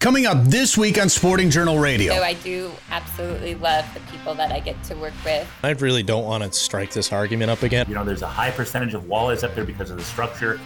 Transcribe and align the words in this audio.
Coming 0.00 0.24
up 0.24 0.42
this 0.44 0.78
week 0.78 0.98
on 0.98 1.10
Sporting 1.10 1.50
Journal 1.50 1.78
Radio. 1.78 2.14
So 2.14 2.22
I 2.22 2.32
do 2.32 2.72
absolutely 2.90 3.54
love 3.54 3.84
the 3.92 4.00
people 4.10 4.34
that 4.34 4.50
I 4.50 4.58
get 4.58 4.82
to 4.84 4.94
work 4.94 5.12
with. 5.26 5.46
I 5.62 5.72
really 5.72 6.02
don't 6.02 6.24
want 6.24 6.42
to 6.42 6.50
strike 6.58 6.90
this 6.90 7.12
argument 7.12 7.50
up 7.50 7.62
again. 7.62 7.84
You 7.86 7.96
know, 7.96 8.04
there's 8.04 8.22
a 8.22 8.26
high 8.26 8.50
percentage 8.50 8.94
of 8.94 9.02
walleyes 9.04 9.44
up 9.44 9.54
there 9.54 9.66
because 9.66 9.90
of 9.90 9.98
the 9.98 10.02
structure. 10.02 10.58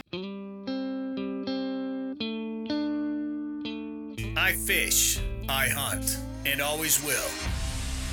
I 4.36 4.52
fish, 4.52 5.18
I 5.48 5.66
hunt, 5.69 6.16
and 6.46 6.61
always 6.61 7.03
will. 7.03 7.29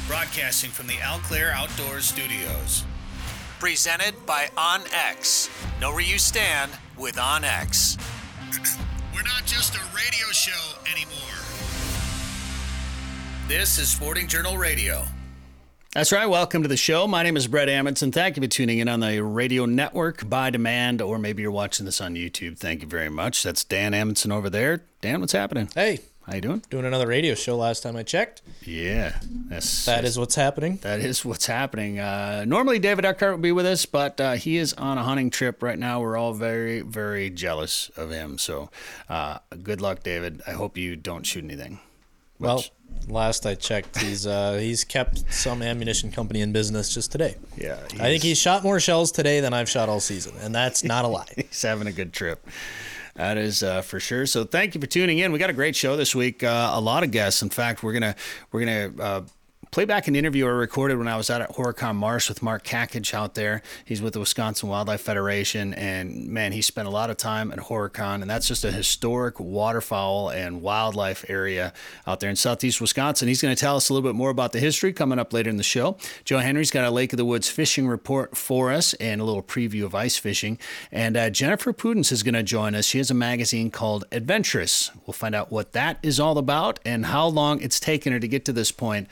Broadcasting 0.07 0.71
from 0.71 0.87
the 0.87 0.95
Alclair 0.95 1.51
Outdoors 1.51 2.05
Studios. 2.05 2.83
Presented 3.59 4.15
by 4.25 4.49
OnX. 4.57 5.51
Know 5.79 5.91
where 5.91 6.01
you 6.01 6.17
stand 6.17 6.71
with 6.97 7.17
OnX. 7.17 7.99
We're 9.21 9.27
not 9.27 9.45
just 9.45 9.75
a 9.75 9.79
radio 9.95 10.25
show 10.31 10.75
anymore. 10.91 11.13
This 13.47 13.77
is 13.77 13.87
Sporting 13.87 14.27
Journal 14.27 14.57
Radio. 14.57 15.03
That's 15.93 16.11
right. 16.11 16.25
Welcome 16.25 16.63
to 16.63 16.67
the 16.67 16.77
show. 16.77 17.05
My 17.05 17.21
name 17.21 17.37
is 17.37 17.45
Bret 17.45 17.67
Amundson. 17.67 18.11
Thank 18.11 18.35
you 18.35 18.41
for 18.41 18.47
tuning 18.47 18.79
in 18.79 18.87
on 18.87 18.99
the 18.99 19.21
radio 19.21 19.67
network 19.67 20.27
by 20.27 20.49
demand, 20.49 21.03
or 21.03 21.19
maybe 21.19 21.43
you're 21.43 21.51
watching 21.51 21.85
this 21.85 22.01
on 22.01 22.15
YouTube. 22.15 22.57
Thank 22.57 22.81
you 22.81 22.87
very 22.87 23.09
much. 23.09 23.43
That's 23.43 23.63
Dan 23.63 23.91
Amundson 23.91 24.31
over 24.33 24.49
there. 24.49 24.85
Dan, 25.01 25.19
what's 25.19 25.33
happening? 25.33 25.69
Hey, 25.75 25.99
How 26.31 26.35
you 26.35 26.41
doing? 26.41 26.63
doing 26.69 26.85
another 26.85 27.07
radio 27.07 27.35
show 27.35 27.57
last 27.57 27.83
time 27.83 27.97
I 27.97 28.03
checked. 28.03 28.41
Yeah, 28.63 29.19
that's 29.49 29.83
That 29.83 30.05
is 30.05 30.17
what's 30.17 30.35
happening. 30.35 30.77
That 30.77 31.01
is 31.01 31.25
what's 31.25 31.45
happening. 31.45 31.99
Uh, 31.99 32.45
normally, 32.47 32.79
David 32.79 33.03
Eckhart 33.03 33.33
would 33.33 33.41
be 33.41 33.51
with 33.51 33.65
us, 33.65 33.85
but 33.85 34.21
uh, 34.21 34.31
he 34.35 34.55
is 34.55 34.71
on 34.75 34.97
a 34.97 35.03
hunting 35.03 35.29
trip 35.29 35.61
right 35.61 35.77
now. 35.77 35.99
We're 35.99 36.15
all 36.15 36.31
very, 36.31 36.79
very 36.79 37.29
jealous 37.29 37.89
of 37.97 38.11
him. 38.11 38.37
So, 38.37 38.69
uh, 39.09 39.39
good 39.61 39.81
luck, 39.81 40.03
David. 40.03 40.41
I 40.47 40.51
hope 40.51 40.77
you 40.77 40.95
don't 40.95 41.25
shoot 41.25 41.43
anything. 41.43 41.81
Well, 42.39 42.63
last 43.09 43.45
I 43.45 43.55
checked, 43.55 43.99
he's 43.99 44.25
uh, 44.25 44.53
he's 44.53 44.85
kept 44.85 45.29
some 45.33 45.61
ammunition 45.61 46.13
company 46.13 46.39
in 46.39 46.53
business 46.53 46.93
just 46.93 47.11
today. 47.11 47.35
Yeah, 47.57 47.77
I 47.95 48.05
think 48.05 48.23
he's 48.23 48.37
shot 48.37 48.63
more 48.63 48.79
shells 48.79 49.11
today 49.11 49.41
than 49.41 49.53
I've 49.53 49.69
shot 49.69 49.89
all 49.89 49.99
season, 49.99 50.35
and 50.39 50.55
that's 50.55 50.81
not 50.81 51.03
a 51.03 51.09
lie. 51.09 51.27
he's 51.35 51.61
having 51.61 51.87
a 51.87 51.91
good 51.91 52.13
trip. 52.13 52.47
That 53.15 53.37
is 53.37 53.63
uh, 53.63 53.81
for 53.81 53.99
sure. 53.99 54.25
So 54.25 54.43
thank 54.45 54.75
you 54.75 54.81
for 54.81 54.87
tuning 54.87 55.19
in. 55.19 55.31
We 55.31 55.39
got 55.39 55.49
a 55.49 55.53
great 55.53 55.75
show 55.75 55.95
this 55.95 56.15
week. 56.15 56.43
Uh, 56.43 56.71
a 56.73 56.81
lot 56.81 57.03
of 57.03 57.11
guests. 57.11 57.41
In 57.41 57.49
fact, 57.49 57.83
we're 57.83 57.93
gonna 57.93 58.15
we're 58.51 58.65
gonna. 58.65 59.25
Uh, 59.71 59.81
Play 59.81 59.85
back 59.85 60.09
an 60.09 60.17
interview 60.17 60.45
I 60.47 60.49
recorded 60.49 60.97
when 60.97 61.07
I 61.07 61.15
was 61.15 61.29
out 61.29 61.39
at 61.39 61.55
Horicon 61.55 61.95
Marsh 61.95 62.27
with 62.27 62.43
Mark 62.43 62.65
Kakich 62.65 63.13
out 63.13 63.35
there. 63.35 63.61
He's 63.85 64.01
with 64.01 64.13
the 64.13 64.19
Wisconsin 64.19 64.67
Wildlife 64.67 64.99
Federation, 64.99 65.73
and 65.75 66.27
man, 66.27 66.51
he 66.51 66.61
spent 66.61 66.89
a 66.89 66.91
lot 66.91 67.09
of 67.09 67.15
time 67.15 67.53
at 67.53 67.57
Horicon, 67.57 68.21
and 68.21 68.29
that's 68.29 68.49
just 68.49 68.65
a 68.65 68.71
historic 68.71 69.39
waterfowl 69.39 70.29
and 70.29 70.61
wildlife 70.61 71.23
area 71.29 71.71
out 72.05 72.19
there 72.19 72.29
in 72.29 72.35
southeast 72.35 72.81
Wisconsin. 72.81 73.29
He's 73.29 73.41
going 73.41 73.55
to 73.55 73.59
tell 73.59 73.77
us 73.77 73.87
a 73.87 73.93
little 73.93 74.07
bit 74.07 74.15
more 74.15 74.29
about 74.29 74.51
the 74.51 74.59
history 74.59 74.91
coming 74.91 75.17
up 75.17 75.31
later 75.31 75.49
in 75.49 75.55
the 75.55 75.63
show. 75.63 75.95
Joe 76.25 76.39
Henry's 76.39 76.69
got 76.69 76.83
a 76.83 76.91
Lake 76.91 77.13
of 77.13 77.17
the 77.17 77.25
Woods 77.25 77.49
fishing 77.49 77.87
report 77.87 78.35
for 78.35 78.71
us 78.71 78.93
and 78.95 79.21
a 79.21 79.23
little 79.23 79.41
preview 79.41 79.85
of 79.85 79.95
ice 79.95 80.17
fishing. 80.17 80.59
And 80.91 81.15
uh, 81.15 81.29
Jennifer 81.29 81.71
Pudenz 81.71 82.11
is 82.11 82.23
going 82.23 82.35
to 82.35 82.43
join 82.43 82.75
us. 82.75 82.85
She 82.85 82.97
has 82.97 83.09
a 83.09 83.13
magazine 83.13 83.71
called 83.71 84.03
Adventuress. 84.11 84.91
We'll 85.07 85.13
find 85.13 85.33
out 85.33 85.49
what 85.49 85.71
that 85.71 85.97
is 86.03 86.19
all 86.19 86.37
about 86.37 86.79
and 86.83 87.05
how 87.05 87.27
long 87.27 87.61
it's 87.61 87.79
taken 87.79 88.11
her 88.11 88.19
to 88.19 88.27
get 88.27 88.43
to 88.45 88.53
this 88.53 88.73
point 88.73 89.07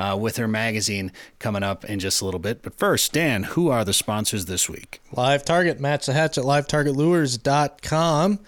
Uh, 0.00 0.16
with 0.16 0.38
her 0.38 0.48
magazine 0.48 1.12
coming 1.38 1.62
up 1.62 1.84
in 1.84 1.98
just 1.98 2.22
a 2.22 2.24
little 2.24 2.40
bit. 2.40 2.62
But 2.62 2.74
first, 2.78 3.12
Dan, 3.12 3.42
who 3.42 3.68
are 3.68 3.84
the 3.84 3.92
sponsors 3.92 4.46
this 4.46 4.66
week? 4.66 5.02
Live 5.12 5.44
Target, 5.44 5.78
match 5.78 6.06
the 6.06 6.14
hatch 6.14 6.38
at 6.38 6.44
livetargetlures.com. 6.44 8.38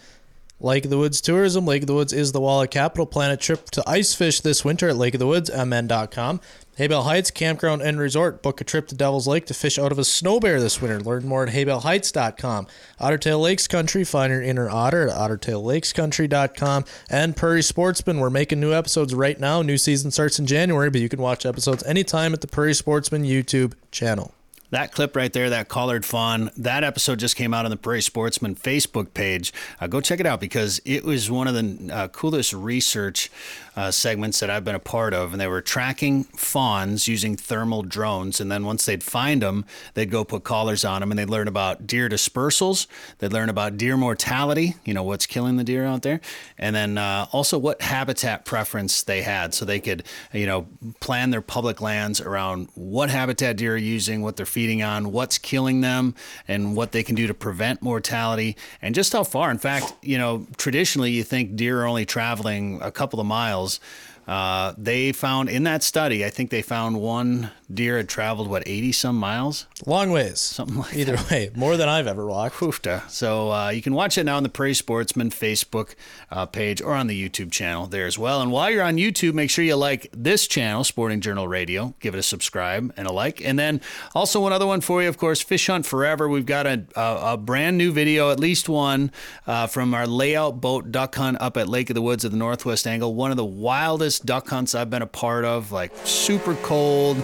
Lake 0.61 0.85
of 0.85 0.91
the 0.91 0.97
Woods 0.97 1.21
Tourism. 1.21 1.67
Lake 1.67 1.83
of 1.83 1.89
the 1.89 1.95
Woods 1.95 2.15
is 2.15 2.33
the 2.33 2.41
Walleye 2.41 2.71
capital. 2.71 3.05
Plan 3.05 3.33
a 3.33 3.37
trip 3.37 3.69
to 3.73 3.83
ice 3.87 4.15
fish 4.15 4.41
this 4.41 4.65
winter 4.65 4.89
at 4.89 4.97
Lake 4.97 5.13
of 5.13 5.21
the 5.21 5.27
Woods, 5.27 5.51
mn.com. 5.51 6.41
Haybell 6.79 7.05
Heights 7.05 7.31
Campground 7.31 7.83
and 7.83 7.99
Resort. 7.99 8.43
Book 8.43 8.63
a 8.63 8.65
trip 8.65 8.89
to 8.89 8.95
Devil's 8.95 9.27
Lake 9.27 9.45
to 9.47 9.55
fish 9.55 9.79
out 9.79 9.93
of 9.93 9.99
a 9.99 10.05
snow 10.05 10.41
bear 10.41 10.59
this 10.59 10.81
winter. 10.81 11.01
Learn 11.01 11.27
more 11.27 11.47
at 11.47 11.53
haybellheights.com. 11.53 12.67
Ottertail 12.99 13.43
Lakes 13.43 13.69
Country. 13.69 14.05
Find 14.05 14.33
your 14.33 14.41
inner 14.41 14.71
otter 14.71 15.09
at 15.09 15.17
ottertaillakescountry.com. 15.17 16.85
And 17.11 17.37
Prairie 17.37 17.63
Sportsman. 17.63 18.21
We're 18.21 18.31
making 18.31 18.61
new 18.61 18.73
episodes 18.73 19.15
right 19.15 19.39
now. 19.39 19.61
New 19.61 19.77
season 19.77 20.11
starts 20.11 20.39
in 20.39 20.47
January, 20.47 20.89
but 20.89 21.03
you 21.03 21.11
can 21.11 21.21
watch 21.21 21.45
episodes 21.45 21.83
anytime 21.85 22.33
at 22.33 22.41
the 22.41 22.47
Prairie 22.47 22.73
Sportsman 22.75 23.25
YouTube 23.25 23.75
channel. 23.91 24.33
That 24.73 24.91
clip 24.91 25.15
right 25.15 25.31
there, 25.31 25.51
that 25.51 25.69
collared 25.69 26.07
fawn, 26.07 26.51
that 26.57 26.83
episode 26.83 27.19
just 27.19 27.37
came 27.37 27.53
out 27.53 27.67
on 27.67 27.71
the 27.71 27.77
Prairie 27.77 28.01
Sportsman 28.01 28.55
Facebook 28.55 29.13
page. 29.13 29.53
Uh, 29.79 29.87
go 29.87 30.01
check 30.01 30.19
it 30.19 30.25
out 30.25 30.41
because 30.41 30.81
it 30.87 31.05
was 31.05 31.31
one 31.31 31.47
of 31.47 31.53
the 31.53 31.95
uh, 31.95 32.09
coolest 32.09 32.55
research 32.55 33.31
uh, 33.77 33.91
segments 33.91 34.41
that 34.41 34.51
I've 34.51 34.65
been 34.65 34.75
a 34.75 34.81
part 34.81 35.15
of. 35.15 35.33
And 35.33 35.41
they 35.41 35.47
were 35.47 35.61
tracking 35.61 36.25
fawns 36.25 37.09
using 37.09 37.37
thermal 37.37 37.83
drones. 37.83 38.41
And 38.41 38.51
then 38.51 38.65
once 38.65 38.85
they'd 38.85 39.03
find 39.03 39.43
them, 39.43 39.65
they'd 39.95 40.11
go 40.11 40.25
put 40.25 40.45
collars 40.45 40.85
on 40.85 41.01
them 41.01 41.11
and 41.11 41.19
they'd 41.19 41.31
learn 41.31 41.49
about 41.49 41.87
deer 41.87 42.09
dispersals. 42.09 42.87
They'd 43.19 43.33
learn 43.33 43.49
about 43.49 43.77
deer 43.77 43.97
mortality, 43.97 44.75
you 44.85 44.95
know, 44.95 45.03
what's 45.03 45.27
killing 45.27 45.57
the 45.57 45.65
deer 45.65 45.85
out 45.87 46.03
there. 46.03 46.21
And 46.59 46.77
then 46.77 46.99
uh, 46.99 47.27
also 47.33 47.59
what 47.59 47.81
habitat 47.81 48.45
preference 48.45 49.03
they 49.03 49.23
had. 49.23 49.55
So 49.55 49.65
they 49.65 49.81
could, 49.81 50.05
you 50.33 50.47
know, 50.47 50.67
plan 51.01 51.31
their 51.31 51.41
public 51.41 51.81
lands 51.81 52.21
around 52.21 52.69
what 52.75 53.11
habitat 53.11 53.57
deer 53.57 53.75
are 53.75 53.79
using, 53.79 54.23
what 54.23 54.37
they're 54.37 54.47
feeding 54.47 54.83
on, 54.83 55.13
what's 55.13 55.39
killing 55.39 55.81
them, 55.81 56.15
and 56.47 56.77
what 56.77 56.93
they 56.93 57.03
can 57.03 57.15
do 57.15 57.27
to 57.27 57.35
prevent 57.35 57.83
mortality, 57.83 58.57
and 58.81 58.95
just 58.95 59.13
how 59.13 59.25
far. 59.25 59.51
In 59.51 59.59
fact, 59.59 59.93
you 60.03 60.19
know, 60.19 60.47
traditionally 60.57 61.11
you 61.11 61.23
think 61.23 61.57
deer 61.57 61.83
are 61.83 61.87
only 61.87 62.05
traveling 62.05 62.81
a 62.83 62.91
couple 62.91 63.21
of 63.21 63.27
miles 63.27 63.62
miles 63.63 63.81
uh, 64.27 64.73
they 64.79 65.13
found 65.13 65.49
in 65.49 65.65
that 65.65 65.83
study, 65.83 66.25
I 66.25 66.31
think 66.31 66.51
they 66.51 66.63
found 66.63 67.01
one 67.01 67.51
deer 67.73 67.97
had 67.97 68.09
traveled 68.09 68.49
what 68.49 68.63
80 68.67 68.93
some 68.93 69.17
miles, 69.17 69.67
Long 69.87 70.11
ways. 70.13 70.41
something 70.41 70.77
like 70.77 70.95
Either 70.95 71.17
way, 71.31 71.51
more 71.55 71.77
than 71.77 71.89
I've 71.89 72.07
ever 72.07 72.27
walked. 72.27 72.57
Hoofta. 72.57 73.09
So 73.11 73.51
uh, 73.51 73.71
you 73.71 73.83
can 73.83 73.95
watch 73.95 74.19
it 74.19 74.25
now 74.25 74.37
on 74.37 74.43
the 74.43 74.49
Prairie 74.49 74.75
Sportsman 74.75 75.31
Facebook 75.31 75.95
uh, 76.31 76.47
page 76.47 76.81
or 76.83 76.95
on 76.95 77.07
the 77.07 77.29
YouTube 77.29 77.51
channel 77.51 77.87
there 77.87 78.07
as 78.07 78.19
well. 78.19 78.41
And 78.43 78.53
while 78.53 78.71
you're 78.71 78.83
on 78.83 78.97
YouTube, 78.97 79.35
make 79.35 79.51
sure 79.51 79.65
you 79.65 79.75
like 79.77 80.09
this 80.13 80.47
channel, 80.47 80.85
Sporting 80.85 81.21
Journal 81.21 81.49
Radio. 81.49 81.95
Give 82.01 82.15
it 82.15 82.19
a 82.19 82.23
subscribe 82.23 82.93
and 82.97 83.09
a 83.09 83.13
like. 83.13 83.45
And 83.45 83.59
then 83.59 83.81
also 84.15 84.41
one 84.41 84.53
other 84.53 84.67
one 84.67 84.83
for 84.83 85.03
you, 85.03 85.09
of 85.09 85.17
course, 85.19 85.41
Fish 85.41 85.67
Hunt 85.67 85.87
Forever. 85.87 86.29
We've 86.29 86.47
got 86.47 86.67
a, 86.67 86.85
a, 86.95 87.33
a 87.33 87.37
brand 87.37 87.79
new 87.79 87.91
video, 87.91 88.31
at 88.31 88.39
least 88.39 88.69
one, 88.69 89.11
uh, 89.47 89.67
from 89.67 89.95
our 89.95 90.07
layout 90.07 90.61
boat 90.61 90.93
duck 90.93 91.15
hunt 91.15 91.39
up 91.41 91.57
at 91.57 91.69
Lake 91.69 91.91
of 91.91 91.95
the 91.95 92.03
Woods 92.03 92.25
at 92.25 92.31
the 92.31 92.37
Northwest 92.37 92.87
Angle. 92.87 93.15
One 93.15 93.31
of 93.31 93.37
the 93.37 93.45
wildest 93.45 94.22
duck 94.25 94.49
hunts 94.49 94.75
I've 94.75 94.91
been 94.91 95.03
a 95.03 95.07
part 95.07 95.45
of, 95.45 95.73
like 95.73 95.93
super 96.05 96.55
cold 96.57 97.23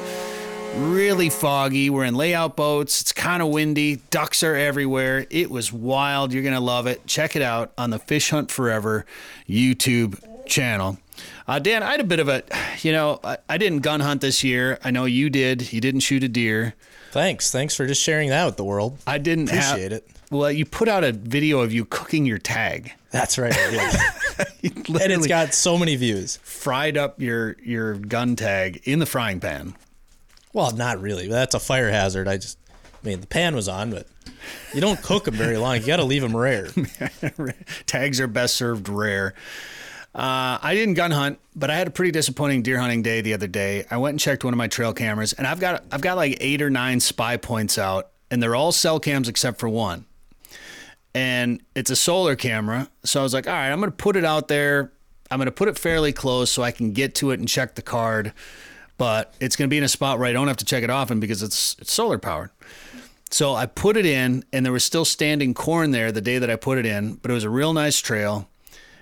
really 0.77 1.31
foggy. 1.31 1.91
We're 1.91 2.05
in 2.05 2.15
layout 2.15 2.57
boats. 2.57 3.01
It's 3.01 3.13
kind 3.13 3.43
of 3.43 3.49
windy. 3.49 3.97
Ducks 4.11 4.43
are 4.43 4.55
everywhere. 4.55 5.27
It 5.31 5.51
was 5.51 5.73
wild. 5.73 6.33
You're 6.33 6.43
going 6.43 6.55
to 6.55 6.61
love 6.61 6.87
it. 6.87 7.07
Check 7.07 7.37
it 7.37 7.43
out 7.43 7.73
on 7.77 7.91
the 7.91 7.99
Fish 7.99 8.31
Hunt 8.31 8.51
Forever 8.51 9.07
YouTube 9.49 10.23
channel. 10.47 10.99
Uh, 11.47 11.59
Dan, 11.59 11.83
I 11.83 11.91
had 11.93 12.01
a 12.01 12.05
bit 12.05 12.21
of 12.21 12.29
a, 12.29 12.43
you 12.81 12.93
know, 12.93 13.19
I, 13.25 13.39
I 13.49 13.59
didn't 13.59 13.81
gun 13.81 14.01
hunt 14.01 14.21
this 14.21 14.45
year. 14.45 14.79
I 14.85 14.91
know 14.91 15.05
you 15.05 15.31
did. 15.31 15.73
You 15.73 15.81
didn't 15.81 16.01
shoot 16.01 16.23
a 16.23 16.29
deer. 16.29 16.75
Thanks. 17.11 17.51
Thanks 17.51 17.75
for 17.75 17.87
just 17.87 18.03
sharing 18.03 18.29
that 18.29 18.45
with 18.45 18.57
the 18.57 18.65
world. 18.65 18.99
I 19.07 19.19
didn't 19.19 19.49
Appreciate 19.49 19.93
have, 19.93 20.03
it. 20.03 20.09
Well, 20.31 20.53
you 20.53 20.67
put 20.67 20.89
out 20.89 21.05
a 21.05 21.13
video 21.13 21.61
of 21.61 21.73
you 21.73 21.87
cooking 21.87 22.27
your 22.27 22.39
tag. 22.39 22.93
That's 23.11 23.39
right. 23.39 23.57
And 25.01 25.13
it's 25.13 25.27
got 25.27 25.55
so 25.55 25.79
many 25.79 25.97
views. 25.97 26.39
fried 26.43 26.97
up 26.97 27.21
your 27.21 27.57
your 27.63 27.95
gun 27.95 28.37
tag 28.37 28.81
in 28.85 28.99
the 28.99 29.07
frying 29.07 29.41
pan. 29.41 29.75
Well, 30.53 30.73
not 30.73 31.01
really. 31.01 31.29
That's 31.29 31.55
a 31.55 31.61
fire 31.61 31.91
hazard. 31.91 32.27
I 32.27 32.37
just, 32.39 32.59
I 32.73 33.07
mean, 33.07 33.21
the 33.21 33.27
pan 33.27 33.55
was 33.55 33.69
on, 33.69 33.91
but 33.91 34.07
you 34.75 34.81
don't 34.81 35.01
cook 35.03 35.25
them 35.25 35.35
very 35.35 35.57
long. 35.57 35.77
You 35.77 35.87
got 35.87 35.99
to 35.99 36.05
leave 36.05 36.23
them 36.23 36.37
rare. 36.37 36.69
Tags 37.87 38.21
are 38.21 38.27
best 38.27 38.57
served 38.57 38.89
rare. 38.89 39.35
Uh, 40.15 40.59
I 40.61 40.75
didn't 40.75 40.95
gun 40.95 41.11
hunt, 41.13 41.39
but 41.55 41.71
I 41.71 41.77
had 41.77 41.87
a 41.87 41.91
pretty 41.91 42.11
disappointing 42.11 42.63
deer 42.63 42.79
hunting 42.81 43.03
day 43.03 43.21
the 43.21 43.35
other 43.35 43.47
day. 43.47 43.85
I 43.91 43.99
went 43.99 44.15
and 44.15 44.21
checked 44.21 44.43
one 44.43 44.53
of 44.53 44.59
my 44.59 44.67
trail 44.67 44.93
cameras, 44.93 45.33
and 45.35 45.47
I've 45.47 45.61
got 45.61 45.85
I've 45.93 46.01
got 46.01 46.17
like 46.17 46.39
eight 46.41 46.61
or 46.63 46.71
nine 46.71 46.99
spy 47.01 47.37
points 47.37 47.79
out, 47.79 48.11
and 48.31 48.43
they're 48.43 48.57
all 48.57 48.73
cell 48.73 48.99
cams 48.99 49.29
except 49.29 49.61
for 49.61 49.69
one. 49.69 50.07
And 51.15 51.63
it's 51.75 51.91
a 51.91 51.97
solar 51.97 52.37
camera, 52.37 52.89
so 53.03 53.21
I 53.21 53.23
was 53.23 53.35
like, 53.35 53.47
all 53.47 53.53
right, 53.53 53.71
I'm 53.71 53.81
gonna 53.81 53.93
put 53.93 54.17
it 54.17 54.25
out 54.25 54.49
there. 54.49 54.93
I'm 55.31 55.39
gonna 55.39 55.51
put 55.51 55.69
it 55.69 55.79
fairly 55.79 56.13
close 56.13 56.51
so 56.51 56.63
I 56.63 56.71
can 56.71 56.93
get 56.93 57.15
to 57.17 57.31
it 57.31 57.41
and 57.41 57.49
check 57.49 57.75
the 57.75 57.83
card, 57.83 58.33
but 58.99 59.35
it's 59.41 59.57
gonna 59.57 59.69
be 59.69 59.79
in 59.79 59.85
a 59.85 59.89
spot 59.89 60.19
where 60.19 60.29
I 60.29 60.33
don't 60.33 60.49
have 60.49 60.59
to 60.59 60.65
check 60.65 60.85
it 60.85 60.91
often 60.91 61.19
because 61.19 61.43
it's 61.43 61.77
it's 61.81 61.93
solar 61.93 62.19
powered. 62.19 62.51
So 63.31 63.55
I 63.55 63.67
put 63.67 63.97
it 63.97 64.07
in, 64.07 64.45
and 64.53 64.65
there 64.65 64.73
was 64.73 64.85
still 64.85 65.05
standing 65.05 65.55
corn 65.55 65.91
there 65.91 66.13
the 66.13 66.21
day 66.21 66.39
that 66.39 66.51
I 66.51 66.57
put 66.57 66.79
it 66.79 66.87
in, 66.87 67.15
but 67.15 67.31
it 67.31 67.35
was 67.35 67.45
a 67.45 67.51
real 67.51 67.73
nice 67.73 68.01
trail. 68.01 68.49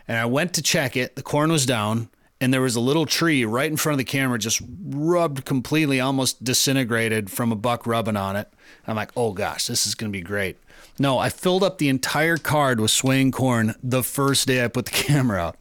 And 0.09 0.19
I 0.19 0.27
went 0.27 0.55
to 0.55 0.63
check 0.63 0.97
it. 0.97 1.17
The 1.17 1.23
corn 1.23 1.51
was 1.53 1.67
down, 1.67 2.09
and 2.41 2.53
there 2.53 2.61
was 2.61 2.77
a 2.77 2.81
little 2.81 3.07
tree 3.07 3.45
right 3.45 3.71
in 3.71 3.77
front 3.77 3.95
of 3.95 3.99
the 3.99 4.05
camera, 4.05 4.39
just 4.39 4.61
rubbed 4.85 5.45
completely, 5.45 6.01
almost 6.01 6.43
disintegrated 6.43 7.31
from 7.31 7.53
a 7.53 7.57
buck 7.57 7.87
rubbing 7.87 8.17
on 8.17 8.37
it. 8.37 8.49
I'm 8.87 8.97
like, 8.97 9.11
oh 9.17 9.33
gosh, 9.33 9.67
this 9.67 9.87
is 9.87 9.95
going 9.95 10.13
to 10.13 10.17
be 10.17 10.23
great. 10.23 10.59
No, 10.99 11.19
I 11.19 11.29
filled 11.29 11.63
up 11.63 11.79
the 11.79 11.89
entire 11.89 12.37
card 12.37 12.81
with 12.81 12.91
swaying 12.91 13.33
corn 13.33 13.75
the 13.83 14.03
first 14.03 14.47
day 14.47 14.65
I 14.65 14.69
put 14.69 14.87
the 14.87 14.91
camera 14.93 15.39
out. 15.39 15.57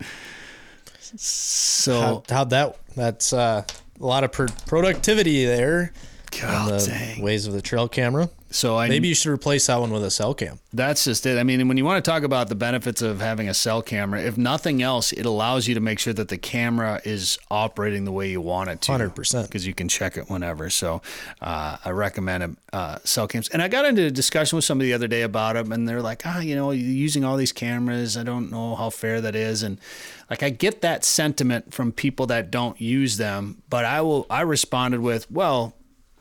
So, 1.18 2.00
How, 2.00 2.24
how'd 2.30 2.50
that? 2.52 2.78
That's 2.96 3.34
uh, 3.34 3.64
a 4.00 4.06
lot 4.06 4.24
of 4.24 4.32
pro- 4.32 4.48
productivity 4.66 5.46
there. 5.46 5.92
God 6.40 6.72
the 6.82 6.86
dang. 6.88 7.22
ways 7.22 7.48
of 7.48 7.54
the 7.54 7.62
trail 7.62 7.88
camera. 7.88 8.30
So 8.56 8.78
I 8.78 8.88
Maybe 8.88 9.10
you 9.10 9.16
should 9.16 9.32
replace 9.32 9.68
that 9.68 9.82
one 9.82 9.92
with 9.92 10.04
a 10.06 10.10
cell 10.10 10.34
cam. 10.34 10.60
That's 10.72 11.04
just 11.04 11.26
it. 11.26 11.38
I 11.38 11.44
mean, 11.44 11.68
when 11.68 11.76
you 11.76 11.84
want 11.84 12.04
to 12.04 12.10
talk 12.10 12.24
about 12.24 12.48
the 12.48 12.56
benefits 12.56 13.02
of 13.02 13.20
having 13.20 13.50
a 13.50 13.54
cell 13.54 13.82
camera, 13.82 14.22
if 14.22 14.38
nothing 14.38 14.82
else, 14.82 15.12
it 15.12 15.26
allows 15.26 15.68
you 15.68 15.76
to 15.76 15.82
make 15.82 16.00
sure 16.00 16.14
that 16.14 16.30
the 16.30 16.38
camera 16.38 17.02
is 17.04 17.38
operating 17.52 18.06
the 18.06 18.14
way 18.14 18.30
you 18.30 18.40
want 18.40 18.70
it 18.70 18.80
to. 18.84 18.94
100%. 18.94 19.44
Because 19.44 19.68
you 19.68 19.74
can 19.74 19.90
check 19.90 20.16
it 20.16 20.30
whenever. 20.30 20.70
So 20.70 21.02
uh, 21.42 21.76
I 21.84 21.90
recommend 21.90 22.56
uh, 22.72 23.00
cell 23.04 23.28
cams. 23.28 23.50
And 23.50 23.62
I 23.62 23.68
got 23.68 23.84
into 23.84 24.06
a 24.06 24.12
discussion 24.12 24.56
with 24.56 24.64
somebody 24.64 24.90
the 24.90 24.96
other 24.96 25.10
day 25.10 25.24
about 25.24 25.56
them, 25.56 25.74
and 25.74 25.86
they're 25.86 26.02
like, 26.02 26.22
ah, 26.26 26.40
you 26.40 26.56
know, 26.56 26.72
using 26.72 27.26
all 27.26 27.36
these 27.36 27.52
cameras. 27.52 28.16
I 28.16 28.24
don't 28.24 28.50
know 28.52 28.76
how 28.76 28.90
fair 28.90 29.20
that 29.20 29.36
is. 29.36 29.64
And 29.64 29.82
like, 30.30 30.44
I 30.44 30.50
get 30.50 30.80
that 30.80 31.04
sentiment 31.04 31.74
from 31.74 31.92
people 31.92 32.26
that 32.28 32.52
don't 32.52 32.80
use 32.80 33.18
them, 33.18 33.64
but 33.70 33.84
I 33.84 34.00
will. 34.00 34.26
I 34.30 34.42
responded 34.42 35.02
with, 35.02 35.30
well, 35.30 35.76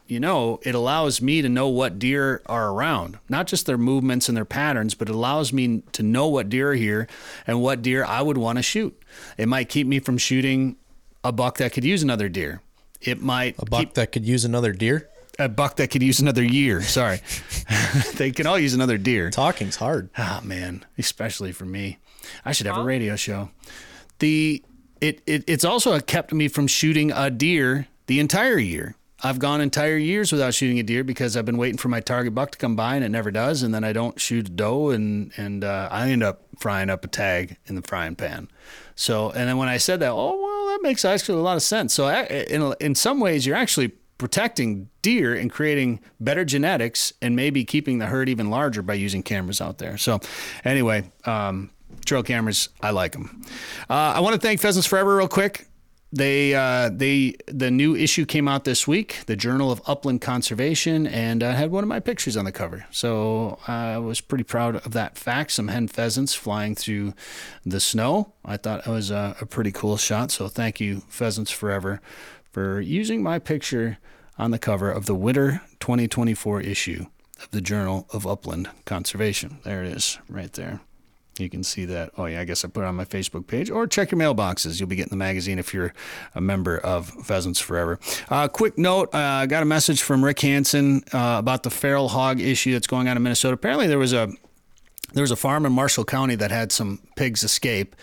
you 0.06 0.20
know, 0.20 0.60
it 0.62 0.74
allows 0.74 1.20
me 1.22 1.40
to 1.42 1.48
know 1.48 1.68
what 1.68 1.98
deer 1.98 2.42
are 2.46 2.70
around, 2.70 3.18
not 3.28 3.46
just 3.46 3.66
their 3.66 3.78
movements 3.78 4.28
and 4.28 4.36
their 4.36 4.44
patterns, 4.44 4.94
but 4.94 5.08
it 5.08 5.14
allows 5.14 5.52
me 5.52 5.82
to 5.92 6.02
know 6.02 6.26
what 6.28 6.48
deer 6.48 6.72
are 6.72 6.74
here 6.74 7.06
and 7.46 7.62
what 7.62 7.80
deer 7.82 8.04
I 8.04 8.20
would 8.20 8.36
want 8.38 8.58
to 8.58 8.62
shoot. 8.62 9.00
It 9.38 9.48
might 9.48 9.68
keep 9.68 9.86
me 9.86 10.00
from 10.00 10.18
shooting 10.18 10.76
a 11.22 11.32
buck 11.32 11.56
that 11.58 11.72
could 11.72 11.84
use 11.84 12.02
another 12.02 12.28
deer. 12.28 12.60
It 13.00 13.20
might 13.22 13.56
A 13.58 13.64
buck 13.64 13.80
keep 13.80 13.94
that 13.94 14.12
could 14.12 14.24
use 14.26 14.44
another 14.44 14.72
deer. 14.72 15.08
a 15.38 15.48
buck 15.48 15.76
that 15.76 15.88
could 15.90 16.02
use 16.02 16.20
another 16.20 16.44
year. 16.44 16.82
Sorry, 16.82 17.20
they 18.16 18.30
can 18.30 18.46
all 18.46 18.58
use 18.58 18.74
another 18.74 18.98
deer. 18.98 19.30
Talking's 19.30 19.76
hard. 19.76 20.10
Ah 20.16 20.40
man, 20.44 20.84
especially 20.98 21.52
for 21.52 21.64
me. 21.64 21.98
I 22.44 22.52
should 22.52 22.66
have 22.66 22.78
a 22.78 22.84
radio 22.84 23.16
show. 23.16 23.50
The 24.18 24.62
it, 25.00 25.22
it 25.26 25.44
it's 25.46 25.64
also 25.64 25.98
kept 26.00 26.32
me 26.32 26.48
from 26.48 26.66
shooting 26.66 27.10
a 27.12 27.30
deer 27.30 27.88
the 28.06 28.20
entire 28.20 28.58
year. 28.58 28.96
I've 29.24 29.38
gone 29.38 29.60
entire 29.62 29.96
years 29.96 30.30
without 30.30 30.52
shooting 30.52 30.78
a 30.78 30.82
deer 30.82 31.02
because 31.02 31.36
I've 31.36 31.46
been 31.46 31.56
waiting 31.56 31.78
for 31.78 31.88
my 31.88 32.00
target 32.00 32.34
buck 32.34 32.50
to 32.52 32.58
come 32.58 32.76
by 32.76 32.94
and 32.96 33.04
it 33.04 33.08
never 33.08 33.30
does, 33.30 33.62
and 33.62 33.74
then 33.74 33.82
I 33.82 33.92
don't 33.94 34.20
shoot 34.20 34.46
a 34.48 34.50
doe 34.50 34.90
and 34.90 35.32
and 35.36 35.64
uh, 35.64 35.88
I 35.90 36.10
end 36.10 36.22
up 36.22 36.42
frying 36.58 36.90
up 36.90 37.04
a 37.04 37.08
tag 37.08 37.56
in 37.66 37.74
the 37.74 37.82
frying 37.82 38.14
pan. 38.16 38.48
So 38.94 39.30
and 39.30 39.48
then 39.48 39.56
when 39.56 39.68
I 39.68 39.78
said 39.78 40.00
that, 40.00 40.10
oh 40.10 40.40
well, 40.40 40.66
that 40.72 40.80
makes 40.82 41.04
actually 41.04 41.38
a 41.38 41.42
lot 41.42 41.56
of 41.56 41.62
sense. 41.62 41.94
So 41.94 42.04
I- 42.06 42.24
in 42.24 42.74
in 42.80 42.94
some 42.94 43.18
ways, 43.18 43.46
you're 43.46 43.56
actually 43.56 43.92
protecting 44.18 44.88
deer 45.02 45.34
and 45.34 45.50
creating 45.50 46.00
better 46.20 46.44
genetics 46.44 47.12
and 47.20 47.34
maybe 47.34 47.64
keeping 47.64 47.98
the 47.98 48.06
herd 48.06 48.28
even 48.28 48.48
larger 48.50 48.80
by 48.82 48.94
using 48.94 49.22
cameras 49.24 49.60
out 49.60 49.78
there. 49.78 49.98
So, 49.98 50.20
anyway, 50.64 51.10
um, 51.24 51.70
trail 52.06 52.22
cameras, 52.22 52.68
I 52.80 52.90
like 52.90 53.12
them. 53.12 53.42
Uh, 53.90 53.94
I 54.14 54.20
want 54.20 54.34
to 54.34 54.40
thank 54.40 54.60
Pheasants 54.60 54.86
Forever 54.86 55.16
real 55.16 55.26
quick. 55.28 55.66
They 56.14 56.54
uh, 56.54 56.90
they 56.90 57.34
the 57.48 57.72
new 57.72 57.96
issue 57.96 58.24
came 58.24 58.46
out 58.46 58.62
this 58.62 58.86
week, 58.86 59.24
the 59.26 59.34
Journal 59.34 59.72
of 59.72 59.82
Upland 59.84 60.20
Conservation, 60.20 61.08
and 61.08 61.42
I 61.42 61.54
had 61.54 61.72
one 61.72 61.82
of 61.82 61.88
my 61.88 61.98
pictures 61.98 62.36
on 62.36 62.44
the 62.44 62.52
cover. 62.52 62.86
So 62.92 63.58
I 63.66 63.98
was 63.98 64.20
pretty 64.20 64.44
proud 64.44 64.76
of 64.76 64.92
that 64.92 65.18
fact. 65.18 65.50
Some 65.50 65.66
hen 65.66 65.88
pheasants 65.88 66.32
flying 66.32 66.76
through 66.76 67.14
the 67.66 67.80
snow. 67.80 68.32
I 68.44 68.56
thought 68.56 68.86
it 68.86 68.90
was 68.90 69.10
a, 69.10 69.34
a 69.40 69.46
pretty 69.46 69.72
cool 69.72 69.96
shot. 69.96 70.30
So 70.30 70.46
thank 70.46 70.80
you, 70.80 71.00
Pheasants 71.08 71.50
Forever, 71.50 72.00
for 72.52 72.80
using 72.80 73.20
my 73.20 73.40
picture 73.40 73.98
on 74.38 74.52
the 74.52 74.58
cover 74.60 74.92
of 74.92 75.06
the 75.06 75.16
winter 75.16 75.62
2024 75.80 76.60
issue 76.60 77.06
of 77.42 77.50
the 77.50 77.60
Journal 77.60 78.06
of 78.12 78.24
Upland 78.24 78.70
Conservation. 78.84 79.58
There 79.64 79.82
it 79.82 79.96
is, 79.96 80.20
right 80.28 80.52
there. 80.52 80.80
You 81.38 81.50
can 81.50 81.64
see 81.64 81.84
that. 81.86 82.10
Oh, 82.16 82.26
yeah, 82.26 82.40
I 82.40 82.44
guess 82.44 82.64
I 82.64 82.68
put 82.68 82.84
it 82.84 82.86
on 82.86 82.94
my 82.94 83.04
Facebook 83.04 83.46
page 83.46 83.70
or 83.70 83.86
check 83.86 84.10
your 84.10 84.20
mailboxes. 84.20 84.78
You'll 84.78 84.88
be 84.88 84.96
getting 84.96 85.10
the 85.10 85.16
magazine 85.16 85.58
if 85.58 85.74
you're 85.74 85.92
a 86.34 86.40
member 86.40 86.78
of 86.78 87.08
Pheasants 87.08 87.60
Forever. 87.60 87.98
Uh, 88.28 88.48
quick 88.48 88.78
note 88.78 89.14
uh, 89.14 89.18
I 89.18 89.46
got 89.46 89.62
a 89.62 89.66
message 89.66 90.02
from 90.02 90.24
Rick 90.24 90.40
Hansen 90.40 91.02
uh, 91.12 91.36
about 91.38 91.62
the 91.62 91.70
feral 91.70 92.08
hog 92.08 92.40
issue 92.40 92.72
that's 92.72 92.86
going 92.86 93.08
on 93.08 93.16
in 93.16 93.22
Minnesota. 93.22 93.54
Apparently, 93.54 93.86
there 93.86 93.98
was 93.98 94.12
a 94.12 94.30
there 95.12 95.22
was 95.22 95.30
a 95.30 95.36
farm 95.36 95.64
in 95.64 95.72
Marshall 95.72 96.04
County 96.04 96.34
that 96.36 96.50
had 96.50 96.72
some 96.72 97.00
pigs 97.16 97.42
escape. 97.42 97.94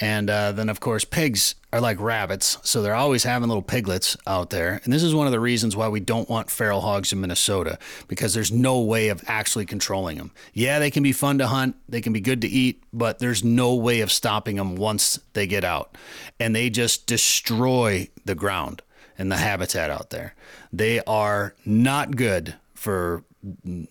And 0.00 0.30
uh, 0.30 0.52
then, 0.52 0.68
of 0.68 0.80
course, 0.80 1.04
pigs 1.04 1.54
are 1.72 1.80
like 1.80 2.00
rabbits, 2.00 2.58
so 2.62 2.82
they're 2.82 2.94
always 2.94 3.24
having 3.24 3.48
little 3.48 3.62
piglets 3.62 4.16
out 4.26 4.50
there. 4.50 4.80
And 4.84 4.92
this 4.92 5.02
is 5.02 5.14
one 5.14 5.26
of 5.26 5.32
the 5.32 5.40
reasons 5.40 5.76
why 5.76 5.88
we 5.88 6.00
don't 6.00 6.28
want 6.28 6.50
feral 6.50 6.80
hogs 6.80 7.12
in 7.12 7.20
Minnesota 7.20 7.78
because 8.08 8.34
there's 8.34 8.52
no 8.52 8.80
way 8.80 9.08
of 9.08 9.22
actually 9.26 9.66
controlling 9.66 10.18
them. 10.18 10.32
Yeah, 10.54 10.78
they 10.78 10.90
can 10.90 11.02
be 11.02 11.12
fun 11.12 11.38
to 11.38 11.46
hunt, 11.46 11.76
they 11.88 12.00
can 12.00 12.12
be 12.12 12.20
good 12.20 12.40
to 12.42 12.48
eat, 12.48 12.82
but 12.92 13.18
there's 13.18 13.44
no 13.44 13.74
way 13.74 14.00
of 14.00 14.10
stopping 14.10 14.56
them 14.56 14.76
once 14.76 15.18
they 15.34 15.46
get 15.46 15.64
out. 15.64 15.96
And 16.40 16.56
they 16.56 16.70
just 16.70 17.06
destroy 17.06 18.08
the 18.24 18.34
ground 18.34 18.82
and 19.18 19.30
the 19.30 19.36
habitat 19.36 19.90
out 19.90 20.10
there. 20.10 20.34
They 20.72 21.00
are 21.00 21.54
not 21.64 22.16
good 22.16 22.54
for 22.74 23.24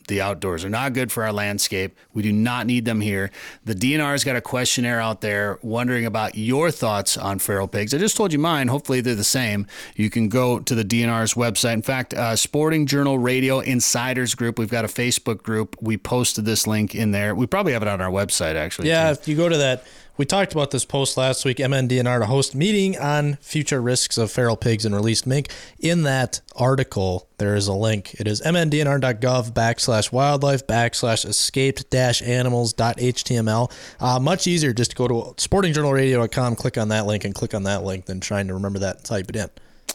the 0.08 0.22
outdoors. 0.22 0.62
They're 0.62 0.72
not 0.72 0.94
good 0.94 1.12
for 1.12 1.24
our 1.24 1.34
landscape. 1.34 1.98
We 2.14 2.24
do 2.24 2.32
not 2.32 2.68
need 2.68 2.86
them 2.86 3.02
here. 3.02 3.32
The 3.66 3.76
DNR's 3.76 4.24
got 4.24 4.38
a 4.38 4.42
questionnaire 4.42 5.02
out 5.02 5.22
there 5.22 5.60
wondering 5.62 6.06
about 6.06 6.36
your 6.36 6.72
thoughts 6.72 7.18
on 7.18 7.40
feral 7.40 7.68
pigs. 7.68 7.94
I 7.94 7.98
just 7.98 8.16
told 8.16 8.32
you 8.32 8.40
mine. 8.40 8.70
Hopefully 8.70 9.02
they're 9.02 9.14
the 9.16 9.24
same. 9.24 9.68
You 9.96 10.10
can 10.10 10.30
go 10.30 10.60
to 10.60 10.74
the 10.74 10.86
DNR's 10.86 11.34
website. 11.34 11.74
In 11.74 11.82
fact, 11.82 12.14
uh, 12.14 12.36
Sporting 12.36 12.86
Journal 12.86 13.20
Radio 13.20 13.60
Insiders 13.60 14.36
Group, 14.36 14.58
we've 14.58 14.72
got 14.72 14.86
a 14.86 14.90
Facebook 14.90 15.44
group. 15.44 15.76
We 15.82 15.98
posted 15.98 16.46
this 16.46 16.66
link 16.66 16.96
in 16.96 17.12
there. 17.12 17.36
We 17.36 17.46
probably 17.46 17.74
have 17.74 17.82
it 17.82 17.90
on 17.90 18.00
our 18.00 18.12
website, 18.12 18.56
actually. 18.56 18.88
Yeah, 18.88 19.14
too. 19.14 19.20
if 19.20 19.28
you 19.28 19.36
go 19.36 19.50
to 19.50 19.58
that, 19.58 19.84
we 20.22 20.26
talked 20.26 20.54
about 20.54 20.70
this 20.70 20.86
post 20.86 21.18
last 21.18 21.44
week. 21.46 21.58
MNDNR 21.58 22.20
to 22.20 22.28
host 22.28 22.54
meeting 22.54 22.96
on 22.96 23.38
future 23.42 23.82
risks 23.82 24.20
of 24.20 24.32
feral 24.32 24.56
pigs 24.56 24.86
and 24.86 24.94
released 24.94 25.26
mink. 25.26 25.50
In 25.80 26.04
that 26.04 26.42
article, 26.56 27.28
there 27.40 27.56
is 27.56 27.68
a 27.68 27.74
link. 27.74 28.14
It 28.20 28.28
is 28.28 28.40
mndnr.gov 28.40 29.52
backslash 29.54 30.12
wildlife 30.12 30.68
backslash 30.68 31.26
escaped 31.26 31.90
dash 31.90 32.22
animals 32.22 32.72
dot 32.72 32.98
html. 32.98 33.72
Uh, 34.00 34.20
much 34.20 34.46
easier 34.46 34.74
just 34.74 34.92
to 34.92 34.96
go 34.96 35.08
to 35.08 35.14
sportingjournalradio.com, 35.42 36.56
click 36.56 36.78
on 36.78 36.90
that 36.90 37.08
link, 37.08 37.26
and 37.26 37.34
click 37.34 37.56
on 37.56 37.64
that 37.64 37.84
link 37.84 38.06
than 38.06 38.20
trying 38.20 38.48
to 38.48 38.54
remember 38.54 38.78
that 38.78 38.98
and 38.98 39.06
type 39.06 39.28
it 39.28 39.36
in. 39.36 39.50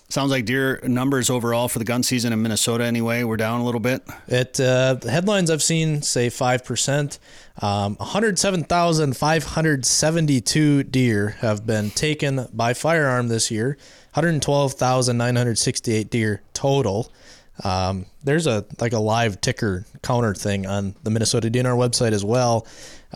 Sounds 0.08 0.31
like 0.31 0.44
deer 0.44 0.79
numbers 0.85 1.31
overall 1.31 1.67
for 1.69 1.81
the 1.81 1.85
gun 1.85 2.05
season 2.05 2.32
in 2.32 2.41
Minnesota, 2.41 2.85
anyway, 2.85 3.25
we're 3.25 3.37
down 3.37 3.61
a 3.61 3.64
little 3.64 3.81
bit. 3.81 4.05
It 4.29 4.61
uh, 4.61 4.94
the 4.94 5.11
headlines 5.11 5.50
I've 5.50 5.64
seen 5.64 6.00
say 6.03 6.29
five 6.29 6.64
percent. 6.64 7.19
Um, 7.61 7.97
107,572 7.97 10.82
deer 10.85 11.29
have 11.41 11.67
been 11.67 11.91
taken 11.91 12.47
by 12.53 12.73
firearm 12.73 13.26
this 13.29 13.50
year. 13.50 13.76
112,968 14.12 16.10
deer 16.10 16.43
total. 16.55 17.13
Um, 17.65 18.06
there's 18.22 18.46
a 18.46 18.65
like 18.81 18.93
a 18.93 18.98
live 18.98 19.41
ticker 19.41 19.86
counter 20.03 20.34
thing 20.34 20.67
on 20.67 20.94
the 21.03 21.10
Minnesota 21.10 21.51
DNR 21.51 21.77
website 21.77 22.13
as 22.13 22.25
well. 22.25 22.67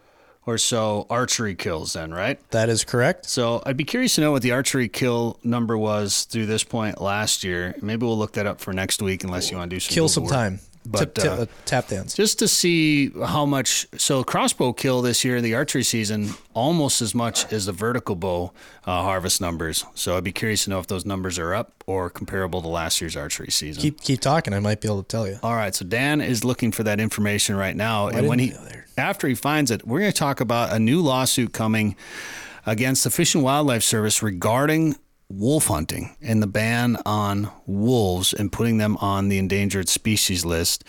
or 0.49 0.57
so 0.57 1.05
archery 1.09 1.55
kills 1.55 1.93
then, 1.93 2.11
right? 2.13 2.39
That 2.51 2.69
is 2.69 2.83
correct. 2.83 3.25
So 3.27 3.61
I'd 3.65 3.77
be 3.77 3.83
curious 3.83 4.15
to 4.15 4.21
know 4.21 4.31
what 4.31 4.41
the 4.41 4.51
archery 4.51 4.89
kill 4.89 5.39
number 5.43 5.77
was 5.77 6.23
through 6.25 6.47
this 6.47 6.63
point 6.63 6.99
last 7.01 7.43
year. 7.43 7.75
Maybe 7.81 8.05
we'll 8.05 8.17
look 8.17 8.33
that 8.33 8.45
up 8.47 8.59
for 8.59 8.73
next 8.73 9.01
week 9.01 9.23
unless 9.23 9.51
you 9.51 9.57
want 9.57 9.69
to 9.69 9.75
do 9.75 9.79
some 9.79 9.93
Kill 9.93 10.09
some 10.09 10.23
work. 10.23 10.33
time. 10.33 10.59
But, 10.91 11.13
Tip, 11.13 11.15
tip, 11.15 11.31
uh, 11.31 11.45
tap 11.65 11.87
dance. 11.87 12.15
Just 12.15 12.39
to 12.39 12.47
see 12.47 13.11
how 13.11 13.45
much, 13.45 13.85
so 13.97 14.23
crossbow 14.23 14.73
kill 14.73 15.03
this 15.03 15.23
year 15.23 15.37
in 15.37 15.43
the 15.43 15.53
archery 15.53 15.83
season, 15.83 16.31
almost 16.55 16.99
as 17.03 17.13
much 17.13 17.53
as 17.53 17.67
the 17.67 17.71
vertical 17.71 18.15
bow 18.15 18.51
uh, 18.85 19.03
harvest 19.03 19.39
numbers. 19.39 19.85
So 19.93 20.17
I'd 20.17 20.23
be 20.23 20.31
curious 20.31 20.63
to 20.63 20.71
know 20.71 20.79
if 20.79 20.87
those 20.87 21.05
numbers 21.05 21.37
are 21.37 21.53
up 21.53 21.83
or 21.85 22.09
comparable 22.09 22.63
to 22.63 22.67
last 22.67 23.01
year's 23.01 23.15
archery 23.15 23.51
season. 23.51 23.81
Keep 23.83 24.01
keep 24.01 24.19
talking. 24.19 24.51
I 24.51 24.59
might 24.59 24.81
be 24.81 24.87
able 24.87 25.03
to 25.03 25.07
tell 25.07 25.27
you. 25.27 25.37
All 25.43 25.55
right, 25.55 25.75
so 25.75 25.85
Dan 25.85 26.21
is 26.21 26.43
looking 26.43 26.71
for 26.71 26.81
that 26.83 26.99
information 26.99 27.55
right 27.55 27.75
now, 27.75 28.07
and 28.07 28.27
when 28.27 28.39
he 28.39 28.47
you 28.47 28.53
go 28.53 28.63
there? 28.63 28.87
after 28.97 29.27
he 29.27 29.35
finds 29.35 29.69
it, 29.69 29.85
we're 29.85 29.99
going 29.99 30.11
to 30.11 30.17
talk 30.17 30.41
about 30.41 30.73
a 30.73 30.79
new 30.79 31.01
lawsuit 31.01 31.53
coming 31.53 31.95
against 32.65 33.03
the 33.03 33.11
Fish 33.11 33.35
and 33.35 33.43
Wildlife 33.43 33.83
Service 33.83 34.23
regarding 34.23 34.95
wolf 35.29 35.67
hunting 35.67 36.15
and 36.21 36.41
the 36.41 36.47
ban 36.47 36.97
on 37.05 37.51
wolves 37.67 38.33
and 38.33 38.51
putting 38.51 38.77
them 38.77 38.97
on 38.97 39.29
the 39.29 39.37
endangered 39.37 39.87
species 39.87 40.43
list. 40.43 40.83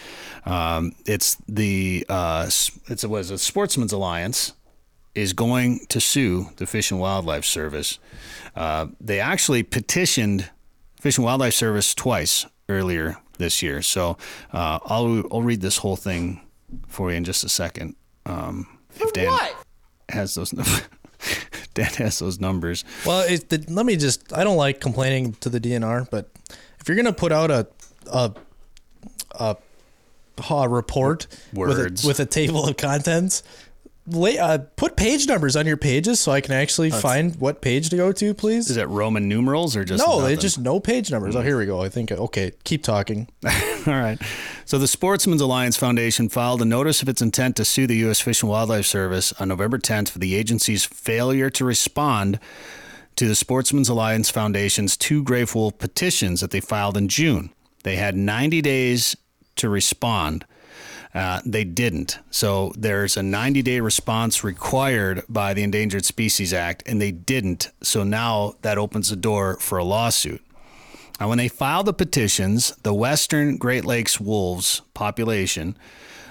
Um, 0.47 0.94
it's 1.06 1.37
the 1.47 2.06
uh, 2.09 2.44
it's 2.47 3.04
a, 3.04 3.09
what 3.09 3.20
is 3.20 3.30
it, 3.30 3.38
Sportsmen's 3.38 3.92
Alliance 3.92 4.54
is 5.14 5.32
going 5.32 5.80
to 5.88 6.00
sue 6.00 6.49
the 6.56 6.66
Fish 6.66 6.90
and 6.90 7.00
Wildlife 7.00 7.44
Service. 7.44 7.99
Uh, 8.56 8.87
they 9.00 9.20
actually 9.20 9.62
petitioned 9.62 10.50
Fish 11.00 11.18
and 11.18 11.25
Wildlife 11.25 11.54
Service 11.54 11.94
twice 11.94 12.47
earlier 12.68 13.18
this 13.38 13.62
year. 13.62 13.82
So 13.82 14.16
uh, 14.52 14.78
I'll 14.85 15.25
I'll 15.30 15.42
read 15.42 15.61
this 15.61 15.78
whole 15.78 15.97
thing 15.97 16.40
for 16.87 17.11
you 17.11 17.16
in 17.16 17.25
just 17.25 17.44
a 17.44 17.49
second. 17.49 17.97
Um, 18.25 18.78
if 18.94 19.12
Dan 19.12 19.37
has 20.09 20.35
those. 20.35 20.54
Dan 21.75 21.87
has 21.95 22.19
those 22.19 22.41
numbers. 22.41 22.85
Well, 23.07 23.21
it, 23.29 23.49
the, 23.49 23.65
let 23.69 23.87
me 23.87 23.97
just. 23.97 24.33
I 24.33 24.45
don't 24.45 24.57
like 24.57 24.81
complaining 24.81 25.35
to 25.41 25.49
the 25.49 25.61
DNR, 25.61 26.09
but 26.11 26.31
if 26.81 26.89
you're 26.89 26.97
gonna 26.97 27.12
put 27.12 27.33
out 27.33 27.50
a 27.50 27.67
a 28.12 28.33
a, 29.39 29.57
a 30.50 30.69
report 30.69 31.27
Words. 31.53 32.05
with 32.05 32.05
a, 32.05 32.09
with 32.09 32.21
a 32.21 32.27
table 32.27 32.67
of 32.67 32.77
contents, 32.77 33.43
lay, 34.11 34.38
uh, 34.38 34.59
put 34.76 34.97
page 34.97 35.26
numbers 35.26 35.57
on 35.57 35.67
your 35.67 35.76
pages 35.76 36.21
so 36.21 36.33
I 36.33 36.40
can 36.40 36.52
actually 36.52 36.90
find 36.90 37.37
what 37.37 37.61
page 37.61 37.90
to 37.90 37.97
go 37.97 38.12
to, 38.12 38.35
please. 38.35 38.71
Is 38.71 38.76
it 38.76 38.88
Roman 38.88 39.29
numerals 39.29 39.76
or 39.76 39.85
just 39.85 40.05
no, 40.05 40.19
nothing? 40.19 40.25
they 40.25 40.37
just 40.37 40.59
no 40.59 40.81
page 40.81 41.11
numbers. 41.11 41.37
Oh, 41.37 41.40
here 41.40 41.59
we 41.59 41.67
go. 41.67 41.83
I 41.83 41.88
think 41.88 42.12
okay. 42.12 42.52
Keep 42.64 42.83
talking. 42.83 43.29
All 43.45 43.95
right. 43.95 44.19
So 44.64 44.79
the 44.79 44.88
Sportsmen's 44.88 45.40
Alliance 45.40 45.76
Foundation 45.76 46.29
filed 46.29 46.62
a 46.62 46.64
notice 46.64 47.02
of 47.02 47.09
its 47.09 47.23
intent 47.23 47.57
to 47.57 47.64
sue 47.64 47.87
the 47.87 47.97
U.S. 47.97 48.21
Fish 48.21 48.43
and 48.43 48.50
Wildlife 48.50 48.87
Service 48.87 49.33
on 49.35 49.49
November 49.49 49.79
10th 49.79 50.11
for 50.11 50.19
the 50.19 50.35
agency's 50.35 50.85
failure 50.85 51.50
to 51.50 51.64
respond 51.64 52.38
to 53.17 53.26
the 53.26 53.35
Sportsmen's 53.35 53.88
Alliance 53.88 54.31
Foundation's 54.31 54.97
two 54.97 55.23
grave 55.23 55.55
wolf 55.55 55.79
petitions 55.79 56.40
that 56.40 56.50
they 56.50 56.61
filed 56.61 56.97
in 56.97 57.09
June. 57.09 57.50
They 57.83 57.97
had 57.97 58.14
90 58.14 58.62
days 58.62 59.17
to 59.57 59.69
respond. 59.69 60.45
Uh, 61.12 61.40
they 61.45 61.64
didn't. 61.64 62.19
So 62.31 62.73
there's 62.76 63.17
a 63.17 63.23
90 63.23 63.62
day 63.62 63.81
response 63.81 64.45
required 64.45 65.25
by 65.29 65.55
the 65.55 65.62
Endangered 65.62 66.05
Species 66.05 66.52
Act, 66.52 66.83
and 66.87 67.00
they 67.00 67.11
didn't. 67.11 67.71
So 67.83 68.05
now 68.05 68.55
that 68.62 68.79
opens 68.79 69.11
the 69.11 69.17
door 69.17 69.57
for 69.59 69.79
a 69.79 69.85
lawsuit. 69.85 70.43
Now, 71.21 71.29
when 71.29 71.38
they 71.38 71.49
filed 71.49 71.87
the 71.87 71.93
petitions, 71.93 72.75
the 72.83 72.95
Western 72.95 73.59
Great 73.59 73.85
Lakes 73.85 74.19
wolves 74.19 74.81
population, 74.95 75.76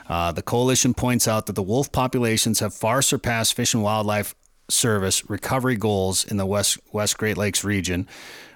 uh, 0.07 0.31
the 0.31 0.41
coalition 0.41 0.95
points 0.95 1.27
out 1.27 1.45
that 1.45 1.53
the 1.53 1.61
wolf 1.61 1.91
populations 1.91 2.59
have 2.59 2.73
far 2.73 3.03
surpassed 3.03 3.53
Fish 3.53 3.75
and 3.75 3.83
Wildlife 3.83 4.33
Service 4.67 5.29
recovery 5.29 5.75
goals 5.75 6.25
in 6.25 6.37
the 6.37 6.45
West, 6.45 6.79
West 6.91 7.19
Great 7.19 7.37
Lakes 7.37 7.63
region, 7.63 8.07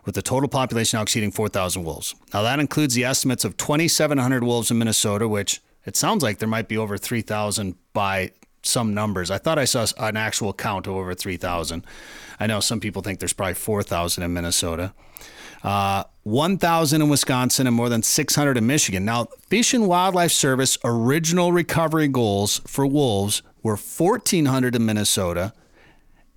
with 0.06 0.16
the 0.16 0.22
total 0.24 0.50
population 0.50 0.98
now 0.98 1.04
exceeding 1.04 1.32
4,000 1.32 1.84
wolves. 1.84 2.16
Now, 2.34 2.42
that 2.42 2.60
includes 2.60 2.96
the 2.96 3.04
estimates 3.04 3.46
of 3.46 3.56
2,700 3.58 4.44
wolves 4.44 4.72
in 4.72 4.80
Minnesota, 4.80 5.28
which 5.28 5.62
it 5.86 5.96
sounds 5.96 6.24
like 6.24 6.40
there 6.40 6.50
might 6.50 6.68
be 6.68 6.78
over 6.78 6.98
3,000 6.98 7.76
by 7.94 8.32
some 8.62 8.94
numbers. 8.94 9.30
I 9.30 9.38
thought 9.38 9.60
I 9.60 9.66
saw 9.66 9.86
an 9.98 10.16
actual 10.18 10.54
count 10.54 10.88
of 10.88 10.94
over 10.94 11.14
3,000. 11.14 11.86
I 12.40 12.48
know 12.48 12.60
some 12.60 12.80
people 12.80 13.02
think 13.02 13.20
there's 13.20 13.34
probably 13.34 13.56
4,000 13.56 14.24
in 14.24 14.34
Minnesota 14.34 14.94
uh, 15.64 16.04
1,000 16.24 17.02
in 17.02 17.10
Wisconsin, 17.10 17.68
and 17.68 17.76
more 17.76 17.90
than 17.90 18.04
600 18.04 18.58
in 18.58 18.68
Michigan. 18.68 19.06
Now, 19.06 19.28
Fish 19.48 19.74
and 19.74 19.88
Wildlife 19.88 20.32
Service 20.32 20.78
original 20.84 21.52
recovery 21.52 22.08
goals 22.08 22.62
for 22.68 22.86
wolves 22.86 23.42
were 23.62 23.78
1,400 23.78 24.76
in 24.76 24.86
Minnesota 24.86 25.54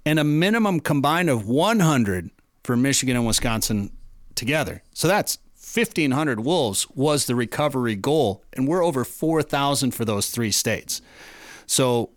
and 0.04 0.18
a 0.20 0.24
minimum 0.24 0.78
combined 0.78 1.28
of 1.28 1.48
100 1.48 2.30
for 2.62 2.76
Michigan 2.76 3.16
and 3.16 3.26
Wisconsin 3.26 3.90
together. 4.36 4.82
So 4.94 5.08
that's 5.08 5.38
1,500 5.74 6.40
wolves 6.40 6.86
was 6.94 7.26
the 7.26 7.34
recovery 7.34 7.96
goal, 7.96 8.42
and 8.52 8.68
we're 8.68 8.84
over 8.84 9.04
4,000 9.04 9.90
for 9.92 10.04
those 10.04 10.30
three 10.30 10.52
states. 10.52 11.02
So 11.66 12.10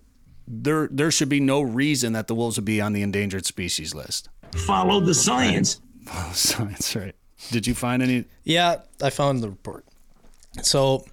there, 0.47 0.87
there 0.91 1.11
should 1.11 1.29
be 1.29 1.39
no 1.39 1.61
reason 1.61 2.13
that 2.13 2.27
the 2.27 2.35
wolves 2.35 2.57
would 2.57 2.65
be 2.65 2.79
on 2.79 2.93
the 2.93 3.01
endangered 3.01 3.45
species 3.45 3.93
list. 3.95 4.29
Follow 4.55 4.99
the 4.99 5.13
science. 5.13 5.81
Oh, 6.11 6.31
science, 6.33 6.95
right? 6.95 7.15
Did 7.51 7.67
you 7.67 7.73
find 7.73 8.01
any? 8.01 8.25
Yeah, 8.43 8.77
I 9.01 9.09
found 9.09 9.41
the 9.41 9.49
report. 9.49 9.85
So, 10.61 11.05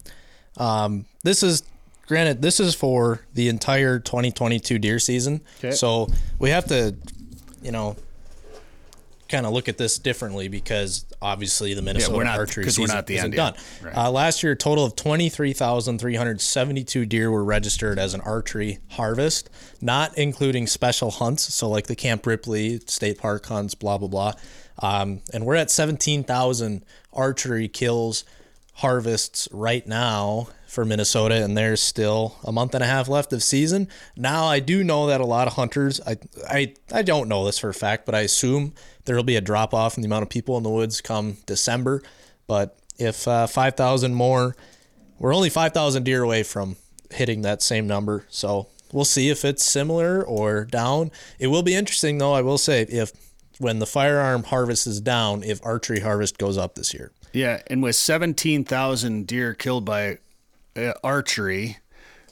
um, 0.56 1.04
this 1.22 1.42
is 1.42 1.62
granted. 2.06 2.42
This 2.42 2.60
is 2.60 2.74
for 2.74 3.20
the 3.34 3.48
entire 3.48 3.98
2022 3.98 4.78
deer 4.78 4.98
season. 4.98 5.40
Okay. 5.58 5.72
So 5.72 6.08
we 6.38 6.50
have 6.50 6.66
to, 6.66 6.96
you 7.62 7.72
know, 7.72 7.96
kind 9.28 9.47
of 9.47 9.52
look 9.52 9.68
at 9.68 9.76
this 9.78 9.99
differently 9.99 10.49
because 10.49 11.04
obviously 11.21 11.75
the 11.75 11.83
Minnesota 11.83 12.16
we're 12.16 12.25
not- 12.25 12.38
archery 12.38 12.64
'cause 12.64 12.78
we're 12.78 12.87
season 12.87 12.97
not 12.97 13.06
the 13.06 13.14
isn't 13.16 13.25
end 13.26 13.35
done. 13.37 13.54
Right. 13.83 13.97
Uh, 13.97 14.11
last 14.11 14.42
year, 14.42 14.52
a 14.52 14.56
total 14.56 14.85
of 14.85 14.95
23,372 15.97 17.06
deer 17.06 17.30
were 17.30 17.45
registered 17.45 17.99
as 17.99 18.14
an 18.14 18.21
archery 18.23 18.78
harvest, 18.90 19.49
not 19.80 20.16
including 20.16 20.66
special 20.66 21.11
hunts. 21.11 21.54
So 21.54 21.68
like 21.68 21.87
the 21.87 21.97
Camp 21.97 22.26
Ripley 22.26 22.80
State 22.87 23.18
Park 23.18 23.47
hunts, 23.47 23.75
blah 23.75 23.99
blah 23.99 24.09
blah. 24.09 24.33
Um, 24.78 25.21
and 25.33 25.47
we're 25.47 25.54
at 25.54 25.71
17,000 25.71 26.85
archery 27.12 27.66
kills 27.68 28.25
harvests 28.75 29.49
right 29.50 29.87
now 29.87 30.49
for 30.76 30.85
Minnesota, 30.85 31.42
and 31.42 31.56
there's 31.56 31.80
still 31.80 32.37
a 32.45 32.52
month 32.52 32.75
and 32.75 32.85
a 32.85 32.87
half 32.87 33.09
left 33.09 33.33
of 33.33 33.42
season. 33.42 33.88
Now, 34.14 34.45
I 34.45 34.61
do 34.61 34.85
know 34.85 35.06
that 35.06 35.23
a 35.23 35.26
lot 35.26 35.47
of 35.47 35.54
hunters, 35.54 36.02
I, 36.06 36.18
I, 36.47 36.75
I 36.92 37.00
don't 37.00 37.30
know 37.30 37.47
this 37.47 37.59
for 37.59 37.71
a 37.71 37.75
fact, 37.75 38.04
but 38.04 38.14
I 38.14 38.21
assume 38.21 38.75
there 39.06 39.16
will 39.16 39.25
be 39.25 39.37
a 39.37 39.40
drop 39.40 39.73
off 39.73 39.97
in 39.97 40.02
the 40.02 40.06
amount 40.06 40.25
of 40.25 40.28
people 40.28 40.59
in 40.59 40.62
the 40.62 40.68
woods 40.68 41.00
come 41.00 41.38
December. 41.47 42.02
But 42.47 42.78
if 42.99 43.26
uh, 43.26 43.47
5,000 43.47 44.14
more, 44.14 44.54
we're 45.18 45.35
only 45.35 45.49
5,000 45.49 46.04
deer 46.04 46.23
away 46.23 46.42
from 46.42 46.76
hitting 47.11 47.40
that 47.40 47.62
same 47.62 47.87
number. 47.87 48.26
So 48.28 48.68
we'll 48.92 49.06
see 49.06 49.30
if 49.30 49.47
it's 49.47 49.64
similar 49.64 50.23
or 50.23 50.66
down. 50.66 51.11
It 51.38 51.47
will 51.47 51.62
be 51.62 51.75
interesting, 51.75 52.18
though, 52.18 52.35
I 52.35 52.42
will 52.42 52.59
say, 52.59 52.83
if 52.83 53.12
when 53.59 53.78
the 53.78 53.87
firearm 53.87 54.42
harvest 54.42 54.87
is 54.87 55.00
down, 55.00 55.42
if 55.42 55.59
archery 55.64 56.00
harvest 56.00 56.37
goes 56.37 56.59
up 56.59 56.75
this 56.75 56.92
year. 56.92 57.12
Yeah, 57.33 57.62
and 57.68 57.83
with 57.83 57.97
17,000 57.97 59.26
deer 59.26 59.54
killed 59.54 59.87
by 59.87 60.18
uh, 60.76 60.92
archery, 61.02 61.78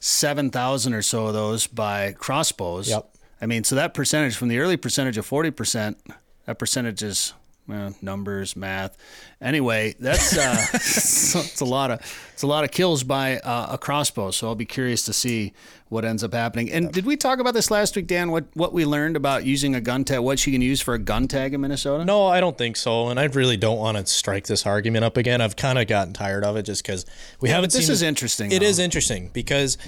7,000 0.00 0.94
or 0.94 1.02
so 1.02 1.26
of 1.26 1.34
those 1.34 1.66
by 1.66 2.12
crossbows. 2.12 2.88
Yep. 2.88 3.10
I 3.40 3.46
mean, 3.46 3.64
so 3.64 3.74
that 3.74 3.94
percentage 3.94 4.36
from 4.36 4.48
the 4.48 4.58
early 4.58 4.76
percentage 4.76 5.18
of 5.18 5.28
40%, 5.28 5.96
that 6.46 6.58
percentage 6.58 7.02
is 7.02 7.34
well, 7.66 7.94
numbers, 8.02 8.56
math. 8.56 8.96
Anyway, 9.40 9.94
that's 9.98 10.36
uh, 10.36 10.66
it's, 10.74 11.60
a 11.60 11.64
lot 11.64 11.90
of 11.90 12.00
it's 12.32 12.42
a 12.42 12.46
lot 12.46 12.64
of 12.64 12.70
kills 12.70 13.02
by 13.04 13.38
uh, 13.38 13.68
a 13.70 13.78
crossbow. 13.78 14.30
So 14.30 14.48
I'll 14.48 14.54
be 14.54 14.66
curious 14.66 15.04
to 15.06 15.12
see 15.14 15.54
what 15.88 16.04
ends 16.04 16.22
up 16.22 16.34
happening. 16.34 16.70
And 16.70 16.92
did 16.92 17.06
we 17.06 17.16
talk 17.16 17.38
about 17.38 17.54
this 17.54 17.70
last 17.70 17.96
week, 17.96 18.06
Dan? 18.06 18.30
What 18.30 18.44
what 18.54 18.74
we 18.74 18.84
learned 18.84 19.16
about 19.16 19.44
using 19.44 19.74
a 19.74 19.80
gun 19.80 20.04
tag? 20.04 20.20
What 20.20 20.46
you 20.46 20.52
can 20.52 20.60
use 20.60 20.82
for 20.82 20.92
a 20.92 20.98
gun 20.98 21.26
tag 21.26 21.54
in 21.54 21.62
Minnesota? 21.62 22.04
No, 22.04 22.26
I 22.26 22.40
don't 22.40 22.58
think 22.58 22.76
so. 22.76 23.08
And 23.08 23.18
I 23.18 23.24
really 23.24 23.56
don't 23.56 23.78
want 23.78 23.96
to 23.96 24.06
strike 24.06 24.46
this 24.46 24.66
argument 24.66 25.04
up 25.04 25.16
again. 25.16 25.40
I've 25.40 25.56
kind 25.56 25.78
of 25.78 25.86
gotten 25.86 26.12
tired 26.12 26.44
of 26.44 26.56
it 26.56 26.64
just 26.64 26.82
because 26.82 27.06
we 27.40 27.48
haven't 27.48 27.72
This 27.72 27.88
is 27.88 28.02
interesting. 28.02 28.52
It 28.52 28.60
though. 28.60 28.66
is 28.66 28.78
interesting 28.78 29.30
because 29.32 29.78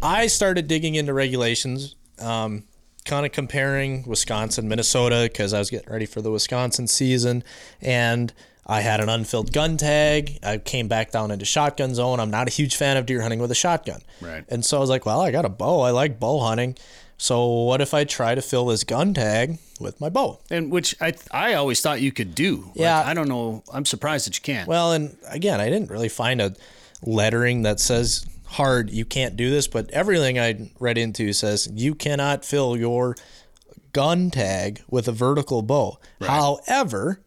I 0.00 0.28
started 0.28 0.66
digging 0.66 0.94
into 0.94 1.12
regulations, 1.12 1.96
um, 2.20 2.64
kind 3.08 3.26
of 3.26 3.32
comparing 3.32 4.04
Wisconsin, 4.06 4.68
Minnesota, 4.68 5.28
because 5.30 5.52
I 5.52 5.58
was 5.58 5.70
getting 5.70 5.90
ready 5.92 6.06
for 6.06 6.20
the 6.22 6.30
Wisconsin 6.30 6.86
season, 6.86 7.42
and 7.80 8.32
I 8.66 8.82
had 8.82 9.00
an 9.00 9.08
unfilled 9.08 9.52
gun 9.52 9.76
tag. 9.78 10.38
I 10.42 10.58
came 10.58 10.86
back 10.88 11.10
down 11.10 11.30
into 11.30 11.44
shotgun 11.44 11.94
zone. 11.94 12.20
I'm 12.20 12.30
not 12.30 12.46
a 12.48 12.50
huge 12.50 12.76
fan 12.76 12.96
of 12.96 13.06
deer 13.06 13.22
hunting 13.22 13.40
with 13.40 13.50
a 13.50 13.54
shotgun, 13.56 14.02
Right. 14.20 14.44
And 14.48 14.64
so 14.64 14.76
I 14.76 14.80
was 14.80 14.90
like, 14.90 15.06
well, 15.06 15.20
I 15.20 15.30
got 15.32 15.44
a 15.44 15.48
bow. 15.48 15.80
I 15.80 15.90
like 15.90 16.20
bow 16.20 16.38
hunting. 16.40 16.76
So 17.20 17.46
what 17.48 17.80
if 17.80 17.94
I 17.94 18.04
try 18.04 18.36
to 18.36 18.42
fill 18.42 18.66
this 18.66 18.84
gun 18.84 19.12
tag 19.14 19.58
with 19.80 20.00
my 20.00 20.08
bow? 20.08 20.38
And 20.50 20.70
which 20.70 20.94
I 21.00 21.14
I 21.32 21.54
always 21.54 21.80
thought 21.80 22.00
you 22.00 22.12
could 22.12 22.32
do. 22.34 22.66
Like, 22.68 22.76
Yeah. 22.76 23.02
I 23.04 23.12
don't 23.14 23.28
know. 23.28 23.64
I'm 23.72 23.84
surprised 23.84 24.26
that 24.26 24.36
you 24.36 24.42
can't. 24.42 24.68
Well, 24.68 24.92
and 24.92 25.16
again, 25.28 25.60
I 25.60 25.68
didn't 25.68 25.90
really 25.90 26.08
find 26.08 26.40
a 26.40 26.54
lettering 27.02 27.62
that 27.62 27.80
says 27.80 28.24
hard 28.50 28.90
you 28.90 29.04
can't 29.04 29.36
do 29.36 29.50
this, 29.50 29.68
but 29.68 29.90
everything 29.90 30.38
I 30.38 30.70
read 30.80 30.98
into 30.98 31.32
says 31.32 31.68
you 31.72 31.94
cannot 31.94 32.44
fill 32.44 32.76
your 32.76 33.14
gun 33.92 34.30
tag 34.30 34.82
with 34.88 35.08
a 35.08 35.12
vertical 35.12 35.62
bow. 35.62 35.98
However, 36.20 37.20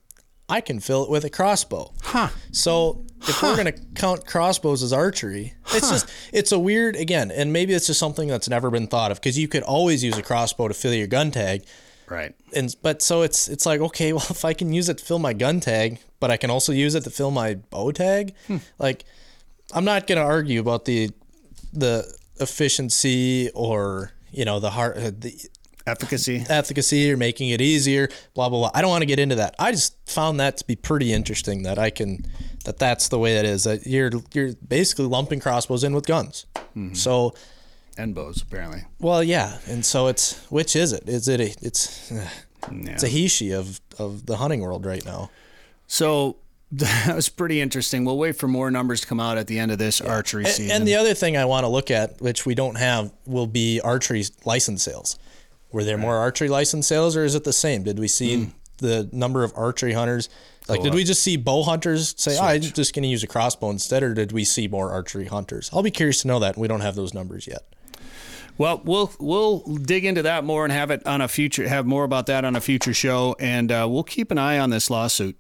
I 0.50 0.62
can 0.62 0.80
fill 0.80 1.04
it 1.06 1.10
with 1.10 1.24
a 1.24 1.30
crossbow. 1.30 1.94
Huh. 2.02 2.30
So 2.52 3.06
if 3.22 3.42
we're 3.42 3.56
gonna 3.56 3.72
count 3.96 4.26
crossbows 4.26 4.84
as 4.84 4.92
archery, 4.92 5.54
it's 5.74 5.90
just 5.90 6.10
it's 6.34 6.52
a 6.52 6.60
weird 6.60 6.96
again, 6.96 7.32
and 7.32 7.54
maybe 7.54 7.74
it's 7.74 7.88
just 7.88 8.00
something 8.00 8.28
that's 8.28 8.50
never 8.50 8.70
been 8.70 8.88
thought 8.88 9.12
of 9.12 9.20
because 9.22 9.38
you 9.38 9.48
could 9.48 9.64
always 9.64 10.04
use 10.04 10.18
a 10.18 10.24
crossbow 10.24 10.68
to 10.68 10.74
fill 10.74 10.94
your 10.94 11.08
gun 11.08 11.32
tag, 11.32 11.64
Right. 12.10 12.36
and 12.54 12.76
but 12.82 13.02
so 13.02 13.22
it's 13.22 13.48
it's 13.48 13.66
like 13.66 13.80
okay, 13.80 14.12
well 14.12 14.26
if 14.30 14.44
I 14.44 14.54
can 14.54 14.74
use 14.74 14.90
it 14.90 14.98
to 14.98 15.06
fill 15.06 15.20
my 15.20 15.34
gun 15.34 15.60
tag, 15.60 16.00
but 16.20 16.32
I 16.32 16.38
can 16.38 16.50
also 16.50 16.74
use 16.74 16.96
it 16.96 17.04
to 17.06 17.10
fill 17.12 17.32
my 17.32 17.54
bow 17.56 17.92
tag, 17.92 18.34
hmm. 18.48 18.58
like 18.78 19.06
I'm 19.74 19.86
not 19.86 20.08
gonna 20.08 20.22
argue 20.22 20.60
about 20.60 20.86
the 20.86 21.10
the 21.74 22.06
efficiency 22.40 23.50
or 23.54 24.12
you 24.32 24.46
know 24.46 24.60
the 24.60 24.70
heart 24.72 24.98
uh, 24.98 25.12
the 25.18 25.34
Efficacy. 25.88 26.46
efficacy 26.48 27.12
or 27.12 27.18
making 27.18 27.50
it 27.50 27.60
easier, 27.60 28.08
blah 28.36 28.50
blah 28.50 28.60
blah. 28.60 28.72
I 28.76 28.82
don't 28.82 28.92
want 28.92 29.02
to 29.02 29.08
get 29.08 29.18
into 29.18 29.36
that. 29.36 29.56
I 29.58 29.72
just 29.72 29.96
found 30.06 30.40
that 30.40 30.58
to 30.58 30.66
be 30.68 30.76
pretty 30.76 31.12
interesting 31.12 31.64
that 31.64 31.80
I 31.80 31.90
can 31.90 32.24
that 32.66 32.78
that's 32.78 33.10
the 33.10 33.18
way 33.18 33.38
it 33.38 33.46
is. 33.46 33.64
That 33.64 33.88
you're 33.88 34.12
you're 34.34 34.54
basically 34.68 35.06
lumping 35.08 35.40
crossbows 35.40 35.84
in 35.84 35.96
with 35.96 36.06
guns. 36.06 36.46
So 36.94 37.34
And 37.98 38.14
bows, 38.14 38.44
apparently. 38.44 38.84
well, 39.00 39.24
yeah, 39.24 39.58
and 39.68 39.84
so 39.84 40.06
it's 40.08 40.40
which 40.52 40.76
is 40.76 40.94
it? 40.94 41.10
Is 41.10 41.28
it 41.28 41.42
a 41.42 41.54
it's 41.64 42.12
Yeah. 42.12 42.30
it's 42.94 43.04
a 43.04 43.08
he 43.08 43.28
she 43.28 43.52
of 43.52 43.82
of 43.98 44.28
the 44.28 44.38
hunting 44.38 44.62
world 44.62 44.86
right 44.86 45.04
now. 45.04 45.32
So 45.88 46.38
that 46.76 47.16
was 47.16 47.28
pretty 47.30 47.60
interesting. 47.60 48.06
We'll 48.06 48.18
wait 48.18 48.38
for 48.38 48.48
more 48.48 48.72
numbers 48.72 49.02
to 49.02 49.08
come 49.08 49.20
out 49.20 49.38
at 49.38 49.48
the 49.48 49.60
end 49.60 49.72
of 49.72 49.78
this 49.78 50.00
archery 50.00 50.46
season. 50.46 50.76
and 50.76 50.88
the 50.88 50.96
other 50.96 51.14
thing 51.14 51.36
I 51.36 51.46
want 51.46 51.66
to 51.66 51.68
look 51.68 51.92
at, 51.92 52.22
which 52.22 52.46
we 52.46 52.56
don't 52.56 52.78
have, 52.78 53.12
will 53.26 53.48
be 53.48 53.82
archery 53.82 54.24
license 54.46 54.84
sales. 54.84 55.20
Were 55.72 55.84
there 55.84 55.98
more 55.98 56.16
archery 56.18 56.50
license 56.50 56.88
sales, 56.88 57.16
or 57.18 57.24
is 57.26 57.36
it 57.36 57.44
the 57.44 57.54
same? 57.54 57.84
Did 57.84 58.00
we 58.00 58.08
see 58.08 58.38
Hmm. 58.46 58.50
the 58.78 59.10
number 59.12 59.44
of 59.44 59.54
archery 59.56 59.94
hunters? 59.94 60.30
Like, 60.68 60.84
did 60.84 60.94
we 60.94 61.04
just 61.04 61.24
see 61.24 61.36
bow 61.38 61.64
hunters 61.64 62.14
say, 62.18 62.38
oh, 62.38 62.44
"I'm 62.44 62.62
just 62.62 62.94
going 62.94 63.04
to 63.04 63.10
use 63.10 63.24
a 63.24 63.28
crossbow 63.28 63.70
instead," 63.72 64.04
or 64.04 64.14
did 64.14 64.32
we 64.32 64.44
see 64.46 64.68
more 64.68 64.92
archery 64.92 65.26
hunters? 65.26 65.70
I'll 65.74 65.84
be 65.84 65.92
curious 65.92 66.22
to 66.22 66.28
know 66.28 66.40
that. 66.40 66.58
We 66.58 66.68
don't 66.70 66.82
have 66.82 66.96
those 66.96 67.14
numbers 67.14 67.48
yet. 67.48 67.64
Well, 68.58 68.82
we'll 68.86 69.12
we'll 69.20 69.60
dig 69.78 70.06
into 70.06 70.22
that 70.24 70.44
more 70.44 70.64
and 70.64 70.72
have 70.72 70.92
it 70.92 71.06
on 71.08 71.20
a 71.22 71.28
future 71.28 71.68
have 71.68 71.86
more 71.86 72.04
about 72.04 72.28
that 72.28 72.46
on 72.46 72.56
a 72.56 72.62
future 72.62 72.94
show, 72.94 73.36
and 73.40 73.72
uh, 73.72 73.88
we'll 73.90 74.04
keep 74.04 74.30
an 74.32 74.38
eye 74.38 74.60
on 74.60 74.70
this 74.70 74.90
lawsuit. 74.90 75.38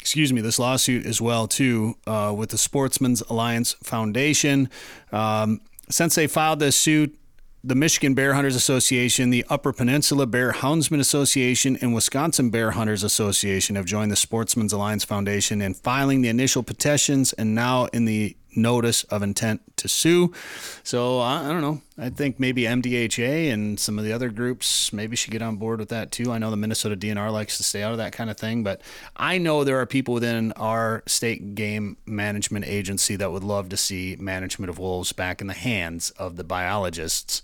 Excuse 0.00 0.32
me, 0.32 0.40
this 0.40 0.58
lawsuit 0.58 1.04
as 1.06 1.20
well 1.20 1.46
too 1.46 1.96
uh, 2.06 2.34
with 2.36 2.50
the 2.50 2.56
Sportsmen's 2.56 3.20
Alliance 3.22 3.74
Foundation. 3.82 4.70
Um, 5.12 5.60
since 5.90 6.14
they 6.14 6.26
filed 6.26 6.60
this 6.60 6.76
suit, 6.76 7.18
the 7.64 7.74
Michigan 7.74 8.14
Bear 8.14 8.34
Hunters 8.34 8.54
Association, 8.54 9.30
the 9.30 9.44
Upper 9.50 9.72
Peninsula 9.72 10.26
Bear 10.26 10.52
Houndsman 10.52 11.00
Association, 11.00 11.76
and 11.82 11.92
Wisconsin 11.92 12.50
Bear 12.50 12.70
Hunters 12.70 13.02
Association 13.02 13.76
have 13.76 13.84
joined 13.84 14.10
the 14.10 14.16
Sportsmen's 14.16 14.72
Alliance 14.72 15.04
Foundation 15.04 15.60
in 15.60 15.74
filing 15.74 16.22
the 16.22 16.28
initial 16.28 16.62
petitions 16.62 17.32
and 17.34 17.54
now 17.54 17.86
in 17.86 18.04
the 18.06 18.36
notice 18.54 19.04
of 19.04 19.22
intent 19.22 19.60
to 19.76 19.88
sue. 19.88 20.32
So 20.82 21.18
I, 21.20 21.46
I 21.46 21.48
don't 21.48 21.60
know. 21.60 21.82
I 21.96 22.10
think 22.10 22.38
maybe 22.38 22.62
MDHA 22.62 23.52
and 23.52 23.78
some 23.78 23.98
of 23.98 24.04
the 24.04 24.12
other 24.12 24.30
groups 24.30 24.92
maybe 24.92 25.16
should 25.16 25.32
get 25.32 25.42
on 25.42 25.56
board 25.56 25.80
with 25.80 25.88
that 25.90 26.10
too. 26.10 26.32
I 26.32 26.38
know 26.38 26.50
the 26.50 26.56
Minnesota 26.56 26.96
DNR 26.96 27.32
likes 27.32 27.56
to 27.58 27.62
stay 27.62 27.82
out 27.82 27.92
of 27.92 27.98
that 27.98 28.12
kind 28.12 28.30
of 28.30 28.36
thing, 28.36 28.62
but 28.62 28.80
I 29.16 29.38
know 29.38 29.64
there 29.64 29.80
are 29.80 29.86
people 29.86 30.14
within 30.14 30.52
our 30.52 31.02
state 31.06 31.54
game 31.54 31.96
management 32.06 32.66
agency 32.66 33.16
that 33.16 33.32
would 33.32 33.44
love 33.44 33.68
to 33.70 33.76
see 33.76 34.16
management 34.18 34.70
of 34.70 34.78
wolves 34.78 35.12
back 35.12 35.40
in 35.40 35.46
the 35.46 35.54
hands 35.54 36.10
of 36.10 36.36
the 36.36 36.44
biologists 36.44 37.42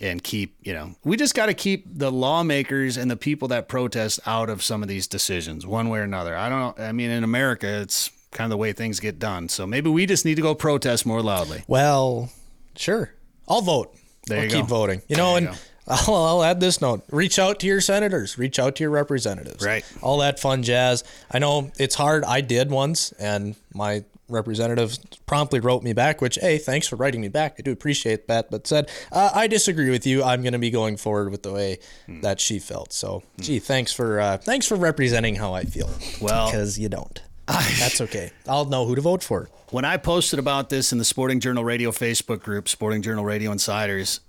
and 0.00 0.22
keep, 0.22 0.54
you 0.62 0.74
know, 0.74 0.94
we 1.04 1.16
just 1.16 1.34
got 1.34 1.46
to 1.46 1.54
keep 1.54 1.86
the 1.86 2.12
lawmakers 2.12 2.96
and 2.96 3.10
the 3.10 3.16
people 3.16 3.48
that 3.48 3.66
protest 3.68 4.20
out 4.26 4.50
of 4.50 4.62
some 4.62 4.82
of 4.82 4.88
these 4.88 5.06
decisions 5.06 5.66
one 5.66 5.88
way 5.88 6.00
or 6.00 6.02
another. 6.02 6.36
I 6.36 6.48
don't. 6.48 6.78
I 6.78 6.92
mean, 6.92 7.10
in 7.10 7.24
America, 7.24 7.80
it's 7.80 8.10
kind 8.36 8.46
of 8.46 8.50
the 8.50 8.56
way 8.56 8.72
things 8.72 9.00
get 9.00 9.18
done. 9.18 9.48
So 9.48 9.66
maybe 9.66 9.90
we 9.90 10.06
just 10.06 10.24
need 10.24 10.36
to 10.36 10.42
go 10.42 10.54
protest 10.54 11.04
more 11.06 11.22
loudly. 11.22 11.64
Well, 11.66 12.30
sure. 12.76 13.10
I'll 13.48 13.62
vote. 13.62 13.94
There 14.26 14.38
I'll 14.38 14.44
you 14.44 14.50
keep 14.50 14.60
go. 14.68 14.76
voting. 14.76 15.02
You 15.08 15.16
know, 15.16 15.36
you 15.36 15.48
and. 15.48 15.58
I'll, 15.88 16.14
I'll 16.16 16.42
add 16.42 16.58
this 16.58 16.80
note: 16.80 17.04
reach 17.12 17.38
out 17.38 17.60
to 17.60 17.66
your 17.68 17.80
senators, 17.80 18.36
reach 18.36 18.58
out 18.58 18.74
to 18.76 18.82
your 18.82 18.90
representatives, 18.90 19.64
Right. 19.64 19.84
All 20.02 20.18
that 20.18 20.40
fun 20.40 20.64
jazz. 20.64 21.04
I 21.30 21.38
know 21.38 21.70
it's 21.78 21.94
hard. 21.94 22.24
I 22.24 22.40
did 22.40 22.72
once, 22.72 23.12
and 23.20 23.54
my 23.72 24.02
representative 24.28 24.98
promptly 25.26 25.60
wrote 25.60 25.84
me 25.84 25.92
back, 25.92 26.20
which, 26.20 26.38
hey, 26.42 26.58
thanks 26.58 26.88
for 26.88 26.96
writing 26.96 27.20
me 27.20 27.28
back. 27.28 27.54
I 27.60 27.62
do 27.62 27.70
appreciate 27.70 28.26
that, 28.26 28.50
but 28.50 28.66
said, 28.66 28.90
uh, 29.12 29.30
I 29.32 29.46
disagree 29.46 29.88
with 29.90 30.04
you. 30.04 30.24
I'm 30.24 30.42
going 30.42 30.54
to 30.54 30.58
be 30.58 30.70
going 30.70 30.96
forward 30.96 31.30
with 31.30 31.44
the 31.44 31.52
way 31.52 31.78
Hmm. 32.06 32.20
that 32.22 32.40
she 32.40 32.58
felt. 32.58 32.92
So, 32.92 33.22
gee, 33.40 33.60
thanks 33.60 33.92
for 33.92 34.18
uh, 34.18 34.38
thanks 34.38 34.66
for 34.66 34.74
representing 34.74 35.36
how 35.36 35.54
I 35.54 35.62
feel. 35.66 35.88
Well- 36.20 36.46
because 36.50 36.80
you 36.80 36.88
don't. 36.88 37.22
That's 37.78 38.00
okay. 38.00 38.32
I'll 38.48 38.64
know 38.64 38.86
who 38.86 38.94
to 38.94 39.00
vote 39.00 39.22
for. 39.22 39.48
When 39.70 39.84
I 39.84 39.96
posted 39.96 40.38
about 40.38 40.68
this 40.68 40.92
in 40.92 40.98
the 40.98 41.04
Sporting 41.04 41.38
Journal 41.38 41.64
Radio 41.64 41.90
Facebook 41.90 42.40
group, 42.40 42.68
Sporting 42.68 43.02
Journal 43.02 43.24
Radio 43.24 43.52
Insiders, 43.52 44.20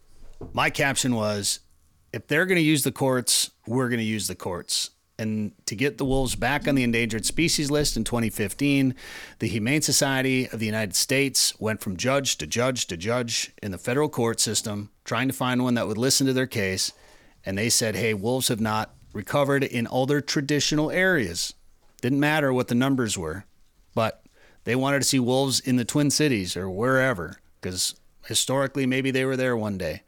my 0.53 0.69
caption 0.69 1.15
was 1.15 1.59
if 2.13 2.27
they're 2.27 2.45
going 2.45 2.57
to 2.57 2.63
use 2.63 2.83
the 2.83 2.91
courts, 2.91 3.51
we're 3.65 3.89
going 3.89 4.00
to 4.00 4.05
use 4.05 4.27
the 4.27 4.36
courts. 4.36 4.91
And 5.19 5.53
to 5.65 5.75
get 5.75 5.97
the 5.97 6.05
wolves 6.05 6.36
back 6.36 6.67
on 6.67 6.75
the 6.75 6.83
endangered 6.83 7.25
species 7.25 7.71
list 7.71 7.97
in 7.97 8.03
2015, 8.03 8.93
the 9.39 9.47
Humane 9.47 9.81
Society 9.81 10.47
of 10.50 10.59
the 10.59 10.67
United 10.67 10.95
States 10.95 11.59
went 11.59 11.81
from 11.81 11.97
judge 11.97 12.38
to 12.38 12.45
judge 12.45 12.86
to 12.88 12.97
judge 12.97 13.51
in 13.63 13.71
the 13.71 13.79
federal 13.79 14.09
court 14.09 14.39
system, 14.39 14.91
trying 15.05 15.27
to 15.27 15.33
find 15.33 15.63
one 15.63 15.74
that 15.74 15.88
would 15.88 15.97
listen 15.97 16.27
to 16.27 16.33
their 16.33 16.45
case. 16.45 16.93
And 17.43 17.58
they 17.58 17.69
said, 17.69 17.95
hey, 17.95 18.13
wolves 18.13 18.49
have 18.49 18.62
not 18.62 18.93
recovered 19.12 19.63
in 19.63 19.88
all 19.88 20.06
their 20.06 20.21
traditional 20.21 20.91
areas. 20.91 21.56
Didn't 22.01 22.19
matter 22.19 22.53
what 22.53 22.67
the 22.67 22.75
numbers 22.75 23.17
were, 23.17 23.45
but 23.95 24.23
they 24.63 24.75
wanted 24.75 24.99
to 24.99 25.05
see 25.05 25.19
wolves 25.19 25.60
in 25.60 25.77
the 25.77 25.86
Twin 25.86 26.12
Cities 26.12 26.55
or 26.55 26.69
wherever 26.69 27.39
because 27.60 27.95
historically 28.25 28.86
maybe 28.86 29.12
they 29.12 29.25
were 29.25 29.38
there 29.38 29.57
one 29.57 29.77
day. 29.77 30.03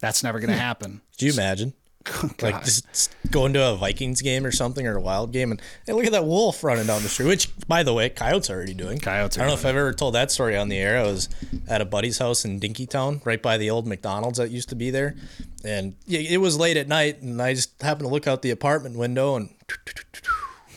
That's 0.00 0.22
never 0.22 0.38
going 0.38 0.50
to 0.50 0.54
hmm. 0.54 0.60
happen. 0.60 1.00
Do 1.16 1.26
you 1.26 1.32
imagine? 1.32 1.74
Oh, 2.22 2.30
like 2.40 2.64
just 2.64 3.14
going 3.30 3.52
to 3.52 3.62
a 3.62 3.76
Vikings 3.76 4.22
game 4.22 4.46
or 4.46 4.50
something 4.50 4.86
or 4.86 4.96
a 4.96 5.00
Wild 5.00 5.32
game 5.32 5.50
and 5.50 5.60
hey, 5.86 5.92
look 5.92 6.06
at 6.06 6.12
that 6.12 6.24
wolf 6.24 6.64
running 6.64 6.86
down 6.86 7.02
the 7.02 7.10
street. 7.10 7.26
Which, 7.26 7.50
by 7.68 7.82
the 7.82 7.92
way, 7.92 8.08
coyotes 8.08 8.48
are 8.48 8.54
already 8.54 8.72
doing. 8.72 8.98
Coyotes 8.98 9.36
I 9.36 9.42
don't 9.42 9.48
know 9.48 9.54
if 9.54 9.66
I've 9.66 9.76
ever 9.76 9.92
told 9.92 10.14
that 10.14 10.30
story 10.30 10.56
on 10.56 10.70
the 10.70 10.78
air. 10.78 10.98
I 10.98 11.02
was 11.02 11.28
at 11.68 11.82
a 11.82 11.84
buddy's 11.84 12.16
house 12.16 12.46
in 12.46 12.58
Dinkytown, 12.58 13.24
right 13.26 13.40
by 13.40 13.58
the 13.58 13.68
old 13.68 13.86
McDonald's 13.86 14.38
that 14.38 14.50
used 14.50 14.70
to 14.70 14.74
be 14.74 14.90
there, 14.90 15.14
and 15.62 15.94
it 16.08 16.40
was 16.40 16.56
late 16.56 16.78
at 16.78 16.88
night, 16.88 17.20
and 17.20 17.40
I 17.40 17.52
just 17.52 17.80
happened 17.82 18.08
to 18.08 18.12
look 18.12 18.26
out 18.26 18.40
the 18.40 18.50
apartment 18.50 18.96
window 18.96 19.36
and 19.36 19.50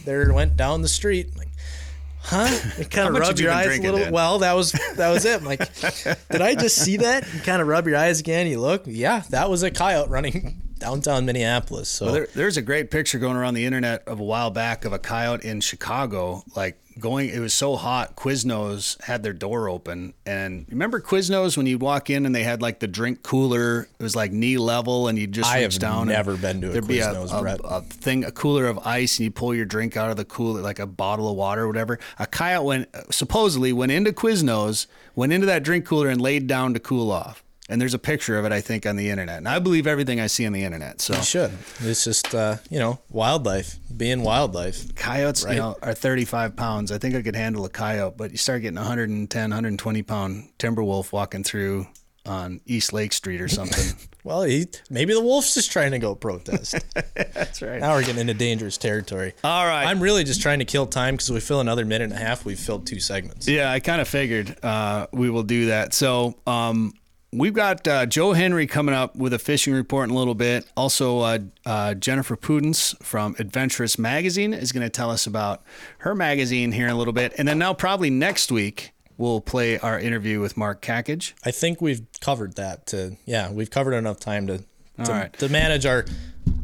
there 0.03 0.29
it 0.29 0.33
went 0.33 0.57
down 0.57 0.81
the 0.81 0.87
street. 0.87 1.35
Like, 1.37 1.49
huh? 2.21 2.47
It 2.77 2.89
kind 2.89 3.09
of 3.09 3.15
rub 3.15 3.37
you 3.37 3.45
your 3.45 3.53
eyes 3.53 3.77
a 3.77 3.81
little. 3.81 4.11
Well, 4.11 4.39
that 4.39 4.53
was 4.53 4.71
that 4.95 5.11
was 5.11 5.25
it. 5.25 5.39
I'm 5.39 5.45
like, 5.45 5.59
did 6.29 6.41
I 6.41 6.55
just 6.55 6.77
see 6.77 6.97
that? 6.97 7.27
You 7.33 7.39
kind 7.41 7.61
of 7.61 7.67
rub 7.67 7.87
your 7.87 7.97
eyes 7.97 8.19
again. 8.19 8.47
You 8.47 8.59
look, 8.59 8.83
yeah, 8.85 9.23
that 9.29 9.49
was 9.49 9.63
a 9.63 9.71
coyote 9.71 10.09
running 10.09 10.61
downtown 10.83 11.25
Minneapolis. 11.25 11.87
So 11.87 12.11
There, 12.11 12.27
there's 12.35 12.57
a 12.57 12.61
great 12.61 12.91
picture 12.91 13.17
going 13.19 13.37
around 13.37 13.53
the 13.53 13.65
internet 13.65 14.05
of 14.07 14.19
a 14.19 14.23
while 14.23 14.51
back 14.51 14.83
of 14.83 14.91
a 14.91 14.99
coyote 14.99 15.45
in 15.45 15.61
Chicago, 15.61 16.43
like 16.55 16.77
going. 16.99 17.29
It 17.29 17.39
was 17.39 17.53
so 17.53 17.77
hot. 17.77 18.17
Quiznos 18.17 19.01
had 19.01 19.23
their 19.23 19.31
door 19.33 19.69
open, 19.69 20.13
and 20.25 20.65
remember 20.69 20.99
Quiznos 20.99 21.55
when 21.55 21.65
you'd 21.67 21.81
walk 21.81 22.09
in 22.09 22.25
and 22.25 22.35
they 22.35 22.43
had 22.43 22.61
like 22.61 22.79
the 22.79 22.87
drink 22.87 23.23
cooler. 23.23 23.87
It 23.97 24.03
was 24.03 24.15
like 24.15 24.33
knee 24.33 24.57
level, 24.57 25.07
and 25.07 25.17
you 25.17 25.25
just 25.25 25.49
I 25.49 25.63
reach 25.63 25.73
have 25.75 25.79
down. 25.81 26.01
and 26.01 26.09
never 26.09 26.35
been 26.35 26.59
to 26.61 26.67
a 26.67 26.71
there'd 26.71 26.87
be 26.87 26.99
a, 26.99 27.07
Quiznos, 27.07 27.31
a, 27.31 27.63
a 27.63 27.81
thing, 27.81 28.25
a 28.25 28.31
cooler 28.31 28.65
of 28.67 28.77
ice, 28.79 29.17
and 29.19 29.23
you 29.23 29.31
pull 29.31 29.55
your 29.55 29.65
drink 29.65 29.95
out 29.95 30.11
of 30.11 30.17
the 30.17 30.25
cooler, 30.25 30.61
like 30.61 30.79
a 30.79 30.87
bottle 30.87 31.29
of 31.29 31.37
water 31.37 31.63
or 31.63 31.67
whatever. 31.67 31.97
A 32.19 32.27
coyote 32.27 32.65
went 32.65 32.89
supposedly 33.09 33.71
went 33.71 33.91
into 33.91 34.11
Quiznos, 34.11 34.87
went 35.15 35.31
into 35.31 35.47
that 35.47 35.63
drink 35.63 35.85
cooler, 35.85 36.09
and 36.09 36.19
laid 36.21 36.45
down 36.47 36.73
to 36.73 36.79
cool 36.79 37.09
off. 37.11 37.42
And 37.69 37.79
there's 37.79 37.93
a 37.93 37.99
picture 37.99 38.37
of 38.37 38.43
it, 38.45 38.51
I 38.51 38.59
think, 38.59 38.85
on 38.85 38.97
the 38.97 39.09
internet. 39.09 39.37
And 39.37 39.47
I 39.47 39.59
believe 39.59 39.87
everything 39.87 40.19
I 40.19 40.27
see 40.27 40.45
on 40.45 40.51
the 40.51 40.63
internet. 40.63 40.99
So 40.99 41.15
you 41.15 41.23
should. 41.23 41.51
It's 41.79 42.03
just 42.03 42.35
uh, 42.35 42.57
you 42.69 42.77
know 42.79 42.99
wildlife 43.09 43.77
being 43.95 44.21
wildlife. 44.23 44.93
coyotes 44.95 45.45
Right. 45.45 45.53
you 45.55 45.59
know 45.61 45.77
are 45.81 45.93
35 45.93 46.55
pounds 46.55 46.91
i 46.91 46.97
think 46.97 47.13
i 47.15 47.21
could 47.21 47.35
handle 47.35 47.63
a 47.65 47.69
coyote 47.69 48.15
but 48.17 48.31
you 48.31 48.37
start 48.37 48.63
getting 48.63 48.75
110 48.77 49.41
120 49.49 50.01
pound 50.03 50.49
timber 50.57 50.83
wolf 50.83 51.13
walking 51.13 51.43
through 51.43 51.85
on 52.25 52.59
east 52.65 52.91
lake 52.93 53.13
street 53.13 53.39
or 53.41 53.47
something 53.47 53.83
Well, 54.25 54.43
he, 54.43 54.67
maybe 54.89 55.13
the 55.13 55.19
wolf's 55.19 55.53
just 55.53 55.69
trying 55.69 55.91
to 55.91 55.99
go 55.99 56.15
protest. 56.15 56.75
that's 57.33 57.61
right 57.61 57.81
now 57.81 57.93
we're 57.93 58.03
getting 58.03 58.21
into 58.21 58.33
dangerous 58.33 58.77
territory. 58.77 59.33
all 59.43 59.65
right 59.65 59.85
I'm 59.85 59.99
really 60.01 60.23
just 60.23 60.41
trying 60.41 60.59
to 60.59 60.65
kill 60.65 60.87
time 60.87 61.15
because 61.15 61.29
we 61.31 61.39
fill 61.41 61.59
another 61.59 61.83
minute 61.85 62.05
and 62.05 62.13
a 62.13 62.17
half. 62.23 62.45
We've 62.45 62.57
filled 62.59 62.87
two 62.87 62.99
segments. 62.99 63.47
yeah 63.47 63.69
i 63.71 63.79
kind 63.79 63.99
of 64.01 64.07
figured 64.07 64.55
uh, 64.63 65.07
we 65.11 65.29
will 65.29 65.43
do 65.43 65.67
that 65.67 65.93
so 65.93 66.35
um, 66.47 66.93
We've 67.33 67.53
got 67.53 67.87
uh, 67.87 68.05
Joe 68.05 68.33
Henry 68.33 68.67
coming 68.67 68.93
up 68.93 69.15
with 69.15 69.33
a 69.33 69.39
fishing 69.39 69.73
report 69.73 70.09
in 70.09 70.15
a 70.15 70.17
little 70.17 70.35
bit. 70.35 70.65
Also, 70.77 71.19
uh, 71.19 71.39
uh, 71.65 71.93
Jennifer 71.95 72.37
Pudenz 72.37 73.01
from 73.01 73.35
Adventuress 73.39 73.97
Magazine 73.97 74.53
is 74.53 74.71
going 74.71 74.83
to 74.83 74.89
tell 74.89 75.09
us 75.09 75.25
about 75.25 75.63
her 75.99 76.13
magazine 76.13 76.71
here 76.71 76.85
in 76.85 76.91
a 76.91 76.97
little 76.97 77.13
bit. 77.13 77.33
And 77.37 77.47
then 77.47 77.57
now, 77.57 77.73
probably 77.73 78.09
next 78.11 78.51
week, 78.51 78.91
we'll 79.17 79.41
play 79.41 79.79
our 79.79 79.99
interview 79.99 80.41
with 80.41 80.57
Mark 80.57 80.81
Cackage. 80.81 81.33
I 81.43 81.51
think 81.51 81.81
we've 81.81 82.01
covered 82.21 82.55
that. 82.55 82.85
To 82.87 83.17
yeah, 83.25 83.51
we've 83.51 83.71
covered 83.71 83.93
enough 83.93 84.19
time 84.19 84.47
to 84.47 84.63
to, 85.03 85.11
right. 85.11 85.33
to 85.33 85.49
manage 85.49 85.85
our 85.85 86.05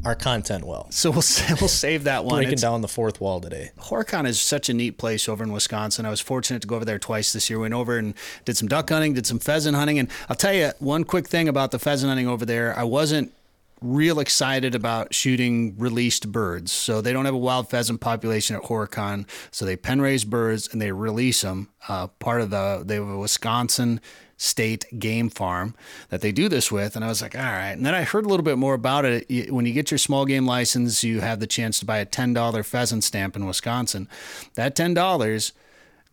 our 0.05 0.15
content 0.15 0.63
well. 0.65 0.87
So 0.91 1.09
we'll 1.11 1.23
we'll 1.59 1.67
save 1.67 2.05
that 2.05 2.25
one. 2.25 2.35
Breaking 2.35 2.53
It's- 2.53 2.61
down 2.61 2.81
the 2.81 2.87
fourth 2.87 3.19
wall 3.21 3.39
today. 3.41 3.71
Horicon 3.79 4.25
is 4.27 4.39
such 4.41 4.69
a 4.69 4.73
neat 4.73 4.97
place 4.97 5.27
over 5.27 5.43
in 5.43 5.51
Wisconsin. 5.51 6.05
I 6.05 6.09
was 6.09 6.21
fortunate 6.21 6.61
to 6.61 6.67
go 6.67 6.75
over 6.75 6.85
there 6.85 6.99
twice 6.99 7.33
this 7.33 7.49
year. 7.49 7.59
Went 7.59 7.73
over 7.73 7.97
and 7.97 8.13
did 8.45 8.57
some 8.57 8.67
duck 8.67 8.89
hunting, 8.89 9.13
did 9.13 9.25
some 9.25 9.39
pheasant 9.39 9.75
hunting, 9.75 9.99
and 9.99 10.09
I'll 10.29 10.35
tell 10.35 10.53
you 10.53 10.71
one 10.79 11.03
quick 11.03 11.27
thing 11.27 11.47
about 11.47 11.71
the 11.71 11.79
pheasant 11.79 12.09
hunting 12.09 12.27
over 12.27 12.45
there. 12.45 12.77
I 12.77 12.83
wasn't 12.83 13.33
real 13.81 14.19
excited 14.19 14.75
about 14.75 15.13
shooting 15.13 15.73
released 15.77 16.31
birds. 16.33 16.69
So 16.71 16.99
they 17.01 17.13
don't 17.13 17.23
have 17.23 17.33
a 17.33 17.37
wild 17.37 17.69
pheasant 17.69 18.01
population 18.01 18.57
at 18.57 18.63
Horicon. 18.63 19.25
So 19.51 19.63
they 19.63 19.77
pen 19.77 20.01
raise 20.01 20.25
birds 20.25 20.67
and 20.71 20.81
they 20.81 20.91
release 20.91 21.41
them. 21.41 21.69
Uh, 21.87 22.07
part 22.07 22.41
of 22.41 22.49
the 22.49 22.83
they 22.85 22.95
have 22.95 23.07
a 23.07 23.17
Wisconsin 23.17 24.01
state 24.39 24.85
game 24.97 25.29
farm 25.29 25.75
that 26.07 26.21
they 26.21 26.31
do 26.31 26.47
this 26.47 26.71
with 26.71 26.95
and 26.95 27.03
I 27.03 27.09
was 27.09 27.21
like 27.21 27.35
all 27.35 27.41
right. 27.41 27.73
And 27.73 27.85
then 27.85 27.93
I 27.93 28.03
heard 28.03 28.25
a 28.25 28.29
little 28.29 28.43
bit 28.43 28.57
more 28.57 28.73
about 28.73 29.03
it. 29.03 29.51
When 29.51 29.65
you 29.65 29.73
get 29.73 29.91
your 29.91 29.97
small 29.97 30.25
game 30.25 30.45
license 30.45 31.03
you 31.03 31.19
have 31.19 31.41
the 31.41 31.45
chance 31.45 31.77
to 31.79 31.85
buy 31.85 31.97
a 31.97 32.05
$10 32.05 32.65
pheasant 32.65 33.03
stamp 33.03 33.35
in 33.35 33.45
Wisconsin. 33.45 34.07
That 34.55 34.77
$10 34.77 35.51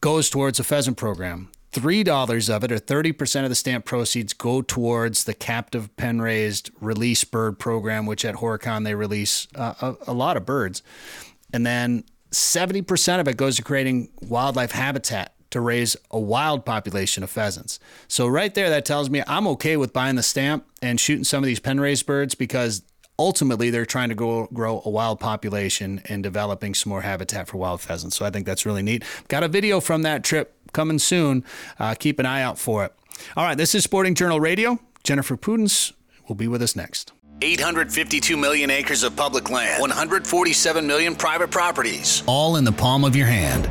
goes 0.01 0.29
towards 0.29 0.59
a 0.59 0.65
pheasant 0.65 0.97
program. 0.97 1.51
$3 1.73 2.57
of 2.57 2.65
it 2.65 2.73
or 2.73 2.79
30% 2.79 3.45
of 3.45 3.49
the 3.49 3.55
stamp 3.55 3.85
proceeds 3.85 4.33
go 4.33 4.61
towards 4.61 5.23
the 5.23 5.35
captive 5.35 5.95
pen 5.97 6.21
raised 6.21 6.71
release 6.81 7.23
bird 7.23 7.61
program 7.61 8.07
which 8.07 8.25
at 8.25 8.37
Horicon 8.37 8.83
they 8.83 8.97
release 8.97 9.47
uh, 9.55 9.75
a, 9.81 10.11
a 10.11 10.13
lot 10.13 10.37
of 10.37 10.45
birds. 10.45 10.83
And 11.53 11.65
then 11.65 12.03
70% 12.33 13.21
of 13.21 13.29
it 13.29 13.37
goes 13.37 13.55
to 13.55 13.63
creating 13.63 14.09
wildlife 14.21 14.73
habitat 14.73 15.36
to 15.57 15.61
raise 15.63 15.97
a 16.11 16.21
wild 16.21 16.67
population 16.67 17.23
of 17.23 17.31
pheasants. 17.31 17.81
So 18.09 18.27
right 18.27 18.55
there, 18.55 18.69
that 18.69 18.85
tells 18.85 19.09
me 19.09 19.23
I'm 19.27 19.47
okay 19.49 19.79
with 19.79 19.91
buying 19.91 20.17
the 20.17 20.23
stamp 20.23 20.67
and 20.83 21.01
shooting 21.01 21.25
some 21.25 21.43
of 21.43 21.47
these 21.47 21.61
pen 21.61 21.81
raised 21.81 22.05
birds 22.05 22.35
because 22.35 22.83
ultimately 23.19 23.71
they're 23.71 23.87
trying 23.87 24.11
to 24.11 24.15
grow, 24.15 24.49
grow 24.53 24.83
a 24.85 24.91
wild 24.91 25.19
population 25.19 26.03
and 26.05 26.23
developing 26.23 26.75
some 26.75 26.91
more 26.91 27.01
habitat 27.01 27.49
for 27.49 27.57
wild 27.57 27.81
pheasants. 27.81 28.17
So 28.17 28.27
I 28.27 28.31
think 28.31 28.45
that's 28.45 28.67
really 28.67 28.83
neat. 28.83 29.03
Got 29.29 29.45
a 29.45 29.49
video 29.49 29.81
from 29.81 30.03
that 30.03 30.23
trip 30.23 30.55
coming 30.73 30.99
soon. 30.99 31.43
Uh, 31.79 31.95
keep 31.95 32.19
an 32.19 32.27
eye 32.27 32.43
out 32.43 32.59
for 32.59 32.85
it. 32.85 32.93
All 33.35 33.45
right, 33.45 33.57
this 33.57 33.75
is 33.75 33.83
Sporting 33.83 34.15
Journal 34.15 34.39
Radio. 34.39 34.79
Jennifer 35.05 35.39
Pudenz 35.39 35.95
will 36.29 36.37
be 36.37 36.49
with 36.49 36.61
us 36.61 36.77
next. 36.77 37.13
852 37.41 38.37
million 38.37 38.71
acres 38.71 39.03
of 39.03 39.17
public 39.17 39.51
land, 39.51 39.81
147 39.81 40.87
million 40.87 41.15
private 41.15 41.51
properties, 41.51 42.23
all 42.27 42.57
in 42.57 42.65
the 42.65 42.73
palm 42.73 43.05
of 43.05 43.17
your 43.17 43.27
hand. 43.27 43.71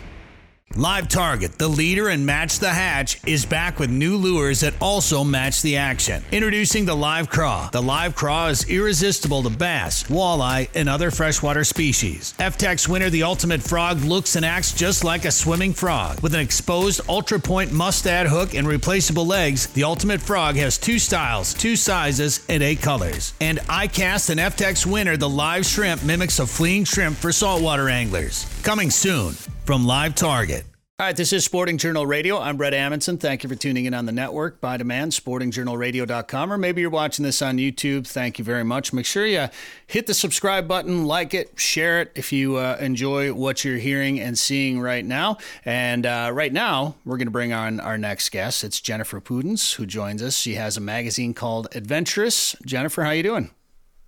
Live 0.77 1.09
Target, 1.09 1.57
the 1.57 1.67
leader 1.67 2.09
in 2.09 2.25
Match 2.25 2.59
the 2.59 2.69
Hatch, 2.69 3.19
is 3.25 3.45
back 3.45 3.77
with 3.77 3.89
new 3.89 4.15
lures 4.15 4.61
that 4.61 4.73
also 4.79 5.21
match 5.21 5.61
the 5.61 5.75
action. 5.75 6.23
Introducing 6.31 6.85
the 6.85 6.95
Live 6.95 7.29
Craw. 7.29 7.69
The 7.71 7.81
Live 7.81 8.15
Craw 8.15 8.47
is 8.47 8.69
irresistible 8.69 9.43
to 9.43 9.49
bass, 9.49 10.03
walleye, 10.03 10.69
and 10.73 10.87
other 10.87 11.11
freshwater 11.11 11.65
species. 11.65 12.33
EFTTEX's 12.39 12.87
winner, 12.87 13.09
the 13.09 13.23
Ultimate 13.23 13.61
Frog, 13.61 13.99
looks 13.99 14.37
and 14.37 14.45
acts 14.45 14.71
just 14.71 15.03
like 15.03 15.25
a 15.25 15.31
swimming 15.31 15.73
frog. 15.73 16.21
With 16.21 16.33
an 16.33 16.39
exposed 16.39 17.01
ultra 17.09 17.39
point 17.39 17.73
mustad 17.73 18.27
hook 18.27 18.53
and 18.53 18.65
replaceable 18.65 19.27
legs, 19.27 19.67
the 19.67 19.83
Ultimate 19.83 20.21
Frog 20.21 20.55
has 20.55 20.77
two 20.77 20.99
styles, 20.99 21.53
two 21.53 21.75
sizes, 21.75 22.45
and 22.47 22.63
eight 22.63 22.81
colors. 22.81 23.33
And 23.41 23.59
iCast 23.59 24.29
and 24.29 24.39
EFTTEX's 24.39 24.87
winner, 24.87 25.17
the 25.17 25.29
Live 25.29 25.65
Shrimp, 25.65 26.01
mimics 26.03 26.39
a 26.39 26.47
fleeing 26.47 26.85
shrimp 26.85 27.17
for 27.17 27.33
saltwater 27.33 27.89
anglers. 27.89 28.45
Coming 28.63 28.89
soon 28.89 29.35
from 29.65 29.85
Live 29.85 30.15
Target. 30.15 30.65
All 31.01 31.07
right, 31.07 31.15
this 31.15 31.33
is 31.33 31.43
Sporting 31.43 31.79
Journal 31.79 32.05
Radio. 32.05 32.37
I'm 32.37 32.57
Bret 32.57 32.73
Amundson. 32.73 33.19
Thank 33.19 33.41
you 33.41 33.49
for 33.49 33.55
tuning 33.55 33.85
in 33.85 33.95
on 33.95 34.05
the 34.05 34.11
network 34.11 34.61
by 34.61 34.77
demand, 34.77 35.13
sportingjournalradio.com, 35.13 36.53
or 36.53 36.59
maybe 36.59 36.81
you're 36.81 36.91
watching 36.91 37.25
this 37.25 37.41
on 37.41 37.57
YouTube. 37.57 38.05
Thank 38.05 38.37
you 38.37 38.45
very 38.45 38.63
much. 38.63 38.93
Make 38.93 39.07
sure 39.07 39.25
you 39.25 39.47
hit 39.87 40.05
the 40.05 40.13
subscribe 40.13 40.67
button, 40.67 41.05
like 41.05 41.33
it, 41.33 41.59
share 41.59 42.01
it 42.01 42.11
if 42.13 42.31
you 42.31 42.57
uh, 42.57 42.77
enjoy 42.79 43.33
what 43.33 43.65
you're 43.65 43.79
hearing 43.79 44.19
and 44.19 44.37
seeing 44.37 44.79
right 44.79 45.03
now. 45.03 45.37
And 45.65 46.05
uh, 46.05 46.29
right 46.31 46.53
now, 46.53 46.93
we're 47.03 47.17
going 47.17 47.25
to 47.25 47.31
bring 47.31 47.51
on 47.51 47.79
our 47.79 47.97
next 47.97 48.29
guest. 48.29 48.63
It's 48.63 48.79
Jennifer 48.79 49.19
Pudenz, 49.19 49.73
who 49.73 49.87
joins 49.87 50.21
us. 50.21 50.37
She 50.37 50.53
has 50.53 50.77
a 50.77 50.81
magazine 50.81 51.33
called 51.33 51.67
Adventuress. 51.73 52.55
Jennifer, 52.63 53.01
how 53.01 53.09
are 53.09 53.15
you 53.15 53.23
doing? 53.23 53.49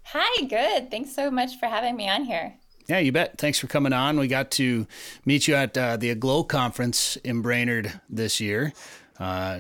Hi, 0.04 0.44
good. 0.44 0.92
Thanks 0.92 1.16
so 1.16 1.32
much 1.32 1.58
for 1.60 1.66
having 1.66 1.96
me 1.96 2.08
on 2.08 2.26
here. 2.26 2.54
Yeah, 2.88 3.00
you 3.00 3.12
bet. 3.12 3.38
Thanks 3.38 3.60
for 3.60 3.68
coming 3.68 3.94
on. 3.94 4.20
We 4.20 4.28
got 4.28 4.52
to 4.52 4.86
meet 5.26 5.48
you 5.48 5.56
at 5.56 5.78
uh, 5.78 5.98
the 5.98 6.10
Aglow 6.10 6.44
conference 6.44 7.16
in 7.18 7.42
Brainerd 7.42 7.92
this 8.10 8.40
year. 8.42 8.74
Uh, 9.20 9.60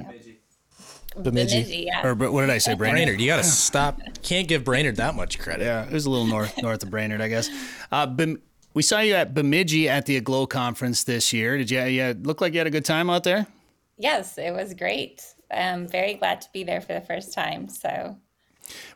Bemidji. 1.15 1.86
yeah. 1.88 2.05
or 2.05 2.15
what 2.15 2.41
did 2.41 2.49
I 2.49 2.57
say, 2.57 2.73
Brainerd? 2.73 2.97
Brainerd, 3.05 3.21
you 3.21 3.27
gotta 3.27 3.43
stop. 3.43 3.99
Can't 4.23 4.47
give 4.47 4.63
Brainerd 4.63 4.95
that 4.95 5.15
much 5.15 5.38
credit. 5.38 5.65
Yeah, 5.65 5.86
it 5.86 5.91
was 5.93 6.05
a 6.05 6.09
little 6.09 6.25
north 6.25 6.57
north 6.62 6.81
of 6.83 6.89
Brainerd, 6.89 7.21
I 7.21 7.27
guess. 7.27 7.49
Uh, 7.91 8.07
Bem- 8.07 8.41
we 8.73 8.81
saw 8.81 8.99
you 8.99 9.13
at 9.13 9.33
Bemidji 9.36 9.88
at 9.88 10.07
the 10.07 10.17
Aglow 10.17 10.47
conference 10.47 11.03
this 11.03 11.31
year. 11.31 11.57
Did 11.57 11.69
you? 11.69 11.81
You 11.83 12.15
look 12.23 12.41
like 12.41 12.53
you 12.53 12.59
had 12.59 12.67
a 12.67 12.71
good 12.71 12.86
time 12.86 13.09
out 13.09 13.23
there. 13.23 13.45
Yes, 13.97 14.38
it 14.39 14.51
was 14.51 14.73
great. 14.73 15.23
I'm 15.51 15.88
very 15.88 16.15
glad 16.15 16.41
to 16.41 16.49
be 16.51 16.63
there 16.63 16.81
for 16.81 16.93
the 16.93 17.01
first 17.01 17.31
time. 17.31 17.69
So 17.69 18.17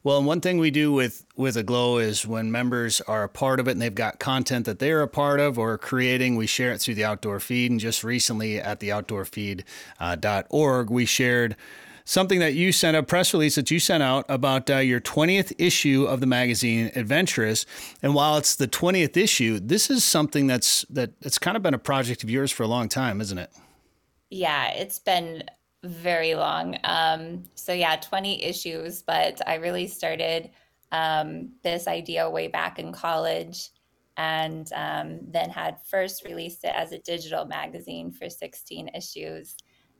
Well, 0.03 0.17
and 0.17 0.25
one 0.25 0.41
thing 0.41 0.57
we 0.57 0.71
do 0.71 0.91
with 0.91 1.25
with 1.35 1.57
Aglow 1.57 1.97
is 1.97 2.25
when 2.25 2.51
members 2.51 3.01
are 3.01 3.23
a 3.23 3.29
part 3.29 3.59
of 3.59 3.67
it 3.67 3.71
and 3.71 3.81
they've 3.81 3.93
got 3.93 4.19
content 4.19 4.65
that 4.65 4.79
they're 4.79 5.01
a 5.01 5.07
part 5.07 5.39
of 5.39 5.59
or 5.59 5.77
creating, 5.77 6.35
we 6.35 6.47
share 6.47 6.71
it 6.71 6.79
through 6.79 6.95
the 6.95 7.05
outdoor 7.05 7.39
feed. 7.39 7.71
And 7.71 7.79
just 7.79 8.03
recently 8.03 8.59
at 8.59 8.79
the 8.79 8.89
outdoorfeed.org, 8.89 10.89
we 10.89 11.05
shared 11.05 11.55
something 12.05 12.39
that 12.39 12.53
you 12.53 12.71
sent 12.71 12.95
a 12.95 13.03
press 13.03 13.33
release 13.33 13.55
that 13.55 13.69
you 13.69 13.79
sent 13.79 14.01
out 14.01 14.25
about 14.29 14.69
uh, 14.69 14.77
your 14.77 15.01
20th 15.01 15.51
issue 15.57 16.05
of 16.05 16.21
the 16.21 16.25
magazine 16.25 16.89
Adventuress. 16.95 17.65
And 18.01 18.15
while 18.15 18.37
it's 18.37 18.55
the 18.55 18.67
20th 18.67 19.17
issue, 19.17 19.59
this 19.59 19.89
is 19.89 20.03
something 20.03 20.47
that's 20.47 20.85
that 20.89 21.11
it's 21.21 21.37
kind 21.37 21.57
of 21.57 21.63
been 21.63 21.73
a 21.73 21.79
project 21.79 22.23
of 22.23 22.29
yours 22.29 22.51
for 22.51 22.63
a 22.63 22.67
long 22.67 22.89
time, 22.89 23.21
isn't 23.21 23.37
it? 23.37 23.51
yeah, 24.29 24.71
it's 24.73 24.99
been 24.99 25.43
very 25.83 26.35
long. 26.35 26.77
Um, 26.83 27.43
so 27.55 27.73
yeah, 27.73 27.95
20 27.97 28.43
issues, 28.43 29.03
but 29.03 29.41
I 29.47 29.55
really 29.55 29.87
started 29.87 30.49
um, 30.91 31.49
this 31.63 31.87
idea 31.87 32.29
way 32.29 32.47
back 32.47 32.79
in 32.79 32.91
college 32.91 33.69
and 34.17 34.71
um, 34.73 35.19
then 35.29 35.49
had 35.49 35.77
first 35.85 36.25
released 36.25 36.63
it 36.63 36.73
as 36.75 36.91
a 36.91 36.99
digital 36.99 37.45
magazine 37.45 38.11
for 38.11 38.29
16 38.29 38.89
issues. 38.95 39.55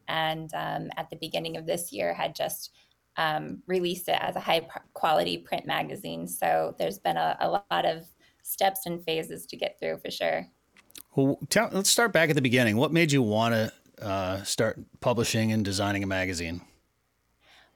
And 0.08 0.50
um, 0.56 0.90
at 0.98 1.10
the 1.10 1.18
beginning 1.18 1.58
of 1.58 1.66
this 1.66 1.92
year, 1.92 2.13
had 2.13 2.34
just 2.34 2.72
um, 3.18 3.62
released 3.68 4.08
it 4.08 4.18
as 4.20 4.36
a 4.36 4.40
high 4.40 4.68
quality 4.94 5.38
print 5.38 5.68
magazine. 5.68 6.28
So 6.28 6.76
there's 6.80 7.00
been 7.00 7.18
a, 7.18 7.38
a 7.40 7.50
lot 7.50 7.86
of 7.86 8.08
steps 8.42 8.86
and 8.86 9.04
phases 9.04 9.46
to 9.48 9.58
get 9.58 9.78
through 9.80 10.00
for 10.00 10.10
sure. 10.10 10.48
Well, 11.16 11.38
tell, 11.50 11.70
let's 11.72 11.90
start 11.90 12.13
back 12.13 12.30
at 12.30 12.36
the 12.36 12.42
beginning. 12.42 12.78
What 12.78 12.94
made 12.94 13.12
you 13.12 13.22
want 13.22 13.54
to 13.54 13.72
uh, 14.02 14.44
start 14.44 14.80
publishing 15.00 15.52
and 15.52 15.64
designing 15.64 16.04
a 16.04 16.08
magazine? 16.08 16.62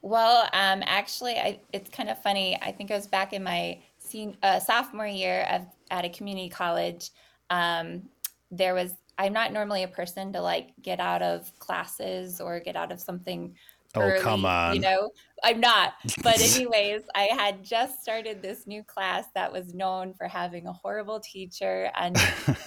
Well, 0.02 0.42
um, 0.52 0.82
actually, 0.84 1.36
I, 1.36 1.60
it's 1.72 1.88
kind 1.90 2.10
of 2.10 2.20
funny. 2.22 2.58
I 2.60 2.72
think 2.72 2.90
I 2.90 2.96
was 2.96 3.06
back 3.06 3.32
in 3.32 3.42
my 3.42 3.78
sen- 3.98 4.36
uh, 4.42 4.58
sophomore 4.58 5.06
year 5.06 5.46
of, 5.50 5.62
at 5.90 6.04
a 6.04 6.08
community 6.08 6.48
college. 6.48 7.10
Um, 7.50 8.02
there 8.50 8.74
was, 8.74 8.94
I'm 9.18 9.32
not 9.32 9.52
normally 9.52 9.84
a 9.84 9.88
person 9.88 10.32
to 10.32 10.40
like 10.40 10.70
get 10.82 10.98
out 10.98 11.22
of 11.22 11.56
classes 11.60 12.40
or 12.40 12.58
get 12.58 12.74
out 12.74 12.90
of 12.90 13.00
something. 13.00 13.54
Oh, 13.94 14.16
come 14.20 14.44
on. 14.44 14.74
You 14.74 14.80
know, 14.80 15.10
I'm 15.44 15.60
not. 15.60 15.94
But, 16.22 16.40
anyways, 16.56 17.02
I 17.14 17.24
had 17.24 17.62
just 17.62 18.02
started 18.02 18.40
this 18.40 18.66
new 18.66 18.82
class 18.82 19.26
that 19.34 19.52
was 19.52 19.74
known 19.74 20.14
for 20.14 20.28
having 20.28 20.66
a 20.66 20.72
horrible 20.72 21.20
teacher 21.20 21.90
and 21.98 22.16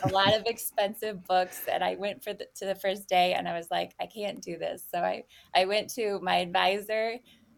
a 0.03 0.09
lot 0.09 0.35
of 0.35 0.43
expensive 0.45 1.23
books. 1.25 1.63
And 1.71 1.83
I 1.83 1.95
went 1.95 2.23
for 2.23 2.33
the, 2.33 2.47
to 2.55 2.65
the 2.65 2.75
first 2.75 3.07
day 3.07 3.33
and 3.33 3.47
I 3.47 3.57
was 3.57 3.67
like, 3.71 3.93
I 3.99 4.05
can't 4.05 4.41
do 4.41 4.57
this. 4.57 4.83
So 4.91 4.99
I, 4.99 5.23
I 5.55 5.65
went 5.65 5.89
to 5.91 6.19
my 6.21 6.37
advisor 6.37 7.15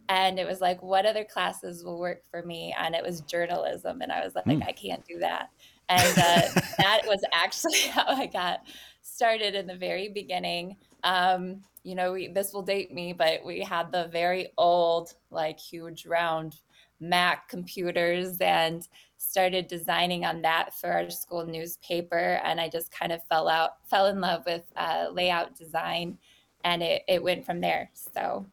and 0.10 0.40
it 0.40 0.48
was 0.48 0.62
like, 0.62 0.82
what 0.82 1.06
other 1.06 1.26
classes 1.26 1.84
will 1.84 2.00
work 2.00 2.24
for 2.32 2.42
me? 2.44 2.74
And 2.80 2.96
it 2.96 3.04
was 3.04 3.22
journalism. 3.22 4.02
And 4.02 4.12
I 4.12 4.24
was 4.24 4.36
like, 4.36 4.46
Hmm. 4.46 4.64
I 4.66 4.72
can't 4.72 5.06
do 5.06 5.20
that. 5.20 5.50
And 5.90 6.18
uh, 6.18 6.62
that 6.78 7.02
was 7.06 7.22
actually 7.34 7.80
how 7.92 8.06
I 8.08 8.28
got 8.28 8.62
started 9.02 9.56
in 9.56 9.68
the 9.68 9.76
very 9.76 10.10
beginning. 10.10 10.78
Um, 11.04 11.64
you 11.84 11.96
know, 11.96 12.14
we, 12.14 12.28
this 12.28 12.54
will 12.54 12.64
date 12.64 12.94
me, 12.94 13.14
but 13.14 13.46
we 13.46 13.62
had 13.62 13.92
the 13.92 14.10
very 14.12 14.50
old, 14.58 15.14
like 15.32 15.60
huge 15.60 16.06
round 16.06 16.58
Mac 17.00 17.48
computers 17.48 18.38
and 18.42 18.88
started 19.18 19.68
designing 19.68 20.26
on 20.26 20.42
that 20.42 20.74
for 20.74 20.92
our 20.92 21.10
school 21.10 21.46
newspaper. 21.46 22.42
And 22.44 22.60
I 22.60 22.70
just 22.70 22.92
kind 22.92 23.12
of 23.12 23.24
fell 23.26 23.48
out, 23.48 23.78
fell 23.90 24.08
in 24.08 24.20
love 24.20 24.44
with 24.46 24.64
uh, 24.76 25.08
layout 25.12 25.56
design, 25.56 26.18
and 26.64 26.84
it, 26.84 27.04
it 27.08 27.24
went 27.24 27.46
from 27.46 27.62
there. 27.62 27.90
So 27.94 28.46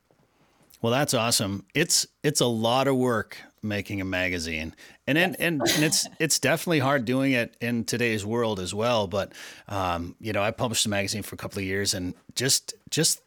Well, 0.80 0.92
that's 0.92 1.14
awesome. 1.14 1.64
It's 1.74 2.06
it's 2.22 2.40
a 2.40 2.46
lot 2.46 2.86
of 2.86 2.96
work 2.96 3.38
making 3.64 4.00
a 4.00 4.04
magazine, 4.04 4.74
and 5.06 5.18
and, 5.18 5.36
and, 5.40 5.62
and 5.62 5.84
it's 5.84 6.06
it's 6.20 6.38
definitely 6.38 6.80
hard 6.80 7.04
doing 7.04 7.32
it 7.32 7.56
in 7.60 7.84
today's 7.84 8.24
world 8.24 8.60
as 8.60 8.74
well. 8.74 9.06
But 9.06 9.32
um, 9.68 10.14
you 10.20 10.32
know, 10.32 10.42
I 10.42 10.50
published 10.50 10.86
a 10.86 10.90
magazine 10.90 11.22
for 11.22 11.34
a 11.34 11.38
couple 11.38 11.58
of 11.58 11.64
years, 11.64 11.94
and 11.94 12.14
just 12.34 12.74
just 12.90 13.20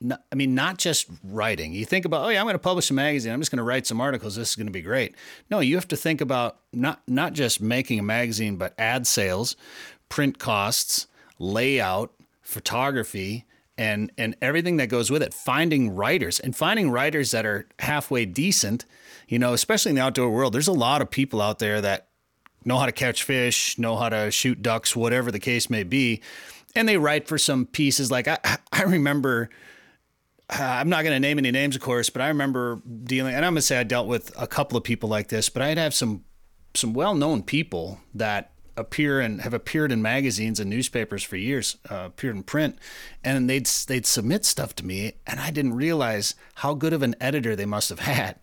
not, 0.00 0.22
I 0.30 0.34
mean, 0.34 0.54
not 0.54 0.76
just 0.78 1.06
writing. 1.22 1.72
You 1.72 1.84
think 1.84 2.04
about, 2.04 2.26
oh 2.26 2.28
yeah, 2.28 2.40
I'm 2.40 2.44
going 2.44 2.54
to 2.54 2.58
publish 2.58 2.90
a 2.90 2.94
magazine. 2.94 3.32
I'm 3.32 3.40
just 3.40 3.50
going 3.50 3.58
to 3.58 3.64
write 3.64 3.86
some 3.86 4.00
articles. 4.00 4.36
This 4.36 4.50
is 4.50 4.56
going 4.56 4.66
to 4.66 4.72
be 4.72 4.82
great. 4.82 5.14
No, 5.50 5.60
you 5.60 5.76
have 5.76 5.88
to 5.88 5.96
think 5.96 6.20
about 6.20 6.58
not 6.72 7.00
not 7.08 7.32
just 7.32 7.60
making 7.60 7.98
a 7.98 8.02
magazine, 8.02 8.56
but 8.56 8.74
ad 8.78 9.06
sales, 9.06 9.56
print 10.08 10.38
costs, 10.38 11.06
layout, 11.38 12.12
photography, 12.42 13.46
and 13.76 14.12
and 14.16 14.36
everything 14.40 14.76
that 14.78 14.88
goes 14.88 15.10
with 15.10 15.22
it. 15.22 15.34
Finding 15.34 15.94
writers 15.94 16.40
and 16.40 16.56
finding 16.56 16.90
writers 16.90 17.30
that 17.32 17.44
are 17.46 17.66
halfway 17.78 18.24
decent. 18.24 18.84
You 19.28 19.38
know, 19.38 19.52
especially 19.52 19.90
in 19.90 19.96
the 19.96 20.02
outdoor 20.02 20.30
world, 20.30 20.52
there's 20.52 20.68
a 20.68 20.72
lot 20.72 21.02
of 21.02 21.10
people 21.10 21.40
out 21.40 21.58
there 21.58 21.80
that 21.80 22.08
know 22.64 22.78
how 22.78 22.86
to 22.86 22.92
catch 22.92 23.22
fish, 23.22 23.78
know 23.78 23.96
how 23.96 24.08
to 24.08 24.30
shoot 24.30 24.62
ducks, 24.62 24.94
whatever 24.94 25.30
the 25.30 25.40
case 25.40 25.68
may 25.68 25.82
be, 25.82 26.22
and 26.74 26.88
they 26.88 26.96
write 26.96 27.28
for 27.28 27.38
some 27.38 27.66
pieces. 27.66 28.10
Like 28.10 28.28
I, 28.28 28.38
I 28.72 28.82
remember 28.82 29.50
uh, 30.50 30.62
I'm 30.62 30.88
not 30.88 31.04
going 31.04 31.14
to 31.14 31.20
name 31.20 31.38
any 31.38 31.50
names, 31.50 31.74
of 31.74 31.82
course, 31.82 32.10
but 32.10 32.20
I 32.20 32.28
remember 32.28 32.82
dealing, 33.04 33.34
and 33.34 33.44
I'm 33.44 33.52
going 33.52 33.56
to 33.56 33.62
say 33.62 33.78
I 33.78 33.82
dealt 33.82 34.06
with 34.06 34.32
a 34.38 34.46
couple 34.46 34.76
of 34.76 34.84
people 34.84 35.08
like 35.08 35.28
this, 35.28 35.48
but 35.48 35.62
I'd 35.62 35.78
have 35.78 35.94
some 35.94 36.24
some 36.74 36.92
well-known 36.92 37.42
people 37.44 38.00
that 38.14 38.50
appear 38.76 39.20
and 39.20 39.40
have 39.40 39.54
appeared 39.54 39.92
in 39.92 40.02
magazines 40.02 40.60
and 40.60 40.68
newspapers 40.68 41.22
for 41.22 41.36
years, 41.36 41.76
uh, 41.90 42.04
appeared 42.06 42.36
in 42.36 42.42
print, 42.42 42.78
and 43.22 43.48
they'd 43.48 43.66
they'd 43.66 44.06
submit 44.06 44.44
stuff 44.44 44.74
to 44.76 44.86
me, 44.86 45.14
and 45.26 45.40
I 45.40 45.50
didn't 45.50 45.74
realize 45.74 46.34
how 46.56 46.74
good 46.74 46.92
of 46.92 47.02
an 47.02 47.14
editor 47.20 47.54
they 47.54 47.66
must 47.66 47.88
have 47.88 48.00
had. 48.00 48.36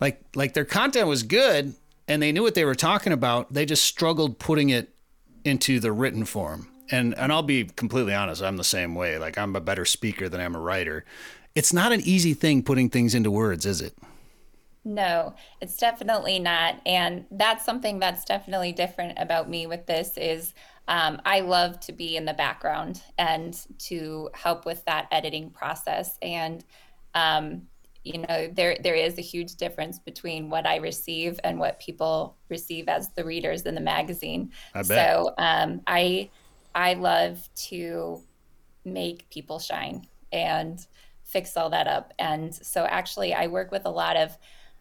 Like 0.00 0.22
like 0.34 0.54
their 0.54 0.64
content 0.64 1.06
was 1.08 1.22
good, 1.22 1.74
and 2.08 2.22
they 2.22 2.32
knew 2.32 2.42
what 2.42 2.54
they 2.54 2.64
were 2.64 2.74
talking 2.74 3.12
about. 3.12 3.52
They 3.52 3.66
just 3.66 3.84
struggled 3.84 4.38
putting 4.38 4.70
it 4.70 4.94
into 5.44 5.80
the 5.80 5.92
written 5.92 6.24
form. 6.24 6.68
And 6.90 7.14
and 7.16 7.32
I'll 7.32 7.42
be 7.42 7.64
completely 7.64 8.14
honest, 8.14 8.42
I'm 8.42 8.56
the 8.56 8.64
same 8.64 8.94
way. 8.94 9.18
Like 9.18 9.38
I'm 9.38 9.56
a 9.56 9.60
better 9.60 9.84
speaker 9.84 10.28
than 10.28 10.40
I'm 10.40 10.54
a 10.54 10.60
writer. 10.60 11.04
It's 11.54 11.72
not 11.72 11.92
an 11.92 12.00
easy 12.00 12.34
thing 12.34 12.62
putting 12.62 12.90
things 12.90 13.14
into 13.14 13.30
words, 13.30 13.64
is 13.64 13.80
it? 13.80 13.96
No, 14.84 15.34
it's 15.60 15.76
definitely 15.76 16.38
not. 16.38 16.80
And 16.84 17.24
that's 17.30 17.64
something 17.64 17.98
that's 17.98 18.24
definitely 18.24 18.72
different 18.72 19.18
about 19.18 19.48
me 19.48 19.66
with 19.66 19.86
this 19.86 20.16
is 20.16 20.52
um, 20.88 21.20
I 21.24 21.40
love 21.40 21.80
to 21.80 21.92
be 21.92 22.16
in 22.16 22.26
the 22.26 22.34
background 22.34 23.02
and 23.16 23.58
to 23.78 24.28
help 24.34 24.66
with 24.66 24.84
that 24.84 25.08
editing 25.10 25.50
process. 25.50 26.18
And 26.20 26.64
um, 27.14 27.62
you 28.04 28.18
know, 28.28 28.48
there 28.52 28.76
there 28.82 28.94
is 28.94 29.16
a 29.16 29.22
huge 29.22 29.54
difference 29.54 29.98
between 29.98 30.50
what 30.50 30.66
I 30.66 30.76
receive 30.76 31.40
and 31.42 31.58
what 31.58 31.80
people 31.80 32.36
receive 32.50 32.88
as 32.88 33.08
the 33.10 33.24
readers 33.24 33.62
in 33.62 33.74
the 33.74 33.80
magazine. 33.80 34.52
I 34.74 34.82
bet. 34.82 34.88
So 34.88 35.34
um, 35.38 35.80
I 35.86 36.28
I 36.74 36.94
love 36.94 37.48
to 37.68 38.20
make 38.84 39.30
people 39.30 39.58
shine 39.58 40.06
and 40.32 40.86
fix 41.22 41.56
all 41.56 41.70
that 41.70 41.86
up. 41.86 42.12
And 42.18 42.54
so 42.54 42.84
actually, 42.84 43.32
I 43.32 43.46
work 43.46 43.70
with 43.70 43.86
a 43.86 43.90
lot 43.90 44.16
of 44.16 44.36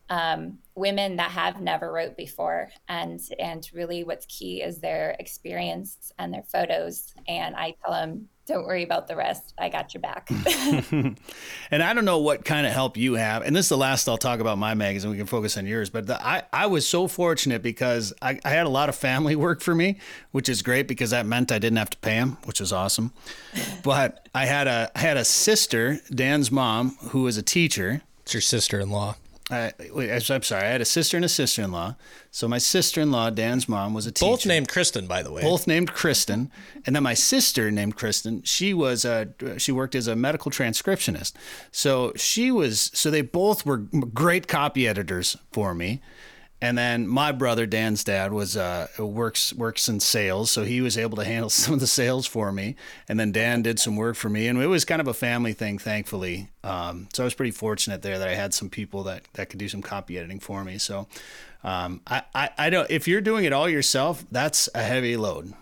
um, 0.09 0.59
women 0.75 1.15
that 1.17 1.31
have 1.31 1.61
never 1.61 1.91
wrote 1.91 2.17
before. 2.17 2.69
And 2.87 3.19
and 3.39 3.67
really 3.73 4.03
what's 4.03 4.25
key 4.25 4.61
is 4.61 4.79
their 4.79 5.15
experience 5.19 6.11
and 6.17 6.33
their 6.33 6.43
photos. 6.43 7.13
And 7.27 7.55
i 7.55 7.75
tell 7.83 7.93
them 7.93 8.27
don't 8.45 8.65
worry 8.65 8.83
about 8.83 9.07
the 9.07 9.15
rest. 9.15 9.53
I 9.57 9.69
got 9.69 9.93
your 9.93 10.01
back. 10.01 10.29
And 11.71 11.81
i 11.81 11.93
don't 11.93 12.05
know 12.05 12.19
what 12.19 12.43
kind 12.43 12.67
of 12.67 12.73
help 12.73 12.97
you 12.97 13.13
have. 13.13 13.43
And 13.43 13.55
this 13.55 13.65
is 13.65 13.69
the 13.69 13.77
last 13.77 14.07
i'll 14.07 14.17
talk 14.17 14.39
about 14.39 14.57
my 14.57 14.73
magazine. 14.73 15.11
We 15.11 15.17
can 15.17 15.25
focus 15.25 15.57
on 15.57 15.65
yours. 15.65 15.89
But 15.89 16.07
the, 16.07 16.21
I, 16.25 16.43
I 16.51 16.65
was 16.65 16.87
so 16.87 17.07
fortunate 17.07 17.61
because 17.61 18.13
I, 18.21 18.39
I 18.43 18.49
had 18.49 18.65
a 18.65 18.69
lot 18.69 18.89
of 18.89 18.95
family 18.95 19.35
work 19.47 19.61
for 19.61 19.73
me 19.73 19.99
which 20.31 20.49
is 20.49 20.61
great 20.61 20.87
because 20.87 21.11
that 21.11 21.25
meant 21.25 21.51
i 21.51 21.59
didn't 21.59 21.77
have 21.77 21.91
to 21.91 21.97
pay 21.97 22.15
them 22.15 22.37
which 22.45 22.59
is 22.59 22.73
awesome. 22.73 23.13
But 23.83 24.27
i 24.33 24.45
had 24.45 24.67
a 24.67 24.91
I 24.95 24.99
had 24.99 25.17
a 25.17 25.25
sister 25.25 25.99
dan's 26.13 26.51
mom 26.51 26.97
who 27.09 27.23
was 27.23 27.37
a 27.37 27.43
teacher. 27.43 28.01
It's 28.23 28.33
your 28.33 28.41
sister-in-law. 28.41 29.15
Wait, 29.93 30.11
I'm 30.11 30.41
sorry. 30.43 30.63
I 30.63 30.69
had 30.69 30.81
a 30.81 30.85
sister 30.85 31.17
and 31.17 31.25
a 31.25 31.29
sister-in-law. 31.29 31.95
So 32.31 32.47
my 32.47 32.57
sister-in-law, 32.57 33.31
Dan's 33.31 33.69
mom, 33.69 33.93
was 33.93 34.07
a 34.07 34.11
teacher. 34.11 34.29
Both 34.29 34.45
named 34.45 34.67
Kristen, 34.67 35.07
by 35.07 35.21
the 35.21 35.31
way. 35.31 35.41
Both 35.41 35.67
named 35.67 35.93
Kristen, 35.93 36.51
and 36.85 36.95
then 36.95 37.03
my 37.03 37.13
sister 37.13 37.69
named 37.71 37.95
Kristen. 37.95 38.41
She 38.43 38.73
was 38.73 39.05
a 39.05 39.29
she 39.57 39.71
worked 39.71 39.95
as 39.95 40.07
a 40.07 40.15
medical 40.15 40.51
transcriptionist. 40.51 41.33
So 41.71 42.13
she 42.15 42.51
was 42.51 42.91
so 42.93 43.11
they 43.11 43.21
both 43.21 43.65
were 43.65 43.77
great 43.77 44.47
copy 44.47 44.87
editors 44.87 45.37
for 45.51 45.73
me. 45.73 46.01
And 46.63 46.77
then 46.77 47.09
my 47.09 47.33
brother, 47.33 47.65
Dan's 47.65 48.05
dad, 48.05 48.31
was 48.31 48.55
uh, 48.55 48.87
works 48.97 49.51
works 49.53 49.89
in 49.89 49.99
sales, 49.99 50.49
so 50.49 50.63
he 50.63 50.79
was 50.79 50.97
able 50.97 51.17
to 51.17 51.25
handle 51.25 51.49
some 51.49 51.73
of 51.73 51.81
the 51.81 51.87
sales 51.87 52.25
for 52.25 52.53
me. 52.53 52.77
And 53.09 53.19
then 53.19 53.33
Dan 53.33 53.63
did 53.63 53.81
some 53.81 53.97
work 53.97 54.15
for 54.15 54.29
me, 54.29 54.47
and 54.47 54.61
it 54.61 54.67
was 54.67 54.85
kind 54.85 55.01
of 55.01 55.07
a 55.09 55.13
family 55.13 55.51
thing, 55.51 55.77
thankfully. 55.77 56.47
Um, 56.63 57.09
so 57.13 57.23
I 57.23 57.25
was 57.25 57.33
pretty 57.33 57.51
fortunate 57.51 58.01
there 58.01 58.17
that 58.17 58.29
I 58.29 58.35
had 58.35 58.53
some 58.53 58.69
people 58.69 59.03
that 59.03 59.25
that 59.33 59.49
could 59.49 59.59
do 59.59 59.67
some 59.67 59.81
copy 59.81 60.17
editing 60.17 60.39
for 60.39 60.63
me. 60.63 60.77
So 60.77 61.09
um, 61.65 61.99
I, 62.07 62.21
I 62.33 62.49
I 62.57 62.69
don't 62.69 62.89
if 62.89 63.09
you're 63.09 63.19
doing 63.19 63.43
it 63.43 63.51
all 63.51 63.67
yourself, 63.67 64.23
that's 64.31 64.69
a 64.73 64.83
heavy 64.83 65.17
load. 65.17 65.53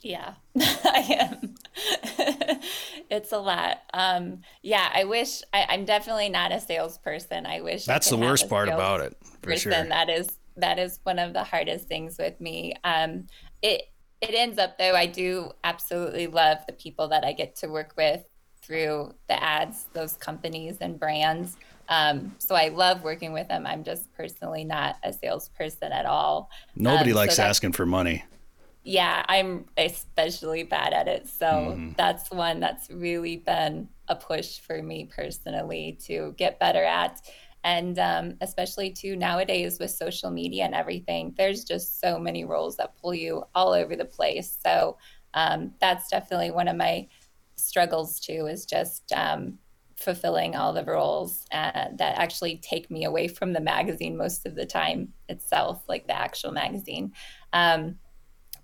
yeah 0.00 0.34
i 0.60 1.04
am 1.42 1.45
it's 3.10 3.32
a 3.32 3.38
lot 3.38 3.78
um 3.94 4.40
yeah 4.62 4.90
i 4.94 5.04
wish 5.04 5.42
I, 5.52 5.66
i'm 5.68 5.84
definitely 5.84 6.28
not 6.28 6.52
a 6.52 6.60
salesperson 6.60 7.46
i 7.46 7.60
wish 7.60 7.84
That's 7.84 8.08
could 8.08 8.18
the 8.18 8.24
worst 8.24 8.48
part 8.48 8.68
about 8.68 9.00
it, 9.00 9.16
for 9.42 9.50
person. 9.50 9.72
sure. 9.72 9.84
That 9.84 10.08
is 10.08 10.38
that 10.56 10.78
is 10.78 11.00
one 11.02 11.18
of 11.18 11.34
the 11.34 11.44
hardest 11.44 11.86
things 11.86 12.16
with 12.18 12.40
me. 12.40 12.72
Um, 12.82 13.26
it 13.60 13.82
it 14.22 14.30
ends 14.34 14.58
up 14.58 14.78
though. 14.78 14.94
I 14.94 15.04
do 15.04 15.50
absolutely 15.64 16.28
love 16.28 16.58
the 16.66 16.72
people 16.72 17.08
that 17.08 17.24
I 17.24 17.32
get 17.34 17.56
to 17.56 17.68
work 17.68 17.92
with 17.98 18.24
through 18.62 19.12
the 19.28 19.40
ads, 19.42 19.84
those 19.92 20.14
companies 20.14 20.78
and 20.80 20.98
brands. 20.98 21.58
Um, 21.90 22.34
so 22.38 22.54
I 22.54 22.68
love 22.68 23.04
working 23.04 23.34
with 23.34 23.48
them. 23.48 23.66
I'm 23.66 23.84
just 23.84 24.10
personally 24.14 24.64
not 24.64 24.96
a 25.04 25.12
salesperson 25.12 25.92
at 25.92 26.06
all. 26.06 26.48
Nobody 26.74 27.10
Um, 27.10 27.16
likes 27.18 27.36
that's- 27.36 27.50
asking 27.50 27.72
for 27.72 27.84
money. 27.84 28.24
Yeah, 28.86 29.24
I'm 29.28 29.64
especially 29.76 30.62
bad 30.62 30.92
at 30.92 31.08
it. 31.08 31.26
So 31.26 31.80
Mm-hmm. 31.80 31.90
that's 31.96 32.30
one 32.30 32.60
that's 32.60 32.88
really 32.88 33.36
been 33.36 33.88
a 34.06 34.14
push 34.14 34.60
for 34.60 34.80
me 34.80 35.10
personally 35.12 35.98
to 36.04 36.34
get 36.38 36.60
better 36.60 36.84
at. 36.84 37.20
And 37.64 37.98
um, 37.98 38.36
especially 38.40 38.90
too 38.92 39.16
nowadays 39.16 39.80
with 39.80 39.90
social 39.90 40.30
media 40.30 40.64
and 40.66 40.74
everything, 40.74 41.34
there's 41.36 41.64
just 41.64 42.00
so 42.00 42.20
many 42.20 42.44
roles 42.44 42.76
that 42.76 42.96
pull 42.96 43.12
you 43.12 43.42
all 43.56 43.72
over 43.72 43.96
the 43.96 44.04
place. 44.04 44.56
So 44.64 44.98
um, 45.34 45.72
that's 45.80 46.08
definitely 46.08 46.52
one 46.52 46.68
of 46.68 46.76
my 46.76 47.08
struggles 47.56 48.20
too, 48.20 48.46
is 48.46 48.66
just 48.66 49.10
um, 49.10 49.58
fulfilling 49.96 50.54
all 50.54 50.72
the 50.72 50.84
roles 50.84 51.44
uh, 51.50 51.88
that 51.96 52.18
actually 52.18 52.58
take 52.58 52.88
me 52.88 53.04
away 53.04 53.26
from 53.26 53.52
the 53.52 53.60
magazine 53.60 54.16
most 54.16 54.46
of 54.46 54.54
the 54.54 54.66
time 54.66 55.12
itself, 55.28 55.82
like 55.88 56.06
the 56.06 56.16
actual 56.16 56.52
magazine. 56.52 57.10
Um, 57.52 57.98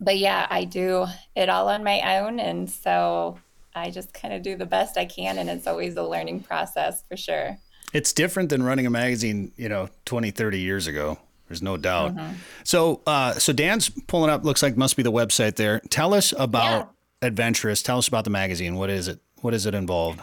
but 0.03 0.19
yeah, 0.19 0.47
I 0.51 0.65
do 0.65 1.07
it 1.35 1.49
all 1.49 1.69
on 1.69 1.85
my 1.85 2.19
own. 2.19 2.41
And 2.41 2.69
so 2.69 3.38
I 3.75 3.91
just 3.91 4.12
kind 4.12 4.35
of 4.35 4.43
do 4.43 4.57
the 4.57 4.67
best 4.67 4.99
I 4.99 5.05
can. 5.05 5.38
And 5.38 5.49
it's 5.49 5.67
always 5.67 5.97
a 5.97 6.03
learning 6.03 6.41
process 6.41 7.03
for 7.09 7.17
sure. 7.17 7.59
It's 7.93 8.12
different 8.12 8.49
than 8.49 8.62
running 8.62 8.87
a 8.87 8.91
magazine, 8.91 9.53
you 9.57 9.69
know, 9.69 9.88
20, 10.07 10.31
30 10.31 10.59
years 10.59 10.87
ago. 10.87 11.19
There's 11.49 11.62
no 11.62 11.77
doubt. 11.77 12.15
Mm-hmm. 12.15 12.35
So, 12.65 13.03
uh, 13.07 13.35
so 13.35 13.53
Dan's 13.53 13.91
pulling 13.91 14.31
up. 14.31 14.45
Looks 14.45 14.62
like 14.62 14.77
must 14.77 14.97
be 14.97 15.03
the 15.03 15.12
website 15.12 15.57
there. 15.57 15.81
Tell 15.91 16.15
us 16.15 16.33
about 16.38 16.95
Adventuress. 17.21 17.83
Tell 17.83 17.99
us 17.99 18.09
about 18.09 18.25
the 18.25 18.31
magazine. 18.31 18.77
What 18.77 18.88
is 18.88 19.09
it? 19.09 19.21
What 19.43 19.53
is 19.53 19.67
it 19.67 19.75
involved? 19.75 20.21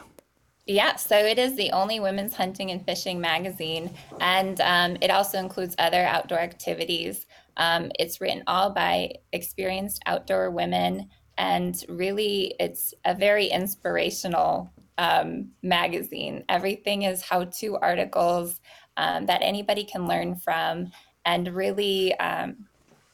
Yeah, 0.65 0.97
so 0.97 1.17
it 1.17 1.39
is 1.39 1.55
the 1.55 1.71
only 1.71 1.99
women's 1.99 2.35
hunting 2.35 2.69
and 2.69 2.83
fishing 2.85 3.19
magazine, 3.19 3.89
and 4.21 4.61
um, 4.61 4.97
it 5.01 5.09
also 5.09 5.39
includes 5.39 5.75
other 5.79 6.03
outdoor 6.03 6.37
activities. 6.39 7.25
Um, 7.59 7.91
it's 7.99 8.19
written 8.19 8.43
all 8.47 8.71
by 8.71 9.13
experienced 9.33 10.01
outdoor 10.07 10.49
women, 10.49 11.09
and 11.37 11.75
really, 11.87 12.55
it's 12.59 12.93
a 13.05 13.13
very 13.13 13.47
inspirational 13.47 14.71
um, 14.97 15.51
magazine. 15.61 16.43
Everything 16.49 17.03
is 17.03 17.21
how 17.21 17.43
to 17.43 17.77
articles 17.77 18.59
um, 18.97 19.27
that 19.27 19.41
anybody 19.43 19.83
can 19.83 20.07
learn 20.07 20.35
from, 20.35 20.91
and 21.25 21.53
really, 21.53 22.17
um, 22.19 22.65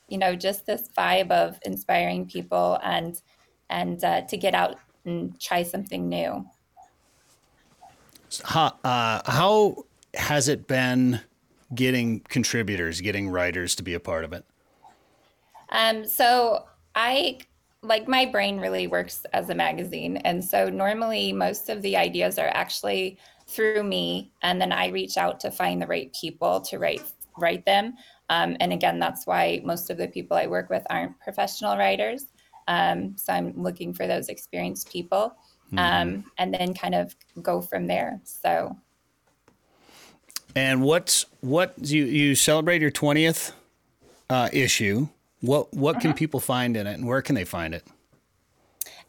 you 0.07 0.17
know, 0.17 0.35
just 0.35 0.65
this 0.65 0.89
vibe 0.97 1.31
of 1.31 1.59
inspiring 1.65 2.27
people 2.27 2.79
and 2.83 3.21
and 3.69 4.03
uh, 4.03 4.21
to 4.21 4.37
get 4.37 4.53
out 4.53 4.77
and 5.05 5.39
try 5.41 5.63
something 5.63 6.07
new. 6.07 6.45
How, 8.43 8.73
uh, 8.83 9.21
how 9.25 9.85
has 10.13 10.47
it 10.47 10.67
been 10.67 11.21
getting 11.73 12.19
contributors, 12.21 13.01
getting 13.01 13.29
writers 13.29 13.75
to 13.75 13.83
be 13.83 13.93
a 13.93 13.99
part 13.99 14.23
of 14.23 14.33
it? 14.33 14.45
Um, 15.69 16.05
so 16.05 16.65
I 16.93 17.39
like 17.81 18.07
my 18.07 18.25
brain 18.25 18.59
really 18.59 18.87
works 18.87 19.25
as 19.33 19.49
a 19.49 19.55
magazine, 19.55 20.17
and 20.17 20.43
so 20.43 20.69
normally 20.69 21.31
most 21.31 21.69
of 21.69 21.81
the 21.81 21.97
ideas 21.97 22.37
are 22.37 22.51
actually 22.53 23.17
through 23.47 23.83
me, 23.83 24.31
and 24.41 24.59
then 24.59 24.71
I 24.71 24.87
reach 24.87 25.17
out 25.17 25.39
to 25.41 25.51
find 25.51 25.81
the 25.81 25.87
right 25.87 26.15
people 26.19 26.61
to 26.61 26.79
write 26.79 27.03
write 27.37 27.65
them. 27.65 27.95
Um, 28.29 28.57
and 28.59 28.73
again, 28.73 28.97
that's 28.97 29.27
why 29.27 29.61
most 29.63 29.89
of 29.89 29.97
the 29.97 30.07
people 30.07 30.35
I 30.37 30.47
work 30.47 30.69
with 30.69 30.83
aren't 30.89 31.19
professional 31.19 31.77
writers. 31.77 32.25
Um, 32.67 33.15
so 33.17 33.33
I'm 33.33 33.53
looking 33.61 33.93
for 33.93 34.07
those 34.07 34.29
experienced 34.29 34.89
people, 34.91 35.35
um, 35.77 36.23
and 36.37 36.53
then 36.53 36.73
kind 36.73 36.95
of 36.95 37.15
go 37.41 37.61
from 37.61 37.85
there. 37.85 38.21
So 38.23 38.75
And 40.55 40.81
what's 40.81 41.25
what 41.41 41.73
you 41.77 42.05
you 42.05 42.35
celebrate 42.35 42.81
your 42.81 42.91
twentieth 42.91 43.53
uh, 44.29 44.49
issue? 44.53 45.09
What 45.41 45.73
what 45.73 45.99
can 45.99 46.13
people 46.13 46.39
find 46.39 46.77
in 46.77 46.87
it, 46.87 46.93
and 46.93 47.05
where 47.05 47.21
can 47.21 47.35
they 47.35 47.45
find 47.45 47.73
it? 47.73 47.83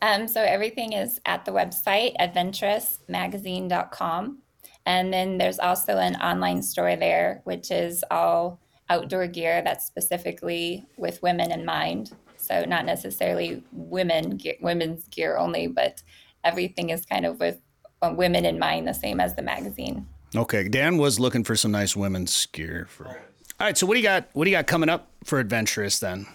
Um, 0.03 0.29
so 0.29 0.43
everything 0.43 0.93
is 0.93 1.21
at 1.25 1.45
the 1.45 1.53
website, 1.53 2.15
adventuressmagazine.com. 2.21 4.39
And 4.85 5.13
then 5.13 5.39
there's 5.39 5.59
also 5.59 5.97
an 5.97 6.17
online 6.17 6.63
store 6.63 6.97
there, 6.97 7.41
which 7.45 7.71
is 7.71 8.05
all 8.11 8.61
outdoor 8.89 9.27
gear 9.27 9.63
that's 9.63 9.85
specifically 9.85 10.87
with 10.97 11.21
women 11.23 11.51
in 11.51 11.65
mind. 11.65 12.13
So 12.37 12.65
not 12.65 12.85
necessarily 12.85 13.65
women 13.73 14.39
women's 14.61 15.09
gear 15.09 15.39
only, 15.39 15.67
but 15.67 16.03
everything 16.45 16.91
is 16.91 17.07
kind 17.07 17.27
of 17.27 17.41
with 17.41 17.59
uh, 18.03 18.13
women 18.15 18.45
in 18.45 18.59
mind, 18.59 18.87
the 18.87 18.95
same 18.95 19.21
as 19.21 19.35
the 19.35 19.43
magazine. 19.43 20.07
Okay, 20.35 20.69
Dan 20.69 20.99
was 20.99 21.21
looking 21.21 21.45
for 21.45 21.57
some 21.57 21.71
nice 21.71 21.97
women's 21.97 22.47
gear. 22.47 22.87
For... 22.91 23.07
All 23.09 23.15
right, 23.61 23.77
so 23.77 23.87
what 23.87 23.95
do 23.95 24.01
you 24.01 24.05
got? 24.05 24.29
What 24.33 24.45
do 24.45 24.51
you 24.51 24.57
got 24.57 24.67
coming 24.67 24.89
up 24.89 25.11
for 25.25 25.39
Adventuress 25.39 25.99
then? 25.99 26.27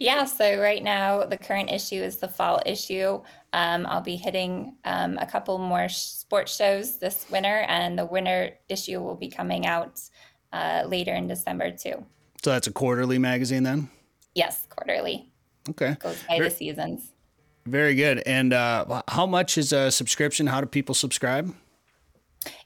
Yeah, 0.00 0.26
so 0.26 0.60
right 0.60 0.82
now 0.82 1.24
the 1.24 1.36
current 1.36 1.70
issue 1.70 2.02
is 2.02 2.18
the 2.18 2.28
fall 2.28 2.62
issue. 2.64 3.20
Um, 3.52 3.84
I'll 3.86 4.00
be 4.00 4.16
hitting 4.16 4.76
um, 4.84 5.18
a 5.18 5.26
couple 5.26 5.58
more 5.58 5.88
sports 5.88 6.54
shows 6.54 6.98
this 6.98 7.26
winter, 7.30 7.64
and 7.68 7.98
the 7.98 8.06
winter 8.06 8.52
issue 8.68 9.00
will 9.00 9.16
be 9.16 9.28
coming 9.28 9.66
out 9.66 10.00
uh, 10.52 10.84
later 10.86 11.14
in 11.14 11.26
December 11.26 11.72
too. 11.72 12.04
So 12.42 12.50
that's 12.50 12.68
a 12.68 12.72
quarterly 12.72 13.18
magazine 13.18 13.64
then? 13.64 13.90
Yes, 14.34 14.66
quarterly. 14.70 15.32
Okay. 15.68 15.96
Goes 15.98 16.22
by 16.28 16.38
the 16.38 16.50
seasons. 16.50 17.12
Very 17.66 17.94
good. 17.94 18.22
And 18.24 18.52
uh, 18.52 19.02
how 19.08 19.26
much 19.26 19.58
is 19.58 19.72
a 19.72 19.90
subscription? 19.90 20.46
How 20.46 20.60
do 20.60 20.66
people 20.66 20.94
subscribe? 20.94 21.54